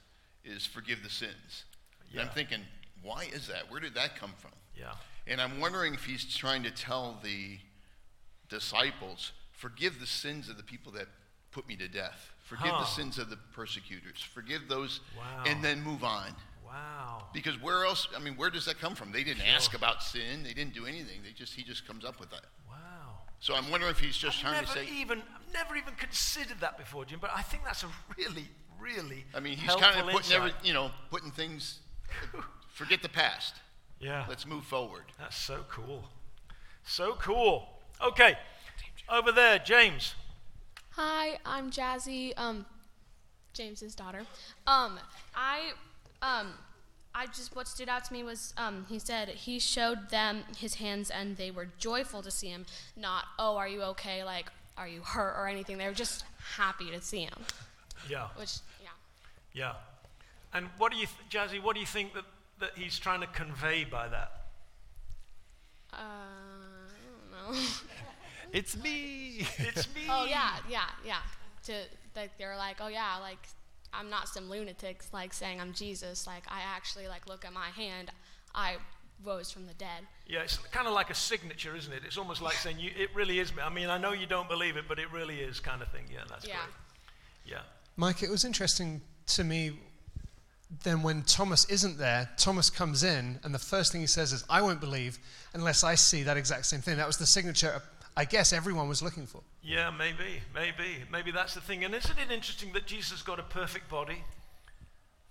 is 0.45 0.65
forgive 0.67 1.03
the 1.03 1.11
sins. 1.11 1.65
And 2.13 2.21
I'm 2.21 2.29
thinking, 2.29 2.61
why 3.03 3.25
is 3.33 3.49
that? 3.49 3.71
Where 3.71 3.81
did 3.81 3.95
that 3.95 4.17
come 4.17 4.33
from? 4.39 4.53
Yeah. 4.77 4.93
And 5.27 5.41
I'm 5.41 5.61
wondering 5.61 5.95
if 5.95 6.05
he's 6.05 6.25
trying 6.35 6.63
to 6.63 6.71
tell 6.71 7.19
the 7.23 7.59
disciples, 8.49 9.33
forgive 9.53 10.01
the 10.01 10.07
sins 10.07 10.49
of 10.49 10.57
the 10.57 10.63
people 10.63 10.93
that 10.93 11.07
put 11.51 11.67
me 11.69 11.77
to 11.77 11.89
death. 11.89 12.31
Forgive 12.45 12.69
Huh. 12.73 12.81
the 12.81 12.87
sins 12.87 13.19
of 13.19 13.31
the 13.31 13.37
persecutors. 13.53 14.21
Forgive 14.23 14.69
those, 14.69 15.01
Wow. 15.17 15.45
and 15.47 15.65
then 15.65 15.83
move 15.83 16.05
on. 16.05 16.35
Wow. 16.65 17.29
Because 17.33 17.59
where 17.61 17.85
else? 17.85 18.07
I 18.15 18.19
mean, 18.19 18.37
where 18.37 18.51
does 18.51 18.65
that 18.67 18.79
come 18.79 18.95
from? 18.95 19.13
They 19.13 19.25
didn't 19.25 19.45
Sure. 19.45 19.55
ask 19.55 19.75
about 19.75 20.03
sin. 20.03 20.43
They 20.43 20.53
didn't 20.55 20.75
do 20.75 20.87
anything. 20.87 21.23
They 21.23 21.33
just 21.33 21.55
he 21.55 21.63
just 21.63 21.87
comes 21.87 22.05
up 22.05 22.21
with 22.21 22.31
that. 22.31 22.45
Wow. 23.49 23.57
So 23.57 23.63
I'm 23.63 23.71
wondering 23.71 23.91
if 23.91 24.01
he's 24.01 24.17
just 24.17 24.39
I've 24.39 24.43
trying 24.43 24.55
never 24.55 24.67
to 24.67 24.73
say. 24.73 24.89
even 24.95 25.19
I've 25.35 25.53
never 25.53 25.77
even 25.77 25.95
considered 25.95 26.61
that 26.61 26.79
before, 26.79 27.05
Jim. 27.05 27.19
But 27.21 27.31
I 27.35 27.43
think 27.43 27.65
that's 27.65 27.83
a 27.83 27.89
really, 28.17 28.49
really. 28.81 29.25
I 29.35 29.41
mean, 29.41 29.57
he's 29.57 29.75
kind 29.77 29.99
of 30.01 30.07
putting 30.09 30.33
every, 30.33 30.53
you 30.63 30.73
know, 30.73 30.91
putting 31.11 31.31
things. 31.31 31.81
forget 32.75 33.03
the 33.03 33.09
past. 33.09 33.57
Yeah. 34.01 34.25
Let's 34.29 34.47
move 34.47 34.65
forward. 34.65 35.05
That's 35.19 35.37
so 35.37 35.65
cool. 35.69 36.05
So 36.85 37.15
cool. 37.15 37.69
Okay, 38.05 38.37
over 39.09 39.33
there, 39.33 39.59
James. 39.59 40.15
Hi, 40.91 41.39
I'm 41.47 41.71
Jazzy, 41.71 42.33
um, 42.37 42.67
James's 43.53 43.95
daughter. 43.95 44.23
Um, 44.67 44.99
I, 45.35 45.73
um, 46.21 46.55
I 47.15 47.27
just 47.27 47.55
what 47.55 47.69
stood 47.69 47.89
out 47.89 48.05
to 48.07 48.13
me 48.13 48.23
was 48.23 48.55
um, 48.57 48.87
he 48.89 48.99
said 48.99 49.29
he 49.29 49.59
showed 49.59 50.11
them 50.11 50.43
his 50.57 50.75
hands 50.77 51.11
and 51.11 51.37
they 51.37 51.51
were 51.51 51.69
joyful 51.79 52.23
to 52.23 52.31
see 52.31 52.49
him. 52.49 52.67
Not 52.97 53.25
oh, 53.39 53.57
are 53.57 53.69
you 53.69 53.83
okay? 53.83 54.25
Like 54.25 54.47
are 54.77 54.89
you 54.89 55.01
hurt 55.03 55.35
or 55.39 55.47
anything? 55.47 55.79
They 55.79 55.87
were 55.87 55.93
just 55.93 56.25
happy 56.57 56.91
to 56.91 57.01
see 57.01 57.21
him. 57.21 57.39
Yeah. 58.09 58.29
Which 58.37 58.59
yeah. 58.83 58.89
Yeah. 59.53 59.73
And 60.53 60.69
what 60.79 60.93
do 60.93 60.99
you, 60.99 61.07
th- 61.07 61.51
Jazzy? 61.51 61.63
What 61.63 61.75
do 61.75 61.81
you 61.81 61.87
think 61.87 62.15
that, 62.15 62.25
that 62.61 62.71
he's 62.77 62.99
trying 62.99 63.21
to 63.21 63.27
convey 63.27 63.85
by 63.85 64.09
that? 64.09 64.33
Uh, 65.93 65.97
I 65.97 67.49
don't 67.49 67.55
know. 67.55 67.61
It's 68.53 68.81
me. 68.81 69.45
It's 69.59 69.93
me. 69.97 70.03
oh 70.09 70.27
yeah, 70.27 70.51
yeah, 70.71 70.85
yeah. 71.05 71.19
To 71.65 71.73
like 72.15 72.39
they're 72.39 72.57
like 72.57 72.77
oh 72.81 72.87
yeah 72.87 73.17
like 73.21 73.41
I'm 73.99 74.11
not 74.11 74.29
some 74.29 74.49
lunatics 74.51 75.09
like 75.13 75.33
saying 75.33 75.61
I'm 75.61 75.73
Jesus. 75.73 76.27
Like 76.27 76.45
I 76.49 76.61
actually 76.77 77.09
like 77.09 77.29
look 77.29 77.45
at 77.45 77.53
my 77.53 77.69
hand. 77.69 78.11
I 78.55 78.77
rose 79.25 79.51
from 79.51 79.67
the 79.67 79.75
dead. 79.75 80.07
Yeah, 80.27 80.41
it's 80.41 80.57
kind 80.59 80.87
of 80.87 80.93
like 80.93 81.11
a 81.11 81.15
signature, 81.15 81.75
isn't 81.77 81.93
it? 81.93 82.03
It's 82.07 82.19
almost 82.19 82.43
like 82.43 82.55
saying, 82.55 82.79
you, 82.79 82.91
"It 82.97 83.11
really 83.15 83.39
is 83.39 83.55
me." 83.55 83.63
I 83.63 83.69
mean, 83.71 83.89
I 83.89 83.99
know 83.99 84.13
you 84.13 84.27
don't 84.27 84.49
believe 84.49 84.77
it, 84.77 84.85
but 84.89 84.99
it 84.99 85.11
really 85.13 85.41
is, 85.41 85.61
kind 85.61 85.83
of 85.83 85.89
thing. 85.93 86.05
Yeah, 86.13 86.25
that's 86.29 86.47
Yeah. 86.47 86.57
great. 86.57 86.75
Yeah. 87.47 87.61
Mike, 87.97 88.23
it 88.23 88.31
was 88.31 88.45
interesting 88.45 89.03
to 89.29 89.45
me 89.45 89.79
then 90.83 91.03
when 91.03 91.23
Thomas 91.23 91.65
isn't 91.67 91.99
there, 91.99 92.31
Thomas 92.37 92.69
comes 92.71 93.05
in, 93.05 93.39
and 93.45 93.55
the 93.55 93.59
first 93.59 93.93
thing 93.93 94.01
he 94.01 94.07
says 94.07 94.33
is, 94.33 94.45
I 94.51 94.61
won't 94.61 94.81
believe 94.81 95.19
unless 95.53 95.85
I 95.85 95.95
see 95.95 96.23
that 96.25 96.37
exact 96.37 96.67
same 96.67 96.81
thing. 96.81 96.97
That 96.97 97.07
was 97.07 97.17
the 97.17 97.27
signature 97.27 97.81
I 98.17 98.25
guess 98.25 98.53
everyone 98.53 98.89
was 98.89 99.03
looking 99.03 99.27
for. 99.27 99.43
Yeah, 99.63 99.91
maybe, 99.91 100.41
maybe, 100.55 101.03
maybe 101.11 101.33
that's 101.33 101.55
the 101.55 101.61
thing. 101.61 101.85
And 101.85 101.95
isn't 101.95 102.19
it 102.19 102.31
interesting 102.31 102.73
that 102.75 102.87
Jesus 102.87 103.23
got 103.23 103.41
a 103.41 103.43
perfect 103.43 103.89
body, 103.89 104.23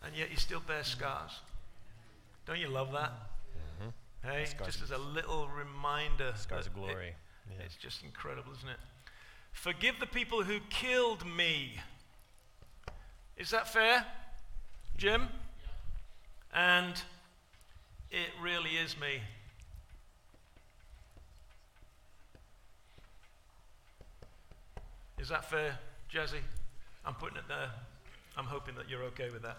and 0.04 0.16
yet 0.16 0.28
he 0.30 0.36
still 0.36 0.60
bears 0.60 0.88
scars? 0.88 1.32
Don't 2.46 2.60
you 2.60 2.68
love 2.68 2.92
that? 2.92 3.12
Mm-hmm. 3.82 4.30
Hey, 4.30 4.46
Scars 4.46 4.72
just 4.78 4.84
as 4.84 4.92
a 4.92 4.98
little 4.98 5.48
reminder. 5.48 6.34
Scars 6.36 6.68
of 6.68 6.74
glory. 6.74 7.08
it- 7.10 7.16
Yeah. 7.58 7.64
It's 7.66 7.76
just 7.76 8.04
incredible, 8.04 8.52
isn't 8.58 8.70
it? 8.70 8.80
Forgive 9.54 10.00
the 10.00 10.08
people 10.08 10.44
who 10.44 10.60
killed 10.70 11.26
me. 11.26 11.80
Is 13.38 13.50
that 13.52 13.72
fair, 13.72 14.06
Jim? 14.98 15.28
And 16.54 16.96
it 18.12 18.30
really 18.42 18.72
is 18.72 18.98
me. 19.00 19.22
Is 25.24 25.30
that 25.30 25.50
fair, 25.50 25.80
Jazzy? 26.14 26.42
I'm 27.06 27.14
putting 27.14 27.38
it 27.38 27.46
there. 27.48 27.70
I'm 28.38 28.44
hoping 28.44 28.76
that 28.76 28.90
you're 28.90 29.04
okay 29.04 29.30
with 29.30 29.42
that. 29.44 29.56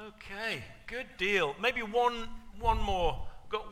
Okay, 0.00 0.64
good 0.86 1.04
deal. 1.18 1.54
Maybe 1.60 1.82
one 1.82 2.30
one 2.58 2.78
more. 2.80 3.18
Got. 3.50 3.66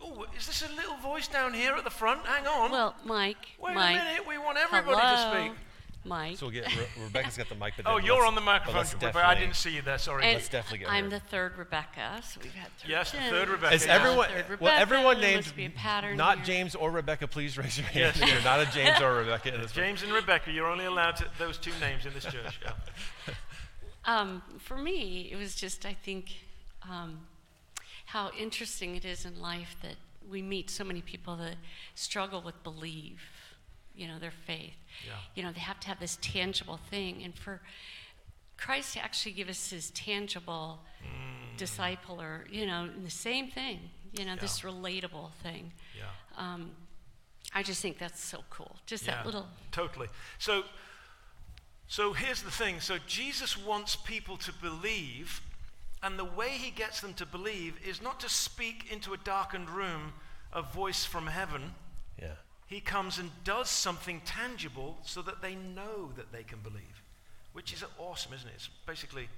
Oh, 0.00 0.24
is 0.38 0.46
this 0.46 0.62
a 0.62 0.72
little 0.76 0.98
voice 0.98 1.26
down 1.26 1.52
here 1.52 1.74
at 1.74 1.82
the 1.82 1.90
front? 1.90 2.24
Hang 2.24 2.46
on. 2.46 2.70
Well, 2.70 2.94
Mike. 3.04 3.56
Wait 3.58 3.74
Mike, 3.74 4.00
a 4.00 4.04
minute. 4.04 4.28
We 4.28 4.38
want 4.38 4.58
everybody 4.58 4.96
hello, 4.96 5.32
to 5.32 5.48
speak. 5.48 5.58
Mike. 6.06 6.36
So 6.36 6.46
we'll 6.46 6.54
get 6.54 6.66
Re- 6.76 6.86
Rebecca's 7.04 7.36
got 7.36 7.48
the 7.48 7.54
mic. 7.54 7.74
But 7.76 7.86
Oh, 7.88 7.98
you're 7.98 8.24
on 8.26 8.34
the 8.34 8.40
microphone. 8.40 8.76
let's 8.76 8.94
Rebecca. 8.94 9.26
I 9.26 9.34
didn't 9.34 9.56
see 9.56 9.74
you 9.74 9.82
there. 9.82 9.98
Sorry. 9.98 10.24
And 10.24 10.34
Let's 10.34 10.48
definitely 10.48 10.78
get 10.80 10.90
I'm 10.90 11.04
her. 11.04 11.10
the 11.10 11.20
third 11.20 11.58
Rebecca, 11.58 12.20
so 12.22 12.40
we've 12.42 12.54
had 12.54 12.68
three. 12.78 12.90
Yes, 12.90 13.12
the 13.12 13.18
third 13.18 13.48
Rebecca. 13.48 13.74
Is 13.74 13.86
yeah. 13.86 13.94
everyone? 13.94 14.28
Third 14.28 14.60
Well, 14.60 14.78
everyone 14.78 15.20
there 15.20 15.32
named 15.32 15.52
be 15.56 15.66
a 15.66 15.70
pattern 15.70 16.16
not 16.16 16.38
here. 16.38 16.46
James 16.46 16.74
or 16.74 16.90
Rebecca. 16.90 17.26
Please 17.26 17.58
raise 17.58 17.78
your 17.78 17.86
hand. 17.86 18.16
Yes. 18.16 18.22
if 18.22 18.32
you're 18.32 18.42
not 18.42 18.60
a 18.60 18.66
James 18.66 19.00
or 19.00 19.10
a 19.10 19.24
Rebecca 19.24 19.54
in 19.54 19.60
this 19.60 19.76
room. 19.76 19.86
James 19.86 20.02
and 20.02 20.12
Rebecca, 20.12 20.50
you're 20.50 20.68
only 20.70 20.84
allowed 20.84 21.16
to, 21.16 21.26
those 21.38 21.58
two 21.58 21.72
names 21.80 22.06
in 22.06 22.14
this 22.14 22.24
church. 22.24 22.60
Yeah. 22.62 22.72
Um, 24.08 24.42
for 24.60 24.76
me, 24.78 25.28
it 25.32 25.36
was 25.36 25.56
just, 25.56 25.84
I 25.84 25.92
think, 25.92 26.30
um, 26.88 27.26
how 28.06 28.30
interesting 28.38 28.94
it 28.94 29.04
is 29.04 29.24
in 29.24 29.40
life 29.40 29.74
that 29.82 29.96
we 30.30 30.42
meet 30.42 30.70
so 30.70 30.84
many 30.84 31.02
people 31.02 31.36
that 31.36 31.56
struggle 31.94 32.40
with 32.40 32.62
belief, 32.62 33.18
you 33.96 34.06
know, 34.08 34.18
their 34.18 34.30
faith. 34.46 34.74
Yeah. 35.06 35.14
You 35.34 35.42
know, 35.42 35.52
they 35.52 35.60
have 35.60 35.80
to 35.80 35.88
have 35.88 35.98
this 36.00 36.18
tangible 36.20 36.78
thing. 36.90 37.22
And 37.22 37.34
for 37.34 37.60
Christ 38.56 38.94
to 38.94 39.04
actually 39.04 39.32
give 39.32 39.48
us 39.48 39.70
his 39.70 39.90
tangible 39.90 40.80
Mm. 41.02 41.56
disciple 41.56 42.20
or, 42.20 42.46
you 42.50 42.66
know, 42.66 42.88
the 42.88 43.10
same 43.10 43.50
thing, 43.50 43.90
you 44.12 44.24
know, 44.24 44.34
Yeah. 44.34 44.40
this 44.40 44.60
relatable 44.60 45.32
thing. 45.42 45.72
Yeah. 45.96 46.10
Um, 46.36 46.74
I 47.52 47.62
just 47.62 47.80
think 47.80 47.98
that's 47.98 48.22
so 48.22 48.44
cool. 48.50 48.76
Just 48.86 49.04
Yeah, 49.04 49.16
that 49.16 49.26
little. 49.26 49.48
Totally. 49.72 50.08
So, 50.38 50.64
so 51.86 52.12
here's 52.12 52.42
the 52.42 52.50
thing. 52.50 52.80
So 52.80 52.98
Jesus 52.98 53.56
wants 53.56 53.96
people 53.96 54.36
to 54.38 54.52
believe, 54.52 55.40
and 56.02 56.18
the 56.18 56.24
way 56.24 56.58
he 56.58 56.70
gets 56.70 57.00
them 57.00 57.14
to 57.14 57.26
believe 57.26 57.78
is 57.86 58.00
not 58.00 58.20
to 58.20 58.28
speak 58.28 58.90
into 58.90 59.12
a 59.14 59.16
darkened 59.18 59.70
room 59.70 60.12
a 60.52 60.62
voice 60.62 61.04
from 61.04 61.26
heaven. 61.26 61.74
He 62.66 62.80
comes 62.80 63.18
and 63.18 63.30
does 63.44 63.70
something 63.70 64.20
tangible 64.24 64.98
so 65.04 65.22
that 65.22 65.40
they 65.40 65.54
know 65.54 66.10
that 66.16 66.32
they 66.32 66.42
can 66.42 66.58
believe, 66.60 67.02
which 67.52 67.72
is 67.72 67.84
awesome, 67.98 68.32
isn't 68.34 68.48
it? 68.48 68.54
It's 68.56 68.68
basically, 68.86 69.28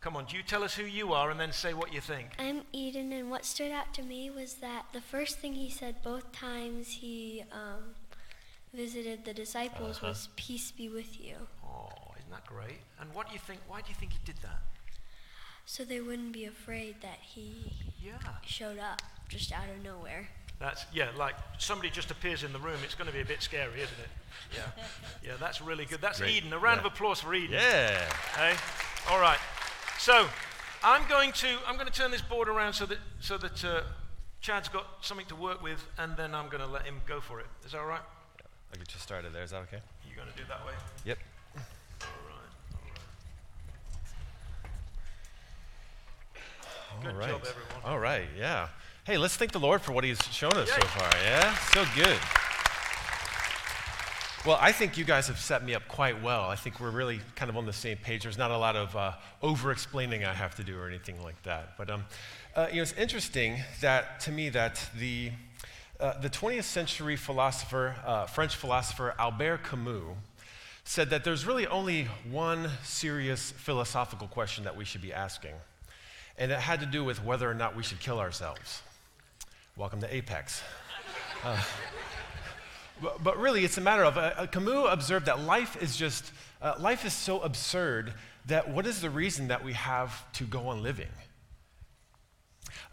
come 0.00 0.14
on, 0.14 0.26
do 0.26 0.36
you 0.36 0.42
tell 0.42 0.62
us 0.62 0.74
who 0.74 0.84
you 0.84 1.14
are 1.14 1.30
and 1.30 1.40
then 1.40 1.52
say 1.52 1.72
what 1.72 1.92
you 1.94 2.02
think. 2.02 2.28
I'm 2.38 2.62
Eden, 2.72 3.12
and 3.12 3.30
what 3.30 3.46
stood 3.46 3.72
out 3.72 3.94
to 3.94 4.02
me 4.02 4.28
was 4.30 4.54
that 4.56 4.84
the 4.92 5.00
first 5.00 5.38
thing 5.38 5.54
he 5.54 5.70
said 5.70 6.02
both 6.02 6.32
times 6.32 6.88
he 6.88 7.44
um, 7.50 7.94
visited 8.74 9.24
the 9.24 9.32
disciples 9.32 9.96
Uh-huh. 9.98 10.08
was 10.08 10.28
"Peace 10.36 10.70
be 10.70 10.90
with 10.90 11.18
you," 11.18 11.36
Oh, 11.64 11.88
isn't 12.18 12.30
that 12.30 12.44
great? 12.46 12.80
And 13.00 13.12
what 13.14 13.26
do 13.28 13.32
you 13.32 13.38
think? 13.40 13.60
Why 13.66 13.80
do 13.80 13.88
you 13.88 13.94
think 13.94 14.12
he 14.12 14.18
did 14.24 14.36
that? 14.42 14.60
so 15.66 15.82
they 15.82 15.98
wouldn't 15.98 16.32
be 16.32 16.44
afraid 16.44 17.00
that 17.00 17.18
he 17.22 17.72
Yeah. 17.98 18.18
showed 18.44 18.78
up 18.78 19.00
just 19.28 19.50
out 19.50 19.70
of 19.70 19.82
nowhere. 19.82 20.28
That's 20.58 20.84
yeah, 20.92 21.08
like 21.16 21.34
somebody 21.58 21.90
just 21.90 22.10
appears 22.10 22.42
in 22.44 22.52
the 22.52 22.58
room. 22.58 22.78
It's 22.84 22.94
going 22.94 23.08
to 23.08 23.12
be 23.12 23.20
a 23.20 23.24
bit 23.24 23.42
scary, 23.42 23.80
isn't 23.80 23.98
it? 23.98 24.08
Yeah, 24.54 24.82
yeah, 25.24 25.32
that's 25.38 25.60
really 25.60 25.84
good. 25.84 26.00
That's 26.00 26.20
Great. 26.20 26.36
Eden. 26.36 26.52
A 26.52 26.58
round 26.58 26.80
Yeah. 26.80 26.86
of 26.86 26.92
applause 26.92 27.20
for 27.20 27.34
Eden. 27.34 27.52
Yeah. 27.52 28.00
Hey, 28.36 28.54
all 29.10 29.20
right. 29.20 29.38
So, 29.98 30.26
I'm 30.82 31.06
going 31.08 31.32
to 31.32 31.48
I'm 31.66 31.74
going 31.76 31.86
to 31.88 31.92
turn 31.92 32.10
this 32.10 32.22
board 32.22 32.48
around 32.48 32.72
so 32.74 32.86
that 32.86 32.98
so 33.20 33.36
that 33.38 33.64
uh, 33.64 33.82
Chad's 34.40 34.68
got 34.68 34.86
something 35.00 35.26
to 35.26 35.36
work 35.36 35.62
with, 35.62 35.84
and 35.98 36.16
then 36.16 36.34
I'm 36.34 36.48
going 36.48 36.62
to 36.62 36.68
let 36.68 36.82
him 36.84 37.00
go 37.06 37.20
for 37.20 37.40
it. 37.40 37.46
Is 37.66 37.72
that 37.72 37.78
all 37.78 37.86
right? 37.86 38.02
I'll 38.72 38.78
get 38.78 38.92
you 38.92 39.00
started 39.00 39.32
there. 39.32 39.42
Is 39.42 39.50
that 39.50 39.62
okay? 39.62 39.80
You're 40.06 40.16
going 40.16 40.28
to 40.28 40.36
do 40.36 40.44
that 40.48 40.64
way? 40.66 40.72
Yep. 41.04 41.18
Good 47.02 47.10
All 47.12 47.18
right. 47.18 47.28
job, 47.30 47.40
everyone. 47.40 47.82
All 47.84 47.98
right. 47.98 48.24
Yeah. 48.38 48.68
Hey, 49.06 49.18
let's 49.18 49.36
thank 49.36 49.52
the 49.52 49.60
Lord 49.60 49.82
for 49.82 49.92
what 49.92 50.02
He's 50.02 50.18
shown 50.32 50.54
us 50.54 50.70
so 50.70 50.80
far. 50.80 51.10
Yeah. 51.22 51.54
So 51.74 51.84
good. 51.94 52.18
Well, 54.46 54.56
I 54.58 54.72
think 54.72 54.96
you 54.96 55.04
guys 55.04 55.26
have 55.26 55.38
set 55.38 55.62
me 55.62 55.74
up 55.74 55.86
quite 55.88 56.22
well. 56.22 56.44
I 56.48 56.56
think 56.56 56.80
we're 56.80 56.88
really 56.90 57.20
kind 57.36 57.50
of 57.50 57.58
on 57.58 57.66
the 57.66 57.72
same 57.74 57.98
page. 57.98 58.22
There's 58.22 58.38
not 58.38 58.50
a 58.50 58.56
lot 58.56 58.76
of 58.76 58.96
uh, 58.96 59.12
over-explaining 59.42 60.24
I 60.24 60.32
have 60.32 60.54
to 60.54 60.64
do 60.64 60.78
or 60.78 60.88
anything 60.88 61.22
like 61.22 61.42
that. 61.42 61.76
But 61.76 61.90
um, 61.90 62.06
uh, 62.56 62.68
you 62.70 62.76
know, 62.76 62.82
it's 62.82 62.94
interesting 62.94 63.58
that 63.82 64.20
to 64.20 64.32
me 64.32 64.48
that 64.48 64.88
the 64.98 65.32
uh, 66.00 66.18
the 66.20 66.30
20th 66.30 66.64
century 66.64 67.16
philosopher, 67.16 67.96
uh, 68.06 68.24
French 68.24 68.56
philosopher 68.56 69.14
Albert 69.18 69.64
Camus, 69.64 70.16
said 70.84 71.10
that 71.10 71.24
there's 71.24 71.44
really 71.44 71.66
only 71.66 72.04
one 72.30 72.70
serious 72.82 73.50
philosophical 73.50 74.28
question 74.28 74.64
that 74.64 74.78
we 74.78 74.86
should 74.86 75.02
be 75.02 75.12
asking, 75.12 75.56
and 76.38 76.50
it 76.50 76.58
had 76.58 76.80
to 76.80 76.86
do 76.86 77.04
with 77.04 77.22
whether 77.22 77.50
or 77.50 77.54
not 77.54 77.76
we 77.76 77.82
should 77.82 78.00
kill 78.00 78.18
ourselves. 78.18 78.80
Welcome 79.76 80.00
to 80.02 80.14
Apex. 80.14 80.62
Uh, 81.42 81.60
but, 83.02 83.24
but 83.24 83.36
really, 83.40 83.64
it's 83.64 83.76
a 83.76 83.80
matter 83.80 84.04
of 84.04 84.16
uh, 84.16 84.32
uh, 84.36 84.46
Camus 84.46 84.86
observed 84.88 85.26
that 85.26 85.40
life 85.40 85.76
is 85.82 85.96
just 85.96 86.30
uh, 86.62 86.74
life 86.78 87.04
is 87.04 87.12
so 87.12 87.40
absurd 87.40 88.14
that 88.46 88.70
what 88.70 88.86
is 88.86 89.00
the 89.00 89.10
reason 89.10 89.48
that 89.48 89.64
we 89.64 89.72
have 89.72 90.32
to 90.34 90.44
go 90.44 90.68
on 90.68 90.80
living? 90.84 91.08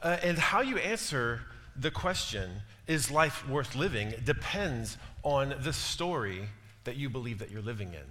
Uh, 0.02 0.18
and 0.24 0.40
how 0.40 0.62
you 0.62 0.78
answer 0.78 1.42
the 1.76 1.92
question, 1.92 2.50
is 2.88 3.12
life 3.12 3.48
worth 3.48 3.76
living, 3.76 4.16
depends 4.26 4.98
on 5.22 5.54
the 5.62 5.74
story 5.74 6.42
that 6.86 6.96
you 6.96 7.12
believe 7.12 7.38
that 7.38 7.52
you're 7.52 7.62
living 7.62 7.90
in. 7.94 8.06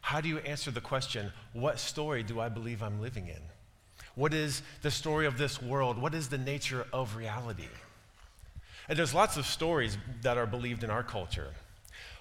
How 0.00 0.20
do 0.20 0.28
you 0.28 0.38
answer 0.38 0.70
the 0.70 0.80
question, 0.80 1.32
what 1.54 1.80
story 1.80 2.22
do 2.22 2.38
I 2.38 2.50
believe 2.50 2.84
I'm 2.84 3.00
living 3.00 3.26
in? 3.26 3.42
What 4.14 4.32
is 4.32 4.62
the 4.82 4.92
story 4.92 5.26
of 5.26 5.38
this 5.38 5.60
world? 5.60 5.98
What 6.00 6.14
is 6.14 6.28
the 6.28 6.38
nature 6.38 6.86
of 6.92 7.16
reality? 7.16 7.66
And 8.88 8.98
there's 8.98 9.14
lots 9.14 9.36
of 9.36 9.46
stories 9.46 9.98
that 10.22 10.38
are 10.38 10.46
believed 10.46 10.84
in 10.84 10.90
our 10.90 11.02
culture. 11.02 11.48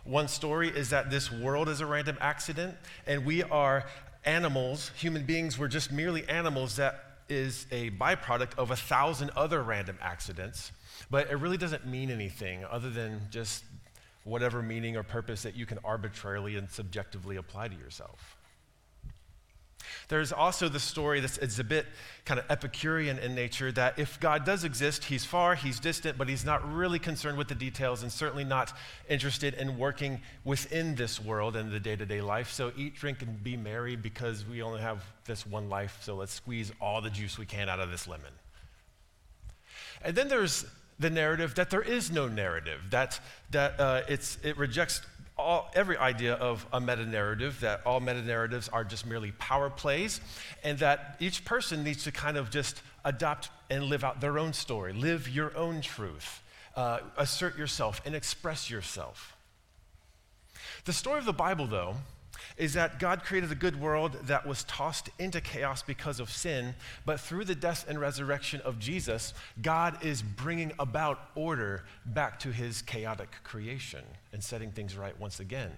One 0.03 0.28
story 0.28 0.70
is 0.70 0.89
that 0.91 1.09
this 1.09 1.32
world 1.32 1.70
is 1.70 1.82
a 1.82 1.86
random 1.86 2.18
accident, 2.22 2.76
and 3.07 3.26
we 3.26 3.43
are 3.43 3.86
animals, 4.24 4.91
human 4.95 5.26
beings, 5.26 5.57
we're 5.57 5.68
just 5.68 5.91
merely 5.91 6.28
animals 6.28 6.76
that 6.78 7.03
is 7.30 7.66
a 7.72 7.89
byproduct 7.91 8.57
of 8.57 8.72
a 8.72 8.76
thousand 8.76 9.32
other 9.36 9.63
random 9.63 9.97
accidents, 10.01 10.72
but 11.09 11.30
it 11.30 11.36
really 11.38 11.57
doesn't 11.57 11.86
mean 11.86 12.11
anything 12.11 12.63
other 12.66 12.89
than 12.89 13.22
just 13.32 13.63
whatever 14.24 14.61
meaning 14.61 14.97
or 14.97 15.03
purpose 15.03 15.43
that 15.43 15.55
you 15.55 15.66
can 15.66 15.80
arbitrarily 15.84 16.55
and 16.55 16.70
subjectively 16.70 17.36
apply 17.38 17.68
to 17.68 17.76
yourself. 17.76 18.34
There's 20.07 20.31
also 20.31 20.69
the 20.69 20.79
story 20.79 21.19
that's 21.19 21.38
it's 21.38 21.59
a 21.59 21.63
bit 21.63 21.86
kind 22.25 22.39
of 22.39 22.45
Epicurean 22.49 23.19
in 23.19 23.36
nature 23.36 23.71
that 23.73 23.97
if 23.99 24.19
God 24.19 24.45
does 24.45 24.63
exist, 24.63 25.05
he's 25.05 25.25
far, 25.25 25.55
he's 25.55 25.79
distant, 25.79 26.17
but 26.17 26.27
he's 26.27 26.45
not 26.45 26.67
really 26.73 26.99
concerned 26.99 27.38
with 27.38 27.47
the 27.47 27.55
details 27.55 28.01
and 28.03 28.11
certainly 28.11 28.43
not 28.43 28.73
interested 29.09 29.53
in 29.55 29.77
working 29.77 30.21
within 30.43 30.95
this 30.95 31.21
world 31.21 31.55
and 31.55 31.71
the 31.71 31.79
day 31.79 31.95
to 31.95 32.05
day 32.05 32.21
life. 32.21 32.51
So 32.51 32.71
eat, 32.75 32.95
drink, 32.95 33.21
and 33.21 33.43
be 33.43 33.57
merry 33.57 33.95
because 33.95 34.45
we 34.45 34.61
only 34.61 34.81
have 34.81 35.03
this 35.25 35.45
one 35.45 35.69
life, 35.69 35.97
so 36.01 36.15
let's 36.15 36.33
squeeze 36.33 36.71
all 36.81 37.01
the 37.01 37.09
juice 37.09 37.38
we 37.38 37.45
can 37.45 37.69
out 37.69 37.79
of 37.79 37.91
this 37.91 38.07
lemon. 38.07 38.31
And 40.03 40.15
then 40.15 40.27
there's 40.27 40.65
the 40.99 41.09
narrative 41.09 41.55
that 41.55 41.69
there 41.69 41.81
is 41.81 42.11
no 42.11 42.27
narrative, 42.27 42.79
that, 42.91 43.19
that 43.51 43.79
uh, 43.79 44.01
it 44.07 44.57
rejects 44.57 45.01
all, 45.38 45.69
every 45.75 45.97
idea 45.97 46.33
of 46.36 46.65
a 46.71 46.79
meta 46.79 47.05
narrative, 47.05 47.59
that 47.61 47.81
all 47.86 47.99
meta 47.99 48.21
narratives 48.21 48.69
are 48.69 48.83
just 48.83 49.05
merely 49.05 49.31
power 49.33 49.69
plays, 49.69 50.21
and 50.63 50.79
that 50.79 51.17
each 51.19 51.43
person 51.45 51.83
needs 51.83 52.03
to 52.05 52.11
kind 52.11 52.38
of 52.38 52.49
just 52.49 52.81
adopt 53.03 53.49
and 53.69 53.83
live 53.86 54.03
out 54.03 54.21
their 54.21 54.39
own 54.39 54.53
story, 54.53 54.93
live 54.93 55.27
your 55.27 55.55
own 55.57 55.81
truth, 55.81 56.41
uh, 56.75 56.99
assert 57.17 57.57
yourself, 57.57 58.01
and 58.05 58.15
express 58.15 58.69
yourself. 58.69 59.36
The 60.86 60.93
story 60.93 61.19
of 61.19 61.25
the 61.25 61.33
Bible, 61.33 61.67
though, 61.67 61.95
is 62.57 62.73
that 62.73 62.99
God 62.99 63.23
created 63.23 63.51
a 63.51 63.55
good 63.55 63.79
world 63.79 64.17
that 64.23 64.45
was 64.45 64.63
tossed 64.65 65.09
into 65.19 65.41
chaos 65.41 65.81
because 65.81 66.19
of 66.19 66.29
sin, 66.29 66.75
but 67.05 67.19
through 67.19 67.45
the 67.45 67.55
death 67.55 67.86
and 67.88 67.99
resurrection 67.99 68.61
of 68.61 68.79
Jesus, 68.79 69.33
God 69.61 70.03
is 70.03 70.21
bringing 70.21 70.71
about 70.79 71.29
order 71.36 71.83
back 72.05 72.39
to 72.39 72.51
his 72.51 72.81
chaotic 72.81 73.29
creation 73.43 74.03
and 74.33 74.43
setting 74.43 74.71
things 74.71 74.95
right 74.95 75.19
once 75.19 75.39
again. 75.39 75.71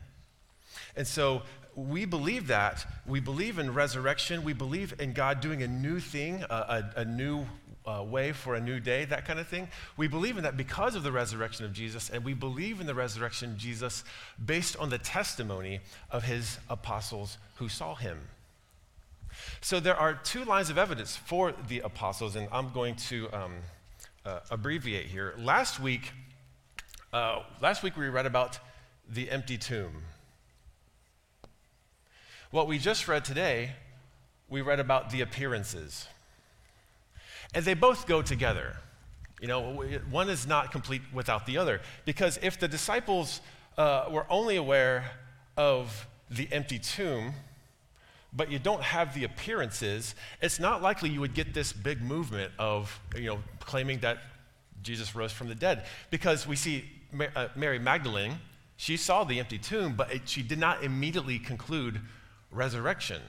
And 0.96 1.08
so 1.08 1.44
we 1.76 2.06
believe 2.06 2.48
that. 2.48 2.86
We 3.06 3.20
believe 3.20 3.60
in 3.60 3.74
resurrection. 3.74 4.44
We 4.44 4.54
believe 4.54 4.96
in 5.00 5.14
God 5.14 5.42
doing 5.42 5.62
a 5.62 5.68
new 5.68 6.00
thing, 6.00 6.44
a, 6.50 6.54
a, 6.96 7.02
a 7.02 7.06
new 7.06 7.46
uh, 7.88 8.04
way 8.04 8.34
for 8.34 8.56
a 8.56 8.60
new 8.60 8.80
day, 8.80 9.06
that 9.06 9.26
kind 9.26 9.40
of 9.40 9.48
thing. 9.48 9.70
We 9.96 10.08
believe 10.08 10.38
in 10.38 10.44
that 10.44 10.58
because 10.58 10.94
of 10.96 11.04
the 11.04 11.12
resurrection 11.12 11.66
of 11.66 11.74
Jesus, 11.74 12.10
and 12.10 12.24
we 12.24 12.34
believe 12.34 12.82
in 12.82 12.86
the 12.86 12.94
resurrection 12.94 13.52
of 13.52 13.58
Jesus 13.58 14.04
based 14.44 14.76
on 14.78 14.90
the 14.90 14.98
testimony 14.98 15.80
of 16.12 16.24
his 16.24 16.60
apostles 16.70 17.38
who 17.56 17.70
saw 17.70 17.96
him. 17.96 18.20
So 19.62 19.80
there 19.80 19.96
are 19.96 20.14
two 20.14 20.44
lines 20.44 20.70
of 20.70 20.78
evidence 20.78 21.16
for 21.16 21.54
the 21.68 21.80
apostles, 21.80 22.36
and 22.36 22.48
I'm 22.52 22.70
going 22.72 22.96
to 22.96 23.30
um, 23.32 23.54
uh, 24.26 24.40
abbreviate 24.52 25.06
here. 25.06 25.34
Last 25.38 25.80
week, 25.80 26.12
uh, 27.14 27.44
last 27.62 27.84
week 27.84 27.96
we 27.96 28.10
read 28.10 28.26
about 28.26 28.60
the 29.10 29.30
empty 29.30 29.58
tomb. 29.58 30.04
What 32.52 32.68
we 32.68 32.80
just 32.80 33.08
read 33.08 33.24
today, 33.24 33.72
we 34.50 34.62
read 34.62 34.80
about 34.80 35.10
the 35.12 35.22
appearances. 35.22 36.08
And 37.58 37.66
they 37.66 37.74
both 37.74 38.06
go 38.06 38.22
together. 38.22 38.76
You 39.42 39.48
know, 39.48 39.84
one 40.12 40.30
is 40.30 40.46
not 40.46 40.72
complete 40.72 41.02
without 41.12 41.48
the 41.48 41.58
other. 41.58 41.82
Because 42.06 42.38
if 42.44 42.60
the 42.60 42.68
disciples 42.68 43.42
uh, 43.80 44.06
were 44.12 44.28
only 44.30 44.58
aware 44.58 45.10
of 45.58 46.06
the 46.30 46.48
empty 46.52 46.78
tomb, 46.78 47.34
but 48.32 48.52
you 48.52 48.60
don't 48.60 48.84
have 48.84 49.16
the 49.16 49.24
appearances, 49.24 50.14
it's 50.40 50.60
not 50.60 50.84
likely 50.84 51.10
you 51.10 51.20
would 51.20 51.34
get 51.34 51.56
this 51.56 51.74
big 51.74 52.00
movement 52.00 52.52
of, 52.60 53.00
you 53.16 53.26
know, 53.26 53.40
claiming 53.60 53.98
that 54.02 54.20
Jesus 54.84 55.16
rose 55.16 55.32
from 55.32 55.48
the 55.48 55.56
dead. 55.56 55.88
Because 56.12 56.46
we 56.46 56.56
see 56.56 56.86
uh, 57.36 57.48
Mary 57.56 57.80
Magdalene, 57.80 58.36
she 58.76 58.98
saw 58.98 59.24
the 59.24 59.40
empty 59.40 59.58
tomb, 59.58 59.96
but 59.96 60.14
it, 60.14 60.30
she 60.30 60.44
did 60.44 60.60
not 60.60 60.84
immediately 60.84 61.40
conclude 61.40 62.02
resurrection. 62.52 63.20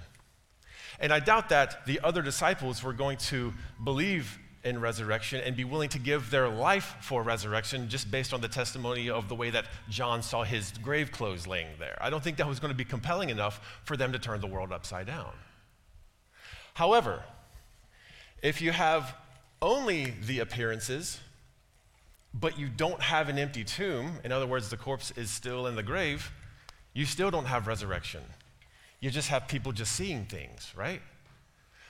And 1.01 1.12
I 1.12 1.20
doubt 1.20 1.49
that 1.51 1.86
the 1.86 2.01
other 2.03 2.22
disciples 2.22 2.82
were 2.82 2.92
going 2.92 3.18
to 3.18 3.53
believe 3.82 4.38
in 4.64 4.80
resurrection 4.80 5.40
and 5.40 5.57
be 5.57 5.64
willing 5.64 5.88
to 5.88 5.99
give 5.99 6.30
their 6.30 6.49
life 6.49 6.96
for 7.01 7.22
resurrection 7.22 7.88
just 7.88 8.11
based 8.11 8.34
on 8.34 8.40
the 8.40 8.49
testimony 8.49 9.09
of 9.09 9.28
the 9.28 9.34
way 9.34 9.51
that 9.51 9.66
John 9.88 10.22
saw 10.22 10.42
his 10.42 10.72
grave 10.82 11.12
clothes 11.12 11.46
laying 11.46 11.68
there. 11.78 11.96
I 12.01 12.11
don't 12.11 12.22
think 12.22 12.36
that 12.38 12.49
was 12.49 12.59
going 12.59 12.72
to 12.72 12.76
be 12.76 12.84
compelling 12.84 13.30
enough 13.30 13.80
for 13.84 13.96
them 13.96 14.12
to 14.12 14.18
turn 14.18 14.40
the 14.40 14.46
world 14.46 14.72
upside 14.72 15.07
down. 15.07 15.32
However, 16.74 17.22
if 18.42 18.61
you 18.61 18.72
have 18.72 19.14
only 19.62 20.14
the 20.26 20.40
appearances, 20.40 21.20
but 22.34 22.59
you 22.59 22.68
don't 22.68 23.01
have 23.01 23.28
an 23.28 23.38
empty 23.38 23.64
tomb, 23.64 24.18
in 24.24 24.32
other 24.32 24.46
words, 24.46 24.68
the 24.68 24.76
corpse 24.76 25.12
is 25.12 25.30
still 25.30 25.66
in 25.66 25.76
the 25.76 25.82
grave, 25.82 26.30
you 26.92 27.05
still 27.05 27.30
don't 27.30 27.46
have 27.46 27.66
resurrection. 27.66 28.22
You 29.01 29.11
just 29.11 29.28
have 29.28 29.46
people 29.49 29.72
just 29.72 29.92
seeing 29.92 30.24
things, 30.24 30.72
right? 30.76 31.01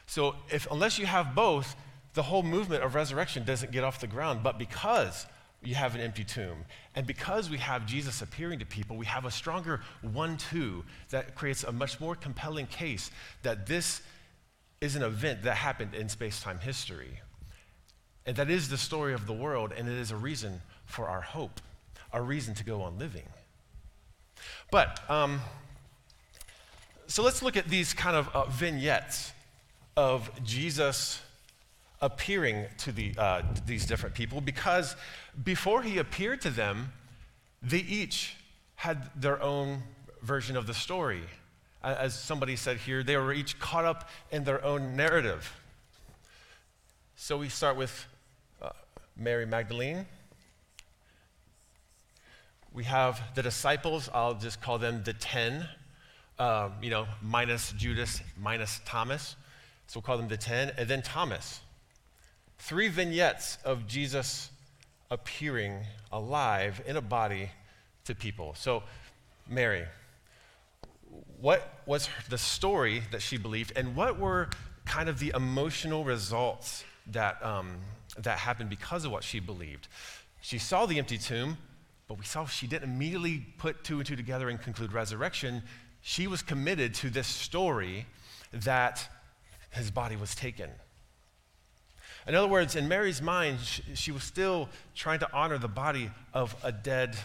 So 0.07 0.35
if 0.51 0.67
unless 0.71 0.99
you 0.99 1.07
have 1.07 1.35
both, 1.35 1.77
the 2.15 2.23
whole 2.23 2.43
movement 2.43 2.83
of 2.83 2.95
resurrection 2.95 3.45
doesn't 3.45 3.73
get 3.73 3.85
off 3.85 4.01
the 4.01 4.07
ground. 4.07 4.43
But 4.43 4.59
because 4.59 5.27
you 5.63 5.75
have 5.75 5.95
an 5.95 6.01
empty 6.01 6.25
tomb, 6.25 6.65
and 6.95 7.07
because 7.07 7.51
we 7.51 7.59
have 7.59 7.87
Jesus 7.87 8.23
appearing 8.23 8.59
to 8.61 8.67
people, 8.67 8.97
we 8.97 9.07
have 9.07 9.25
a 9.25 9.31
stronger 9.31 9.81
one 10.03 10.37
two 10.37 10.85
that 11.11 11.35
creates 11.35 11.65
a 11.65 11.73
much 11.73 12.01
more 12.01 12.15
compelling 12.15 12.67
case 12.67 13.11
that 13.43 13.67
this 13.67 14.03
is 14.81 14.97
an 14.97 15.03
event 15.03 15.43
that 15.43 15.57
happened 15.57 15.95
in 15.95 16.09
space 16.09 16.41
time 16.41 16.59
history. 16.59 17.21
And 18.25 18.37
that 18.37 18.51
is 18.51 18.69
the 18.69 18.79
story 18.79 19.15
of 19.15 19.27
the 19.27 19.33
world, 19.33 19.73
and 19.77 19.89
it 19.89 19.99
is 19.99 20.11
a 20.11 20.17
reason 20.17 20.61
for 20.85 21.09
our 21.09 21.23
hope, 21.23 21.61
a 22.13 22.23
reason 22.23 22.55
to 22.55 22.65
go 22.65 22.83
on 22.83 22.99
living. 22.99 23.27
But, 24.71 25.01
um, 25.11 25.41
so 27.09 27.23
let's 27.23 27.43
look 27.43 27.57
at 27.57 27.69
these 27.69 27.95
kind 27.95 28.15
of 28.15 28.29
uh, 28.35 28.45
vignettes 28.45 29.33
of 29.97 30.31
Jesus 30.45 31.23
appearing 32.03 32.67
to 32.77 32.93
the, 32.93 33.15
uh, 33.17 33.43
these 33.67 33.87
different 33.87 34.15
people 34.15 34.43
because 34.43 34.95
before 35.43 35.83
he 35.83 35.97
appeared 35.97 36.43
to 36.43 36.51
them, 36.51 36.93
they 37.63 37.79
each 37.79 38.37
had 38.77 39.11
their 39.21 39.43
own 39.43 39.83
version 40.21 40.55
of 40.55 40.67
the 40.67 40.75
story. 40.75 41.23
As 41.83 42.19
somebody 42.19 42.57
said 42.57 42.77
here, 42.77 43.03
they 43.03 43.17
were 43.17 43.33
each 43.33 43.59
caught 43.59 43.87
up 43.87 44.11
in 44.31 44.45
their 44.45 44.63
own 44.63 44.95
narrative. 44.95 45.59
So 47.17 47.39
we 47.39 47.49
start 47.49 47.77
with 47.77 48.07
uh, 48.61 48.69
Mary 49.17 49.47
Magdalene. 49.47 50.05
We 52.75 52.85
have 52.85 53.21
the 53.35 53.43
disciples, 53.43 54.11
I'll 54.13 54.35
just 54.35 54.61
call 54.61 54.79
them 54.79 55.03
the 55.05 55.15
10, 55.15 55.67
uh, 56.39 56.71
you 56.81 56.91
know, 56.91 57.07
minus 57.23 57.73
Judas, 57.73 58.21
minus 58.41 58.81
Thomas. 58.85 59.37
So 59.87 59.99
we'll 59.99 60.03
call 60.03 60.19
them 60.19 60.29
the 60.29 60.37
10. 60.37 60.73
And 60.77 60.89
then 60.89 61.03
Thomas. 61.03 61.61
Three 62.59 62.89
vignettes 62.89 63.59
of 63.65 63.87
Jesus 63.87 64.51
appearing 65.11 65.81
alive 66.13 66.83
in 66.87 66.97
a 66.97 67.01
body 67.01 67.51
to 68.05 68.15
people. 68.15 68.55
So, 68.57 68.83
Mary, 69.49 69.85
what 71.41 71.83
was 71.87 72.09
the 72.29 72.39
story 72.39 73.03
that 73.13 73.23
she 73.23 73.37
believed, 73.37 73.73
and 73.77 73.95
what 73.95 74.19
were 74.19 74.51
kind 74.85 75.09
of 75.09 75.19
the 75.19 75.33
emotional 75.35 76.05
results 76.05 76.85
that, 77.13 77.43
um, 77.45 77.77
that 78.19 78.39
happened 78.39 78.71
because 78.71 79.05
of 79.05 79.13
what 79.13 79.25
she 79.25 79.41
believed? 79.41 79.89
She 80.41 80.59
saw 80.59 80.87
the 80.87 80.99
empty 80.99 81.19
tomb, 81.19 81.59
but 82.07 82.19
we 82.19 82.25
saw 82.25 82.47
she 82.47 82.67
didn't 82.67 82.91
immediately 82.91 83.47
put 83.59 83.85
two 83.85 83.99
and 83.99 84.07
two 84.07 84.17
together 84.17 84.49
and 84.49 84.61
conclude 84.61 84.93
resurrection. 84.93 85.63
She 86.01 86.27
was 86.27 86.43
committed 86.43 86.95
to 86.95 87.11
this 87.11 87.27
story 87.27 88.07
that 88.53 89.09
his 89.71 89.91
body 89.91 90.17
was 90.17 90.35
taken. 90.35 90.71
In 92.27 92.35
other 92.35 92.49
words, 92.49 92.77
in 92.77 92.89
Mary's 92.89 93.23
mind, 93.23 93.59
she, 93.61 93.83
she 93.95 94.13
was 94.13 94.23
still 94.23 94.69
trying 94.95 95.19
to 95.21 95.33
honor 95.33 95.59
the 95.59 95.69
body 95.69 96.11
of 96.35 96.55
a 96.63 96.71
dead, 96.71 97.17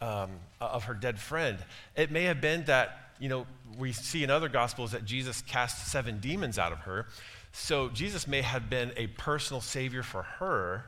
um, 0.00 0.30
of 0.60 0.84
her 0.84 0.94
dead 0.94 1.18
friend. 1.18 1.58
It 1.96 2.10
may 2.10 2.24
have 2.24 2.40
been 2.40 2.64
that, 2.66 3.12
you 3.18 3.28
know, 3.28 3.46
we 3.76 3.92
see 3.92 4.22
in 4.22 4.30
other 4.30 4.48
gospels 4.48 4.92
that 4.92 5.04
Jesus 5.04 5.42
cast 5.42 5.88
seven 5.90 6.18
demons 6.20 6.58
out 6.58 6.72
of 6.72 6.78
her. 6.80 7.06
So 7.52 7.88
Jesus 7.88 8.26
may 8.26 8.42
have 8.42 8.70
been 8.70 8.92
a 8.96 9.08
personal 9.08 9.60
savior 9.60 10.02
for 10.02 10.22
her, 10.22 10.84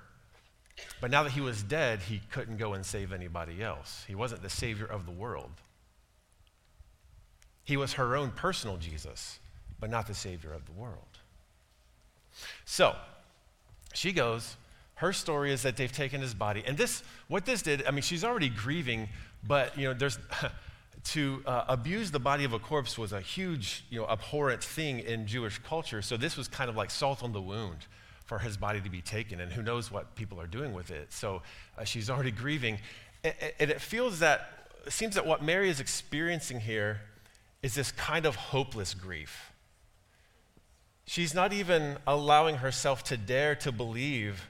but 1.00 1.10
now 1.10 1.22
that 1.22 1.32
he 1.32 1.40
was 1.40 1.62
dead, 1.62 2.00
he 2.00 2.20
couldn't 2.30 2.56
go 2.56 2.74
and 2.74 2.84
save 2.84 3.12
anybody 3.12 3.62
else. 3.62 4.04
He 4.06 4.14
wasn't 4.14 4.42
the 4.42 4.50
savior 4.50 4.86
of 4.86 5.04
the 5.04 5.12
world. 5.12 5.50
He 7.64 7.76
was 7.76 7.94
her 7.94 8.16
own 8.16 8.30
personal 8.30 8.76
Jesus, 8.76 9.38
but 9.80 9.90
not 9.90 10.06
the 10.06 10.14
savior 10.14 10.52
of 10.52 10.66
the 10.66 10.72
world. 10.72 11.18
So, 12.64 12.94
she 13.94 14.12
goes, 14.12 14.56
her 14.96 15.12
story 15.12 15.52
is 15.52 15.62
that 15.62 15.76
they've 15.76 15.92
taken 15.92 16.20
his 16.20 16.34
body. 16.34 16.62
And 16.66 16.76
this, 16.76 17.02
what 17.28 17.46
this 17.46 17.62
did, 17.62 17.86
I 17.86 17.90
mean, 17.90 18.02
she's 18.02 18.24
already 18.24 18.48
grieving, 18.48 19.08
but, 19.46 19.76
you 19.76 19.84
know, 19.84 19.94
there's, 19.94 20.18
to 21.04 21.42
uh, 21.46 21.64
abuse 21.68 22.10
the 22.10 22.18
body 22.18 22.44
of 22.44 22.52
a 22.52 22.58
corpse 22.58 22.96
was 22.96 23.12
a 23.12 23.20
huge, 23.20 23.84
you 23.90 24.00
know, 24.00 24.06
abhorrent 24.06 24.62
thing 24.62 25.00
in 25.00 25.26
Jewish 25.26 25.58
culture. 25.58 26.00
So 26.00 26.16
this 26.16 26.36
was 26.36 26.48
kind 26.48 26.70
of 26.70 26.76
like 26.76 26.90
salt 26.90 27.22
on 27.22 27.32
the 27.32 27.42
wound 27.42 27.86
for 28.24 28.38
his 28.38 28.56
body 28.56 28.80
to 28.80 28.88
be 28.88 29.02
taken, 29.02 29.40
and 29.40 29.52
who 29.52 29.62
knows 29.62 29.90
what 29.90 30.14
people 30.14 30.40
are 30.40 30.46
doing 30.46 30.72
with 30.72 30.90
it. 30.90 31.12
So 31.12 31.42
uh, 31.76 31.84
she's 31.84 32.08
already 32.08 32.30
grieving. 32.30 32.78
And, 33.22 33.34
and 33.60 33.70
it 33.70 33.80
feels 33.80 34.20
that, 34.20 34.70
it 34.86 34.92
seems 34.92 35.14
that 35.16 35.26
what 35.26 35.42
Mary 35.42 35.68
is 35.68 35.78
experiencing 35.80 36.60
here 36.60 37.00
is 37.64 37.74
this 37.74 37.90
kind 37.92 38.26
of 38.26 38.36
hopeless 38.36 38.92
grief. 38.92 39.50
She's 41.06 41.34
not 41.34 41.54
even 41.54 41.96
allowing 42.06 42.56
herself 42.56 43.02
to 43.04 43.16
dare 43.16 43.54
to 43.56 43.72
believe 43.72 44.46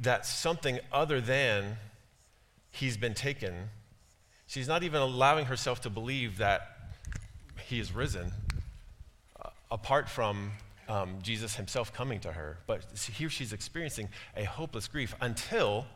that 0.00 0.26
something 0.26 0.80
other 0.92 1.20
than 1.20 1.76
he's 2.72 2.96
been 2.96 3.14
taken. 3.14 3.54
She's 4.48 4.66
not 4.66 4.82
even 4.82 5.00
allowing 5.00 5.44
herself 5.44 5.80
to 5.82 5.90
believe 5.90 6.38
that 6.38 6.90
he 7.68 7.78
is 7.78 7.92
risen, 7.94 8.32
uh, 9.40 9.50
apart 9.70 10.08
from 10.08 10.50
um, 10.88 11.18
Jesus 11.22 11.54
himself 11.54 11.92
coming 11.92 12.18
to 12.18 12.32
her. 12.32 12.58
But 12.66 12.84
here 13.12 13.30
she's 13.30 13.52
experiencing 13.52 14.08
a 14.36 14.42
hopeless 14.42 14.88
grief 14.88 15.14
until, 15.20 15.86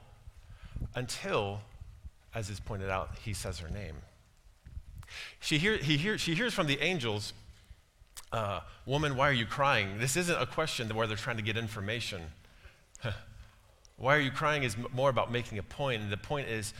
until, 0.95 1.63
as 2.33 2.49
is 2.49 2.61
pointed 2.61 2.91
out, 2.91 3.17
he 3.25 3.35
says 3.35 3.59
her 3.59 3.69
name. 3.71 3.97
She, 5.41 5.59
hear, 5.59 5.77
he 5.77 5.97
hear, 5.97 6.19
she 6.19 6.35
hears 6.35 6.55
from 6.55 6.67
the 6.67 6.81
angels 6.81 7.33
uh, 8.33 8.61
Woman, 8.87 9.17
why 9.17 9.29
are 9.29 9.33
you 9.33 9.47
crying? 9.47 9.99
This 9.99 10.17
isn't 10.17 10.41
a 10.41 10.47
question 10.47 10.89
where 10.95 11.07
they're 11.07 11.17
trying 11.17 11.37
to 11.37 11.43
get 11.43 11.57
information. 11.57 12.23
why 13.97 14.17
are 14.17 14.21
you 14.21 14.31
crying 14.31 14.63
is 14.63 14.77
more 14.93 15.11
about 15.11 15.33
making 15.33 15.59
a 15.59 15.63
point, 15.63 16.03
and 16.03 16.11
the 16.11 16.17
point 16.17 16.49
is 16.49 16.75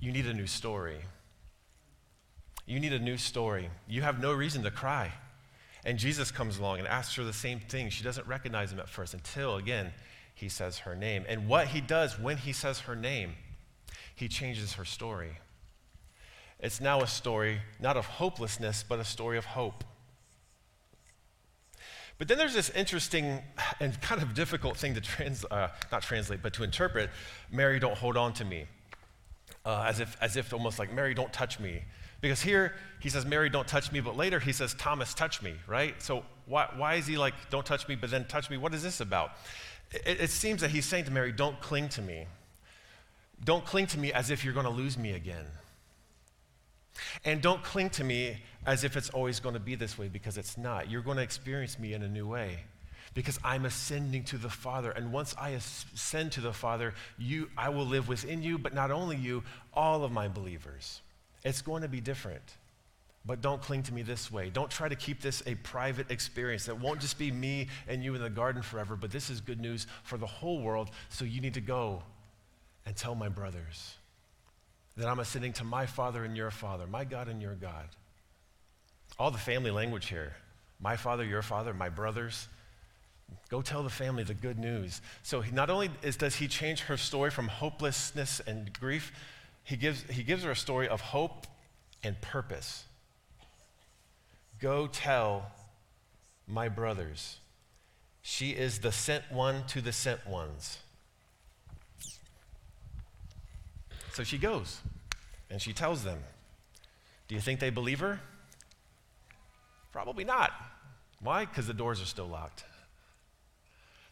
you 0.00 0.12
need 0.12 0.26
a 0.26 0.34
new 0.34 0.46
story. 0.46 0.98
You 2.66 2.80
need 2.80 2.92
a 2.92 2.98
new 2.98 3.16
story. 3.16 3.70
You 3.88 4.02
have 4.02 4.20
no 4.20 4.32
reason 4.32 4.62
to 4.62 4.70
cry. 4.70 5.12
And 5.84 5.98
Jesus 5.98 6.30
comes 6.30 6.58
along 6.58 6.78
and 6.78 6.88
asks 6.88 7.14
her 7.16 7.24
the 7.24 7.32
same 7.32 7.60
thing. 7.60 7.90
She 7.90 8.02
doesn't 8.02 8.26
recognize 8.26 8.72
him 8.72 8.80
at 8.80 8.88
first 8.88 9.12
until, 9.12 9.56
again, 9.56 9.92
he 10.34 10.48
says 10.48 10.78
her 10.78 10.94
name. 10.94 11.24
And 11.28 11.46
what 11.46 11.68
he 11.68 11.80
does 11.80 12.18
when 12.18 12.38
he 12.38 12.52
says 12.52 12.80
her 12.80 12.96
name, 12.96 13.34
he 14.14 14.28
changes 14.28 14.74
her 14.74 14.84
story. 14.84 15.38
It's 16.64 16.80
now 16.80 17.02
a 17.02 17.06
story 17.06 17.60
not 17.78 17.98
of 17.98 18.06
hopelessness, 18.06 18.86
but 18.88 18.98
a 18.98 19.04
story 19.04 19.36
of 19.36 19.44
hope. 19.44 19.84
But 22.16 22.26
then 22.26 22.38
there's 22.38 22.54
this 22.54 22.70
interesting 22.70 23.42
and 23.80 24.00
kind 24.00 24.22
of 24.22 24.32
difficult 24.32 24.78
thing 24.78 24.94
to 24.94 25.02
trans, 25.02 25.44
uh, 25.44 25.68
not 25.92 26.02
translate, 26.02 26.40
but 26.42 26.54
to 26.54 26.62
interpret. 26.62 27.10
Mary, 27.52 27.78
don't 27.78 27.98
hold 27.98 28.16
on 28.16 28.32
to 28.34 28.46
me, 28.46 28.64
uh, 29.66 29.84
as 29.86 30.00
if 30.00 30.16
as 30.22 30.38
if 30.38 30.54
almost 30.54 30.78
like 30.78 30.90
Mary, 30.90 31.12
don't 31.12 31.34
touch 31.34 31.60
me, 31.60 31.82
because 32.22 32.40
here 32.40 32.72
he 32.98 33.10
says 33.10 33.26
Mary, 33.26 33.50
don't 33.50 33.68
touch 33.68 33.92
me, 33.92 34.00
but 34.00 34.16
later 34.16 34.40
he 34.40 34.52
says 34.52 34.72
Thomas, 34.72 35.12
touch 35.12 35.42
me, 35.42 35.56
right? 35.66 36.00
So 36.02 36.24
why 36.46 36.70
why 36.76 36.94
is 36.94 37.06
he 37.06 37.18
like 37.18 37.34
don't 37.50 37.66
touch 37.66 37.86
me, 37.88 37.94
but 37.94 38.10
then 38.10 38.24
touch 38.24 38.48
me? 38.48 38.56
What 38.56 38.72
is 38.72 38.82
this 38.82 39.00
about? 39.00 39.32
It, 39.90 40.18
it 40.18 40.30
seems 40.30 40.62
that 40.62 40.70
he's 40.70 40.86
saying 40.86 41.04
to 41.04 41.10
Mary, 41.10 41.30
don't 41.30 41.60
cling 41.60 41.90
to 41.90 42.00
me, 42.00 42.26
don't 43.44 43.66
cling 43.66 43.86
to 43.88 43.98
me 43.98 44.14
as 44.14 44.30
if 44.30 44.44
you're 44.46 44.54
going 44.54 44.64
to 44.64 44.72
lose 44.72 44.96
me 44.96 45.12
again. 45.12 45.44
And 47.24 47.40
don't 47.40 47.62
cling 47.62 47.90
to 47.90 48.04
me 48.04 48.38
as 48.66 48.84
if 48.84 48.96
it's 48.96 49.10
always 49.10 49.40
going 49.40 49.54
to 49.54 49.60
be 49.60 49.74
this 49.74 49.98
way 49.98 50.08
because 50.08 50.36
it's 50.38 50.58
not. 50.58 50.90
You're 50.90 51.02
going 51.02 51.16
to 51.16 51.22
experience 51.22 51.78
me 51.78 51.94
in 51.94 52.02
a 52.02 52.08
new 52.08 52.26
way 52.26 52.60
because 53.14 53.38
I'm 53.44 53.64
ascending 53.64 54.24
to 54.24 54.38
the 54.38 54.50
Father. 54.50 54.90
And 54.90 55.12
once 55.12 55.34
I 55.38 55.50
ascend 55.50 56.32
to 56.32 56.40
the 56.40 56.52
Father, 56.52 56.94
you, 57.18 57.50
I 57.56 57.68
will 57.68 57.86
live 57.86 58.08
within 58.08 58.42
you, 58.42 58.58
but 58.58 58.74
not 58.74 58.90
only 58.90 59.16
you, 59.16 59.42
all 59.72 60.04
of 60.04 60.12
my 60.12 60.28
believers. 60.28 61.00
It's 61.44 61.62
going 61.62 61.82
to 61.82 61.88
be 61.88 62.00
different. 62.00 62.42
But 63.26 63.40
don't 63.40 63.62
cling 63.62 63.84
to 63.84 63.94
me 63.94 64.02
this 64.02 64.30
way. 64.30 64.50
Don't 64.50 64.70
try 64.70 64.88
to 64.88 64.96
keep 64.96 65.22
this 65.22 65.42
a 65.46 65.54
private 65.56 66.10
experience. 66.10 66.66
That 66.66 66.78
won't 66.78 67.00
just 67.00 67.18
be 67.18 67.30
me 67.30 67.68
and 67.88 68.04
you 68.04 68.14
in 68.14 68.22
the 68.22 68.28
garden 68.28 68.60
forever, 68.60 68.96
but 68.96 69.10
this 69.10 69.30
is 69.30 69.40
good 69.40 69.60
news 69.60 69.86
for 70.02 70.18
the 70.18 70.26
whole 70.26 70.60
world. 70.60 70.90
So 71.08 71.24
you 71.24 71.40
need 71.40 71.54
to 71.54 71.62
go 71.62 72.02
and 72.84 72.94
tell 72.94 73.14
my 73.14 73.30
brothers 73.30 73.94
that 74.96 75.08
I'm 75.08 75.18
ascending 75.18 75.52
to 75.54 75.64
my 75.64 75.86
Father 75.86 76.24
and 76.24 76.36
your 76.36 76.50
Father, 76.50 76.86
my 76.86 77.04
God 77.04 77.28
and 77.28 77.42
your 77.42 77.54
God. 77.54 77.88
All 79.18 79.30
the 79.30 79.38
family 79.38 79.70
language 79.70 80.06
here 80.06 80.34
my 80.80 80.96
father, 80.96 81.24
your 81.24 81.40
father, 81.40 81.72
my 81.72 81.88
brothers. 81.88 82.48
Go 83.48 83.62
tell 83.62 83.82
the 83.82 83.90
family 83.90 84.22
the 84.22 84.34
good 84.34 84.58
news. 84.58 85.00
So 85.22 85.42
not 85.52 85.70
only 85.70 85.90
is, 86.02 86.16
does 86.16 86.34
he 86.34 86.46
change 86.46 86.80
her 86.80 86.96
story 86.96 87.30
from 87.30 87.48
hopelessness 87.48 88.40
and 88.46 88.70
grief, 88.78 89.12
he 89.62 89.76
gives, 89.76 90.02
he 90.10 90.22
gives 90.22 90.42
her 90.44 90.50
a 90.50 90.56
story 90.56 90.88
of 90.88 91.00
hope 91.00 91.46
and 92.02 92.20
purpose. 92.20 92.84
Go 94.60 94.86
tell 94.86 95.50
my 96.46 96.68
brothers. 96.68 97.38
She 98.20 98.50
is 98.50 98.80
the 98.80 98.92
sent 98.92 99.24
one 99.32 99.64
to 99.68 99.80
the 99.80 99.92
sent 99.92 100.26
ones. 100.26 100.78
So 104.14 104.22
she 104.22 104.38
goes 104.38 104.80
and 105.50 105.60
she 105.60 105.72
tells 105.72 106.04
them. 106.04 106.18
Do 107.26 107.34
you 107.34 107.40
think 107.40 107.60
they 107.60 107.70
believe 107.70 108.00
her? 108.00 108.20
Probably 109.92 110.24
not. 110.24 110.52
Why? 111.20 111.44
Because 111.44 111.66
the 111.66 111.74
doors 111.74 112.00
are 112.00 112.06
still 112.06 112.26
locked. 112.28 112.64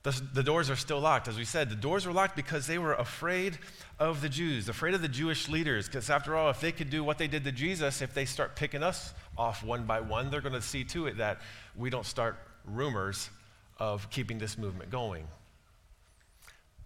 The, 0.03 0.20
the, 0.34 0.42
doors 0.42 0.70
are 0.70 0.76
still 0.76 0.98
locked. 0.98 1.28
As 1.28 1.38
we 1.38 1.44
said, 1.44 1.70
the 1.70 1.76
doors 1.76 2.05
were 2.07 2.12
locked 2.12 2.34
because 2.34 2.66
they 2.66 2.78
were 2.78 2.94
afraid 2.94 3.59
of 4.00 4.20
the 4.20 4.28
Jews, 4.28 4.68
afraid 4.68 4.94
of 4.94 5.03
the 5.03 5.09
Jewish 5.09 5.48
leaders. 5.48 5.86
Because 5.86 6.11
after 6.11 6.36
all, 6.36 6.50
if 6.50 6.61
they 6.61 6.72
could 6.72 6.90
do 6.90 7.05
what 7.05 7.18
they 7.18 7.28
did 7.28 7.44
to 7.44 7.53
Jesus, 7.53 8.03
if 8.03 8.12
they 8.12 8.24
start 8.24 8.57
picking 8.57 8.82
us 8.82 9.14
off 9.38 9.62
one 9.62 9.84
by 9.84 10.00
one, 10.00 10.30
they're 10.30 10.40
going 10.40 10.55
to 10.55 10.62
see 10.62 10.82
to 10.84 11.07
it 11.07 11.18
that 11.18 11.40
we 11.76 11.90
don't 11.90 12.07
start 12.07 12.36
rumors 12.64 13.30
of 13.78 14.11
keeping 14.11 14.38
this 14.38 14.59
movement 14.59 14.90
going. 14.90 15.28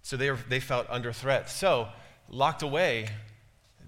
So 0.02 0.18
they, 0.18 0.30
were, 0.30 0.38
they 0.50 0.60
felt 0.60 0.86
under 0.90 1.12
threat. 1.12 1.48
So, 1.48 1.88
locked 2.28 2.62
away, 2.62 3.08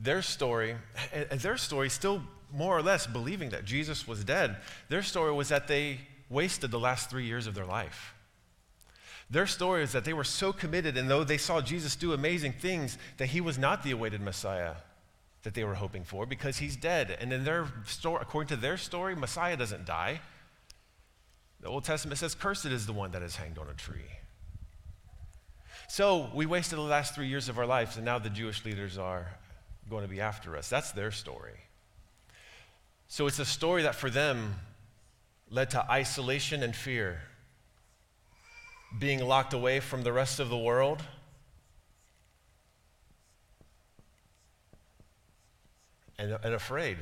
their 0.01 0.22
story, 0.22 0.76
and 1.12 1.41
their 1.41 1.57
story 1.57 1.91
still 1.91 2.22
more 2.53 2.76
or 2.76 2.82
less 2.82 3.07
believing 3.07 3.51
that 3.51 3.64
Jesus 3.64 4.07
was 4.07 4.24
dead, 4.24 4.57
their 4.89 5.03
story 5.03 5.32
was 5.32 5.49
that 5.49 5.68
they 5.68 6.01
wasted 6.30 6.70
the 6.70 6.78
last 6.78 7.11
three 7.11 7.26
years 7.26 7.47
of 7.47 7.55
their 7.55 7.66
life. 7.66 8.14
Their 9.30 9.47
story 9.47 9.82
is 9.82 9.93
that 9.93 10.05
they 10.05 10.14
were 10.14 10.24
so 10.24 10.53
committed, 10.53 10.97
and 10.97 11.11
though 11.11 11.24
they 11.24 11.36
saw 11.36 11.61
Jesus 11.61 11.97
do 11.97 12.12
amazing 12.12 12.53
things, 12.53 12.97
that 13.18 13.26
he 13.26 13.41
was 13.41 13.59
not 13.59 13.82
the 13.82 13.91
awaited 13.91 14.22
Messiah 14.22 14.74
that 15.43 15.55
they 15.55 15.64
were 15.64 15.74
hoping 15.74 16.05
for 16.05 16.26
because 16.26 16.59
he's 16.59 16.76
dead. 16.76 17.16
And 17.20 17.32
in 17.32 17.45
their 17.45 17.68
story, 17.86 18.20
according 18.20 18.49
to 18.49 18.57
their 18.57 18.76
story, 18.76 19.14
Messiah 19.14 19.57
doesn't 19.57 19.84
die. 19.84 20.20
The 21.61 21.68
Old 21.68 21.84
Testament 21.84 22.18
says, 22.18 22.34
Cursed 22.34 22.66
is 22.66 22.86
the 22.86 22.93
one 22.93 23.11
that 23.12 23.22
is 23.22 23.36
hanged 23.36 23.59
on 23.59 23.68
a 23.68 23.74
tree. 23.74 24.18
So 25.91 26.28
we 26.34 26.45
wasted 26.45 26.78
the 26.78 26.82
last 26.82 27.14
three 27.14 27.28
years 27.28 27.49
of 27.49 27.59
our 27.59 27.66
lives, 27.66 27.97
and 27.97 28.05
now 28.05 28.18
the 28.18 28.28
Jewish 28.28 28.64
leaders 28.64 28.99
are 28.99 29.26
going 29.89 30.03
to 30.03 30.09
be 30.09 30.20
after 30.20 30.55
us. 30.57 30.68
That's 30.68 30.93
their 30.93 31.11
story. 31.11 31.59
So 33.09 33.26
it's 33.26 33.39
a 33.39 33.45
story 33.47 33.82
that 33.82 33.95
for 33.95 34.11
them 34.11 34.57
led 35.51 35.70
to 35.70 35.91
isolation 35.91 36.62
and 36.62 36.76
fear 36.76 37.22
being 38.99 39.26
locked 39.26 39.55
away 39.55 39.80
from 39.80 40.03
the 40.03 40.12
rest 40.12 40.41
of 40.41 40.51
the 40.51 40.59
world. 40.59 41.03
And, 46.18 46.36
and 46.43 46.55
afraid. 46.55 46.99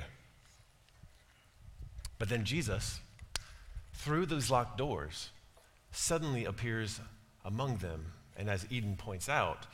But 2.19 2.29
then 2.29 2.45
Jesus, 2.45 3.01
through 3.95 4.27
those 4.27 4.49
locked 4.49 4.79
doors, 4.79 5.31
suddenly 5.91 6.45
appears 6.45 7.01
among 7.45 7.79
them. 7.79 8.13
And 8.37 8.51
as 8.51 8.67
Eden 8.71 8.97
points 8.97 9.29
out, 9.29 9.67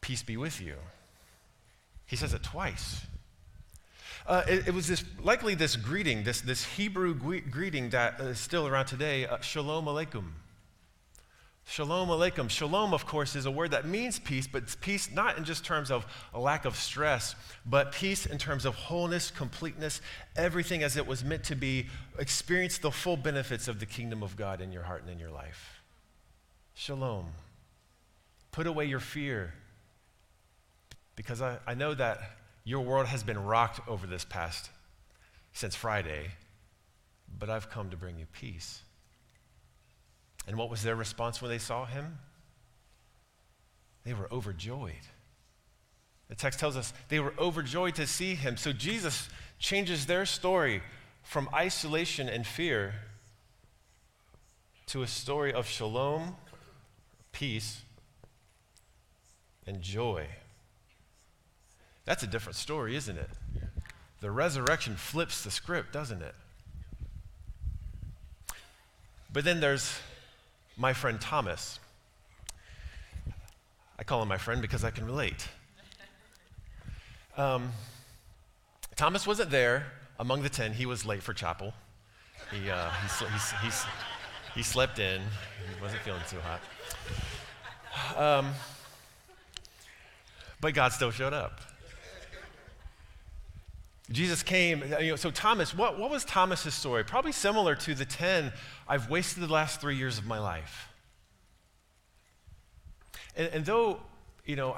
peace 0.00 0.22
be 0.22 0.36
with 0.36 0.60
you. 0.60 0.74
He 2.06 2.16
says 2.16 2.34
it 2.34 2.42
twice. 2.42 3.06
Uh, 4.26 4.42
it, 4.48 4.68
it, 4.68 4.74
was 4.74 4.86
this, 4.86 5.04
likely 5.20 5.54
this 5.54 5.76
greeting, 5.76 6.22
this, 6.22 6.40
this 6.40 6.64
Hebrew 6.64 7.14
greeting 7.14 7.90
that 7.90 8.20
is 8.20 8.38
still 8.38 8.66
around 8.66 8.86
today, 8.86 9.26
uh, 9.26 9.40
Shalom 9.40 9.86
Aleichem. 9.86 10.24
Shalom 11.64 12.08
Aleichem. 12.08 12.50
Shalom, 12.50 12.92
of 12.92 13.06
course, 13.06 13.34
is 13.34 13.46
a 13.46 13.50
word 13.50 13.70
that 13.70 13.86
means 13.86 14.18
peace, 14.18 14.46
but 14.46 14.76
peace 14.80 15.10
not 15.10 15.38
in 15.38 15.44
just 15.44 15.64
terms 15.64 15.90
of 15.90 16.06
a 16.34 16.40
lack 16.40 16.64
of 16.64 16.76
stress, 16.76 17.34
but 17.64 17.92
peace 17.92 18.26
in 18.26 18.38
terms 18.38 18.64
of 18.64 18.74
wholeness, 18.74 19.30
completeness, 19.30 20.00
everything 20.36 20.82
as 20.82 20.96
it 20.96 21.06
was 21.06 21.24
meant 21.24 21.44
to 21.44 21.54
be. 21.54 21.86
Experience 22.18 22.78
the 22.78 22.90
full 22.90 23.16
benefits 23.16 23.68
of 23.68 23.80
the 23.80 23.86
kingdom 23.86 24.22
of 24.22 24.36
God 24.36 24.60
in 24.60 24.72
your 24.72 24.82
heart 24.82 25.02
and 25.02 25.10
in 25.10 25.18
your 25.18 25.30
life. 25.30 25.80
Shalom. 26.74 27.26
Put 28.52 28.66
away 28.66 28.84
your 28.84 29.00
fear. 29.00 29.54
Because 31.16 31.42
I, 31.42 31.58
I 31.66 31.74
know 31.74 31.94
that 31.94 32.20
your 32.64 32.80
world 32.80 33.06
has 33.06 33.22
been 33.22 33.42
rocked 33.42 33.86
over 33.88 34.06
this 34.06 34.24
past 34.24 34.70
since 35.52 35.74
Friday, 35.74 36.30
but 37.38 37.50
I've 37.50 37.68
come 37.68 37.90
to 37.90 37.96
bring 37.96 38.18
you 38.18 38.26
peace. 38.32 38.82
And 40.46 40.56
what 40.56 40.70
was 40.70 40.82
their 40.82 40.96
response 40.96 41.42
when 41.42 41.50
they 41.50 41.58
saw 41.58 41.84
him? 41.84 42.18
They 44.04 44.14
were 44.14 44.32
overjoyed. 44.32 44.94
The 46.28 46.34
text 46.34 46.58
tells 46.58 46.76
us 46.76 46.92
they 47.08 47.20
were 47.20 47.34
overjoyed 47.38 47.94
to 47.96 48.06
see 48.06 48.34
him. 48.34 48.56
So 48.56 48.72
Jesus 48.72 49.28
changes 49.58 50.06
their 50.06 50.26
story 50.26 50.82
from 51.22 51.48
isolation 51.54 52.28
and 52.28 52.46
fear 52.46 52.94
to 54.86 55.02
a 55.02 55.06
story 55.06 55.52
of 55.52 55.68
shalom, 55.68 56.36
peace, 57.30 57.82
and 59.66 59.80
joy. 59.80 60.26
That's 62.04 62.22
a 62.22 62.26
different 62.26 62.56
story, 62.56 62.96
isn't 62.96 63.16
it? 63.16 63.30
The 64.20 64.30
resurrection 64.30 64.96
flips 64.96 65.42
the 65.42 65.50
script, 65.50 65.92
doesn't 65.92 66.22
it? 66.22 66.34
But 69.32 69.44
then 69.44 69.60
there's 69.60 69.98
my 70.76 70.92
friend 70.92 71.20
Thomas. 71.20 71.78
I 73.98 74.04
call 74.04 74.22
him 74.22 74.28
my 74.28 74.38
friend 74.38 74.60
because 74.60 74.84
I 74.84 74.90
can 74.90 75.06
relate. 75.06 75.48
Um, 77.36 77.72
Thomas 78.96 79.26
wasn't 79.26 79.50
there 79.50 79.86
among 80.18 80.42
the 80.42 80.48
ten. 80.48 80.72
He 80.72 80.86
was 80.86 81.06
late 81.06 81.22
for 81.22 81.32
chapel. 81.32 81.72
He, 82.50 82.70
uh, 82.70 82.90
he, 82.90 83.24
he, 83.24 83.66
he, 83.66 83.72
he, 84.56 84.62
slept 84.62 84.98
in. 84.98 85.20
He 85.20 85.82
wasn't 85.82 86.02
feeling 86.02 86.20
too 86.28 86.38
hot. 86.40 86.60
Um, 88.16 88.52
but 90.62 90.72
God 90.72 90.92
still 90.92 91.10
showed 91.10 91.34
up. 91.34 91.60
Jesus 94.10 94.42
came, 94.42 94.82
you 95.00 95.10
know, 95.10 95.16
so 95.16 95.30
Thomas, 95.30 95.74
what, 95.74 95.98
what 95.98 96.10
was 96.10 96.24
Thomas's 96.24 96.74
story? 96.74 97.04
Probably 97.04 97.32
similar 97.32 97.74
to 97.76 97.94
the 97.94 98.04
10 98.04 98.52
I've 98.88 99.10
wasted 99.10 99.42
the 99.42 99.52
last 99.52 99.80
three 99.80 99.96
years 99.96 100.18
of 100.18 100.26
my 100.26 100.38
life. 100.38 100.88
And, 103.36 103.48
and 103.48 103.64
though, 103.64 104.00
you 104.44 104.54
know, 104.54 104.76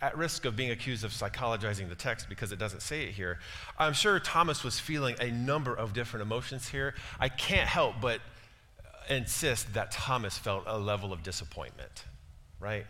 at 0.00 0.16
risk 0.16 0.44
of 0.44 0.56
being 0.56 0.70
accused 0.70 1.04
of 1.04 1.10
psychologizing 1.10 1.88
the 1.88 1.94
text 1.94 2.28
because 2.28 2.52
it 2.52 2.58
doesn't 2.58 2.82
say 2.82 3.04
it 3.04 3.10
here, 3.10 3.38
I'm 3.78 3.94
sure 3.94 4.20
Thomas 4.20 4.62
was 4.62 4.78
feeling 4.78 5.16
a 5.20 5.30
number 5.30 5.74
of 5.74 5.92
different 5.92 6.22
emotions 6.22 6.68
here. 6.68 6.94
I 7.18 7.30
can't 7.30 7.68
help 7.68 7.96
but 8.00 8.20
insist 9.08 9.74
that 9.74 9.90
Thomas 9.90 10.38
felt 10.38 10.64
a 10.66 10.78
level 10.78 11.12
of 11.12 11.22
disappointment, 11.22 12.04
right? 12.60 12.86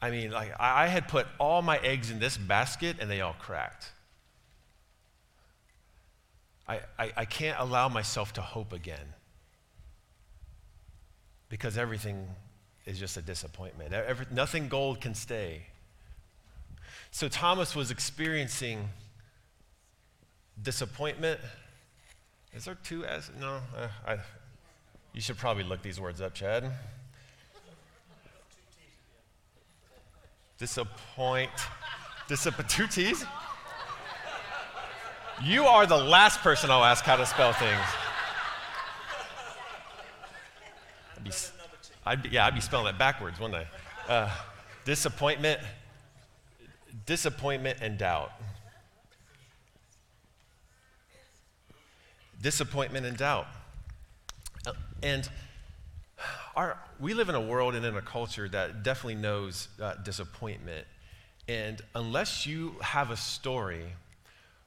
I 0.00 0.10
mean, 0.10 0.30
like, 0.30 0.52
I 0.60 0.86
had 0.86 1.08
put 1.08 1.26
all 1.38 1.60
my 1.60 1.78
eggs 1.78 2.10
in 2.10 2.20
this 2.20 2.36
basket 2.36 2.96
and 3.00 3.10
they 3.10 3.20
all 3.20 3.34
cracked. 3.38 3.90
I, 6.68 6.80
I, 6.98 7.12
I 7.16 7.24
can't 7.24 7.58
allow 7.58 7.88
myself 7.88 8.32
to 8.34 8.40
hope 8.40 8.72
again 8.72 9.14
because 11.48 11.78
everything 11.78 12.28
is 12.86 12.98
just 12.98 13.16
a 13.16 13.22
disappointment. 13.22 13.92
Every, 13.92 14.26
nothing 14.30 14.68
gold 14.68 15.00
can 15.00 15.14
stay. 15.14 15.62
So 17.10 17.28
Thomas 17.28 17.74
was 17.74 17.90
experiencing 17.90 18.88
disappointment. 20.62 21.40
Is 22.54 22.66
there 22.66 22.76
two 22.76 23.04
as? 23.04 23.30
No, 23.40 23.60
uh, 23.76 23.88
I, 24.06 24.16
you 25.12 25.20
should 25.20 25.38
probably 25.38 25.64
look 25.64 25.82
these 25.82 26.00
words 26.00 26.20
up, 26.20 26.34
Chad. 26.34 26.70
Disappoint. 30.58 31.50
Disappoint. 32.26 32.68
Two 32.68 32.86
T's? 32.88 33.24
You 35.42 35.64
are 35.66 35.86
the 35.86 35.96
last 35.96 36.40
person 36.40 36.68
I'll 36.70 36.84
ask 36.84 37.04
how 37.04 37.14
to 37.14 37.24
spell 37.24 37.52
things. 37.52 37.80
I'd 41.16 41.24
be, 41.24 41.30
I'd 42.04 42.22
be, 42.24 42.28
yeah, 42.30 42.46
I'd 42.46 42.56
be 42.56 42.60
spelling 42.60 42.92
it 42.92 42.98
backwards, 42.98 43.38
wouldn't 43.38 43.64
I? 44.08 44.12
Uh, 44.12 44.30
disappointment, 44.84 45.60
disappointment, 47.06 47.78
and 47.80 47.96
doubt. 47.96 48.32
Disappointment 52.42 53.06
and 53.06 53.16
doubt. 53.16 53.46
Uh, 54.66 54.72
and 55.04 55.28
our, 56.58 56.76
we 56.98 57.14
live 57.14 57.28
in 57.28 57.36
a 57.36 57.40
world 57.40 57.76
and 57.76 57.86
in 57.86 57.96
a 57.96 58.02
culture 58.02 58.48
that 58.48 58.82
definitely 58.82 59.14
knows 59.14 59.68
uh, 59.80 59.94
disappointment. 59.94 60.88
And 61.46 61.80
unless 61.94 62.46
you 62.46 62.74
have 62.80 63.12
a 63.12 63.16
story 63.16 63.84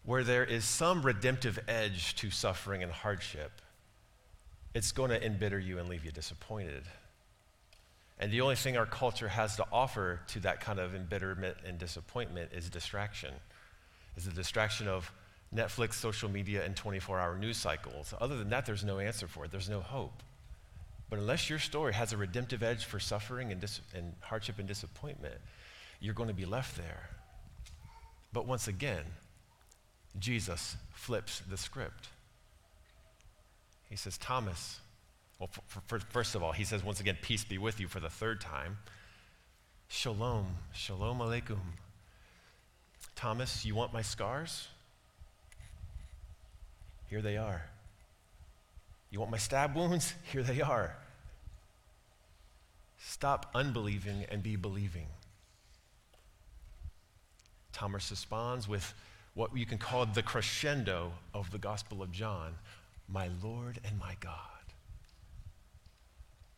where 0.06 0.24
there 0.24 0.46
is 0.46 0.64
some 0.64 1.02
redemptive 1.02 1.60
edge 1.68 2.16
to 2.16 2.32
suffering 2.32 2.82
and 2.82 2.92
hardship, 2.92 3.52
it's 4.74 4.94
going 4.94 5.10
to 5.10 5.24
embitter 5.24 5.60
you 5.60 5.80
and 5.80 5.90
leave 5.90 6.06
you 6.06 6.12
disappointed. 6.12 6.84
And 8.20 8.32
the 8.32 8.40
only 8.40 8.56
thing 8.56 8.78
our 8.78 8.86
culture 8.86 9.28
has 9.28 9.58
to 9.58 9.66
offer 9.70 10.22
to 10.28 10.40
that 10.40 10.62
kind 10.62 10.80
of 10.80 10.96
embitterment 10.96 11.58
and 11.68 11.78
disappointment 11.78 12.52
is 12.54 12.70
distraction. 12.70 13.34
Is 14.16 14.24
the 14.24 14.32
distraction 14.32 14.88
of 14.88 15.12
Netflix, 15.54 15.96
social 15.96 16.30
media, 16.30 16.64
and 16.64 16.74
24 16.74 17.20
hour 17.20 17.38
news 17.38 17.58
cycles. 17.58 18.14
Other 18.22 18.38
than 18.38 18.50
that, 18.52 18.66
there's 18.66 18.86
no 18.86 19.00
answer 19.00 19.28
for 19.28 19.44
it, 19.44 19.52
there's 19.52 19.70
no 19.70 19.82
hope. 19.82 20.24
But 21.12 21.20
unless 21.20 21.50
your 21.50 21.60
story 21.60 21.94
has 21.94 22.14
a 22.14 22.18
redemptive 22.18 22.64
edge 22.64 22.86
for 22.86 22.98
suffering 22.98 23.52
and, 23.52 23.60
dis- 23.60 23.82
and 23.94 24.14
hardship 24.22 24.60
and 24.60 24.68
disappointment, 24.68 25.36
you're 26.00 26.14
going 26.14 26.30
to 26.30 26.34
be 26.34 26.46
left 26.46 26.78
there. 26.78 27.10
But 28.32 28.48
once 28.48 28.70
again, 28.70 29.04
Jesus 30.18 30.78
flips 30.94 31.42
the 31.50 31.58
script. 31.58 32.08
He 33.90 33.98
says, 33.98 34.18
Thomas, 34.18 34.80
well, 35.38 35.50
for, 35.68 35.82
for, 35.86 36.00
first 36.00 36.34
of 36.34 36.44
all, 36.44 36.54
he 36.54 36.64
says 36.64 36.82
once 36.82 37.02
again, 37.02 37.18
peace 37.22 37.44
be 37.44 37.58
with 37.58 37.82
you 37.82 37.90
for 37.90 38.00
the 38.00 38.10
third 38.10 38.40
time. 38.40 38.78
Shalom, 39.90 40.48
shalom 40.74 41.20
aleikum. 41.20 41.60
Thomas, 43.18 43.66
you 43.66 43.76
want 43.76 43.92
my 43.92 44.02
scars? 44.02 44.70
Here 47.10 47.22
they 47.22 47.36
are. 47.36 47.64
You 49.10 49.20
want 49.20 49.30
my 49.30 49.38
stab 49.38 49.76
wounds? 49.76 50.14
Here 50.32 50.42
they 50.42 50.62
are. 50.62 50.96
Stop 53.04 53.50
unbelieving 53.54 54.26
and 54.30 54.44
be 54.44 54.56
believing. 54.56 55.08
Thomas 57.74 58.12
responds 58.12 58.68
with 58.68 58.94
what 59.34 59.56
you 59.56 59.66
can 59.66 59.78
call 59.78 60.06
the 60.06 60.22
crescendo 60.22 61.12
of 61.34 61.50
the 61.52 61.58
Gospel 61.58 62.02
of 62.02 62.12
John 62.12 62.56
my 63.08 63.30
Lord 63.44 63.80
and 63.84 64.00
my 64.00 64.16
God. 64.20 64.36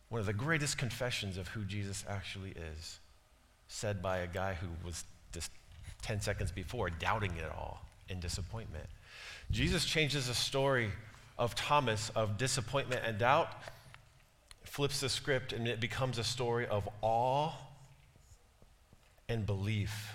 One 0.08 0.20
of 0.20 0.26
the 0.26 0.32
greatest 0.32 0.78
confessions 0.78 1.36
of 1.36 1.48
who 1.48 1.64
Jesus 1.64 2.04
actually 2.08 2.50
is, 2.50 3.00
said 3.66 4.00
by 4.00 4.18
a 4.18 4.26
guy 4.28 4.54
who 4.54 4.68
was 4.86 5.04
just 5.32 5.50
10 6.02 6.20
seconds 6.20 6.52
before 6.52 6.90
doubting 6.90 7.32
it 7.36 7.50
all 7.50 7.84
in 8.08 8.20
disappointment. 8.20 8.86
Jesus 9.50 9.84
changes 9.84 10.28
the 10.28 10.34
story 10.34 10.90
of 11.38 11.54
Thomas 11.56 12.10
of 12.10 12.38
disappointment 12.38 13.02
and 13.04 13.18
doubt, 13.18 13.48
flips 14.74 14.98
the 14.98 15.08
script, 15.08 15.52
and 15.52 15.68
it 15.68 15.78
becomes 15.78 16.18
a 16.18 16.24
story 16.24 16.66
of 16.66 16.88
awe 17.00 17.52
and 19.28 19.46
belief. 19.46 20.12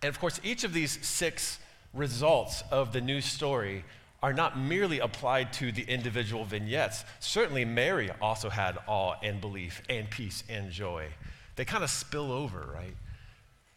And 0.00 0.08
of 0.08 0.20
course, 0.20 0.38
each 0.44 0.62
of 0.62 0.72
these 0.72 1.04
six 1.04 1.58
results 1.92 2.62
of 2.70 2.92
the 2.92 3.00
new 3.00 3.20
story 3.20 3.84
are 4.22 4.32
not 4.32 4.56
merely 4.56 5.00
applied 5.00 5.52
to 5.54 5.72
the 5.72 5.82
individual 5.82 6.44
vignettes. 6.44 7.04
Certainly, 7.18 7.64
Mary 7.64 8.12
also 8.22 8.48
had 8.48 8.78
awe 8.86 9.16
and 9.24 9.40
belief 9.40 9.82
and 9.88 10.08
peace 10.08 10.44
and 10.48 10.70
joy. 10.70 11.08
They 11.56 11.64
kind 11.64 11.82
of 11.82 11.90
spill 11.90 12.30
over, 12.30 12.70
right? 12.72 12.94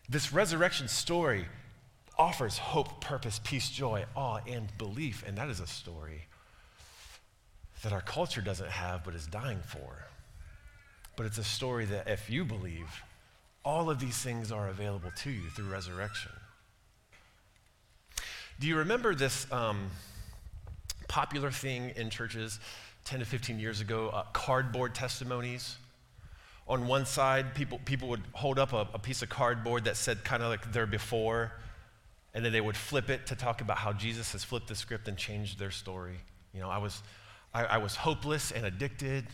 This 0.08 0.32
resurrection 0.32 0.88
story 0.88 1.48
offers 2.20 2.57
hope, 2.57 2.99
purpose, 2.99 3.39
peace, 3.41 3.70
joy, 3.70 4.05
awe, 4.13 4.39
and 4.45 4.78
belief. 4.78 5.24
And 5.26 5.38
that 5.38 5.49
is 5.49 5.61
a 5.61 5.67
story 5.67 6.26
that 7.82 7.93
our 7.93 8.01
culture 8.01 8.41
doesn't 8.41 8.70
have 8.70 9.05
but 9.05 9.15
is 9.15 9.26
dying 9.26 9.61
for. 9.65 10.05
But 11.15 11.26
it's 11.26 11.38
a 11.38 11.43
story 11.43 11.86
that 11.86 12.09
if 12.09 12.30
you 12.30 12.43
believe, 12.43 13.03
all 13.63 13.89
of 13.89 13.99
these 13.99 14.17
things 14.17 14.51
are 14.51 14.67
available 14.67 15.11
to 15.17 15.32
you 15.32 15.49
through 15.49 15.70
resurrection. 15.70 16.32
Do 18.59 18.67
you 18.67 18.76
remember 18.78 19.15
this 19.15 19.49
um, 19.53 19.89
popular 21.07 21.51
thing 21.51 21.93
in 21.95 22.09
churches 22.09 22.59
10 23.05 23.20
to 23.20 23.26
15 23.26 23.59
years 23.59 23.80
ago 23.80 24.09
uh, 24.09 24.24
cardboard 24.34 24.93
testimonies? 24.93 25.78
On 26.67 26.86
one 26.86 27.05
side, 27.05 27.55
people, 27.55 27.80
people 27.86 28.09
would 28.09 28.24
hold 28.34 28.59
up 28.59 28.74
a, 28.74 28.88
a 28.93 28.99
piece 28.99 29.22
of 29.22 29.30
cardboard 29.30 29.86
that 29.86 29.95
said 29.95 30.24
kind 30.24 30.43
of 30.43 30.49
like 30.49 30.72
their 30.74 30.86
before, 30.86 31.53
and 32.34 32.46
then 32.46 32.52
they 32.52 32.62
would 32.62 32.78
flip 32.78 33.10
it 33.10 33.26
to 33.28 33.36
talk 33.36 33.62
about 33.62 33.78
how 33.78 33.94
Jesus 33.94 34.32
has 34.34 34.44
flipped 34.44 34.68
the 34.68 34.76
script 34.76 35.08
and 35.08 35.18
changed 35.18 35.58
their 35.58 35.72
story. 35.72 36.18
You 36.54 36.60
know, 36.60 36.70
I 36.70 36.78
was, 36.78 37.02
I, 37.54 37.66
I 37.66 37.78
was 37.78 37.96
hopeless 37.96 38.52
and 38.52 38.66
addicted, 38.66 39.26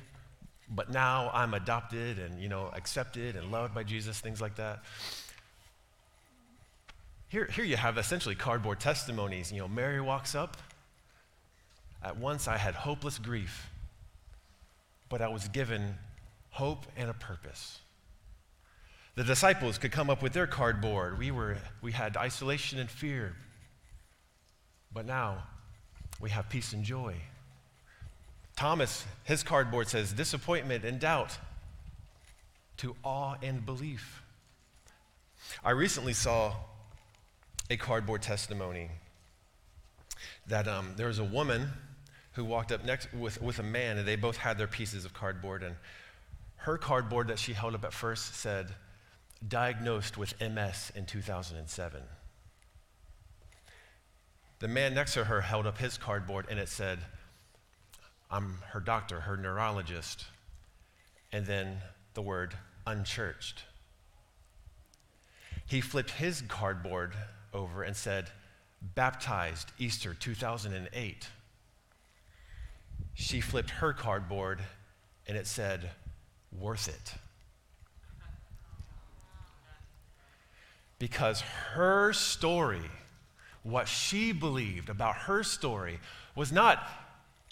but 0.70 0.89
now 0.89 1.30
I'm 1.34 1.54
adopted 1.54 2.20
and, 2.20 2.41
you 2.41 2.50
know, 2.50 2.70
accepted 2.74 3.36
and 3.36 3.52
loved 3.52 3.74
by 3.74 3.84
Jesus, 3.84 4.20
things 4.20 4.41
like 4.41 4.56
that. 4.56 4.84
Here, 7.28 7.46
here 7.46 7.66
you 7.66 7.76
have 7.76 7.98
essentially 7.98 8.36
cardboard 8.36 8.80
testimonies. 8.80 9.52
You 9.52 9.60
know, 9.60 9.68
Mary 9.68 10.00
walks 10.00 10.36
up. 10.36 10.58
At 12.04 12.18
once 12.18 12.48
I 12.48 12.58
had 12.58 12.76
hopeless 12.76 13.18
grief, 13.18 13.70
but 15.10 15.22
I 15.22 15.28
was 15.28 15.48
given 15.48 15.96
hope 16.52 16.86
and 16.96 17.10
a 17.10 17.14
purpose. 17.14 17.80
The 19.16 19.24
disciples 19.24 19.78
could 19.78 19.93
come 19.93 20.09
up 20.09 20.22
with 20.22 20.34
their 20.34 20.47
cardboard. 20.47 21.18
We, 21.18 21.32
were, 21.32 21.57
we 21.82 21.93
had 21.93 22.18
isolation 22.18 22.80
and 22.80 22.89
fear, 22.89 23.36
but 24.93 25.05
now 25.05 25.43
we 26.20 26.30
have 26.32 26.49
peace 26.49 26.74
and 26.74 26.84
joy. 26.84 27.16
Thomas, 28.57 29.05
his 29.24 29.41
cardboard 29.41 29.88
says 29.88 30.11
disappointment 30.13 30.84
and 30.84 30.99
doubt 30.99 31.38
to 32.78 32.95
awe 33.03 33.36
and 33.41 33.66
belief. 33.66 34.22
I 35.63 35.72
recently 35.72 36.13
saw 36.13 36.53
a 37.70 37.78
cardboard 37.78 38.22
testimony 38.22 38.89
that 40.47 40.68
um, 40.68 40.93
there 40.97 41.07
was 41.07 41.20
a 41.20 41.24
woman 41.24 41.70
who 42.34 42.43
walked 42.43 42.72
up 42.72 42.84
next 42.84 43.13
with, 43.13 43.41
with 43.41 43.59
a 43.59 43.63
man, 43.63 43.97
and 43.97 44.07
they 44.07 44.18
both 44.18 44.38
had 44.38 44.57
their 44.57 44.68
pieces 44.68 45.05
of 45.05 45.13
cardboard. 45.13 45.63
And 45.63 45.76
her 46.57 46.78
cardboard 46.78 47.30
that 47.30 47.39
she 47.39 47.53
held 47.53 47.76
up 47.76 47.86
at 47.86 47.93
first 47.93 48.36
said, 48.36 48.68
diagnosed 49.48 50.18
with 50.18 50.39
MS 50.39 50.91
in 50.96 51.06
2007. 51.06 52.02
The 54.60 54.68
man 54.68 54.93
next 54.93 55.14
to 55.14 55.26
her 55.26 55.41
held 55.41 55.68
up 55.68 55.78
his 55.78 55.98
cardboard, 55.98 56.48
and 56.50 56.60
it 56.60 56.70
said, 56.70 57.00
I'm 58.32 58.60
her 58.72 58.80
doctor, 58.80 59.22
her 59.22 59.38
neurologist, 59.38 60.26
and 61.32 61.46
then 61.46 61.78
the 62.14 62.22
word 62.22 62.56
unchurched. 62.88 63.64
He 65.68 65.82
flipped 65.82 66.12
his 66.12 66.41
cardboard 66.48 67.14
over 67.54 67.84
and 67.84 67.96
said, 67.96 68.30
baptized 68.93 69.72
Easter 69.80 70.14
2008. 70.14 71.28
She 73.14 73.41
flipped 73.41 73.72
her 73.72 73.93
cardboard 73.93 74.60
and 75.28 75.38
it 75.38 75.48
said, 75.48 75.89
worth 76.52 76.88
it. 76.88 77.14
Because 81.00 81.41
her 81.74 82.14
story, 82.14 82.89
what 83.64 83.88
she 83.88 84.32
believed 84.32 84.89
about 84.89 85.16
her 85.16 85.43
story, 85.43 86.00
was 86.36 86.52
not 86.52 86.88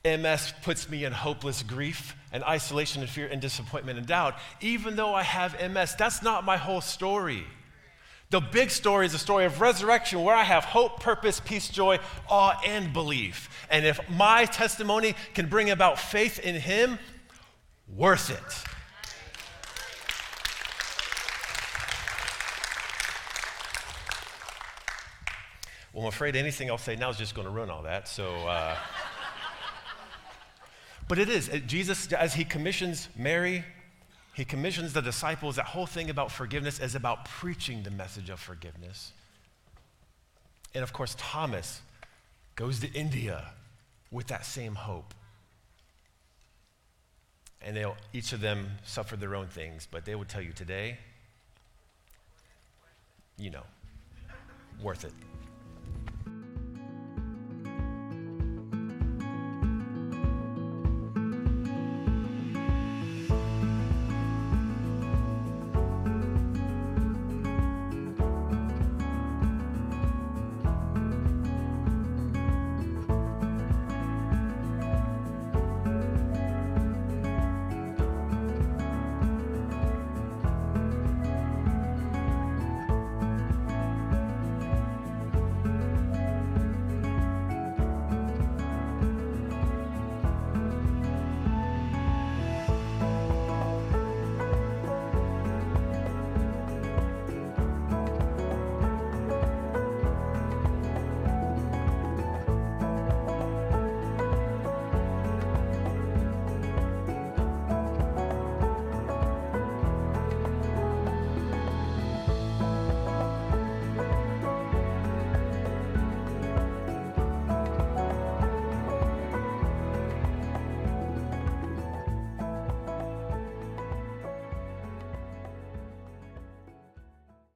MS 0.05 0.53
puts 0.63 0.89
me 0.89 1.05
in 1.05 1.13
hopeless 1.13 1.63
grief 1.63 2.15
and 2.33 2.43
isolation 2.43 3.01
and 3.01 3.09
fear 3.09 3.27
and 3.27 3.41
disappointment 3.41 3.97
and 3.97 4.05
doubt. 4.05 4.35
Even 4.59 4.97
though 4.97 5.13
I 5.13 5.23
have 5.23 5.53
MS, 5.71 5.95
that's 5.95 6.21
not 6.21 6.43
my 6.43 6.57
whole 6.57 6.81
story. 6.81 7.45
The 8.29 8.41
big 8.41 8.71
story 8.71 9.05
is 9.05 9.13
a 9.13 9.19
story 9.19 9.45
of 9.45 9.61
resurrection 9.61 10.23
where 10.23 10.35
I 10.35 10.43
have 10.43 10.65
hope, 10.65 10.99
purpose, 10.99 11.39
peace, 11.39 11.69
joy, 11.69 11.99
awe, 12.27 12.59
and 12.65 12.91
belief. 12.91 13.47
And 13.69 13.85
if 13.85 13.99
my 14.09 14.45
testimony 14.45 15.15
can 15.35 15.47
bring 15.47 15.69
about 15.69 15.99
faith 15.99 16.39
in 16.39 16.55
Him, 16.55 16.97
worth 17.87 18.29
it. 18.29 18.72
Well, 25.93 26.03
I'm 26.03 26.09
afraid 26.09 26.35
anything 26.35 26.71
I'll 26.71 26.79
say 26.79 26.95
now 26.95 27.11
is 27.11 27.17
just 27.17 27.35
going 27.35 27.45
to 27.45 27.53
ruin 27.53 27.69
all 27.69 27.83
that. 27.83 28.07
So. 28.07 28.33
Uh, 28.47 28.75
but 31.07 31.19
it 31.19 31.29
is. 31.29 31.49
Jesus, 31.67 32.11
as 32.11 32.33
he 32.33 32.43
commissions 32.43 33.09
Mary, 33.15 33.63
he 34.33 34.43
commissions 34.43 34.93
the 34.93 35.01
disciples. 35.01 35.57
That 35.57 35.67
whole 35.67 35.85
thing 35.85 36.09
about 36.09 36.31
forgiveness 36.31 36.79
is 36.79 36.95
about 36.95 37.25
preaching 37.25 37.83
the 37.83 37.91
message 37.91 38.31
of 38.31 38.39
forgiveness. 38.39 39.11
And 40.73 40.83
of 40.83 40.91
course, 40.91 41.15
Thomas 41.19 41.81
goes 42.55 42.79
to 42.79 42.91
India 42.93 43.51
with 44.09 44.27
that 44.27 44.45
same 44.45 44.73
hope. 44.73 45.13
And 47.61 47.77
they'll, 47.77 47.95
each 48.11 48.33
of 48.33 48.41
them 48.41 48.71
suffered 48.83 49.19
their 49.19 49.35
own 49.35 49.47
things, 49.47 49.87
but 49.89 50.05
they 50.05 50.15
would 50.15 50.27
tell 50.27 50.41
you 50.41 50.51
today, 50.51 50.97
you 53.37 53.51
know, 53.51 53.63
worth 54.81 55.05
it. 55.05 55.13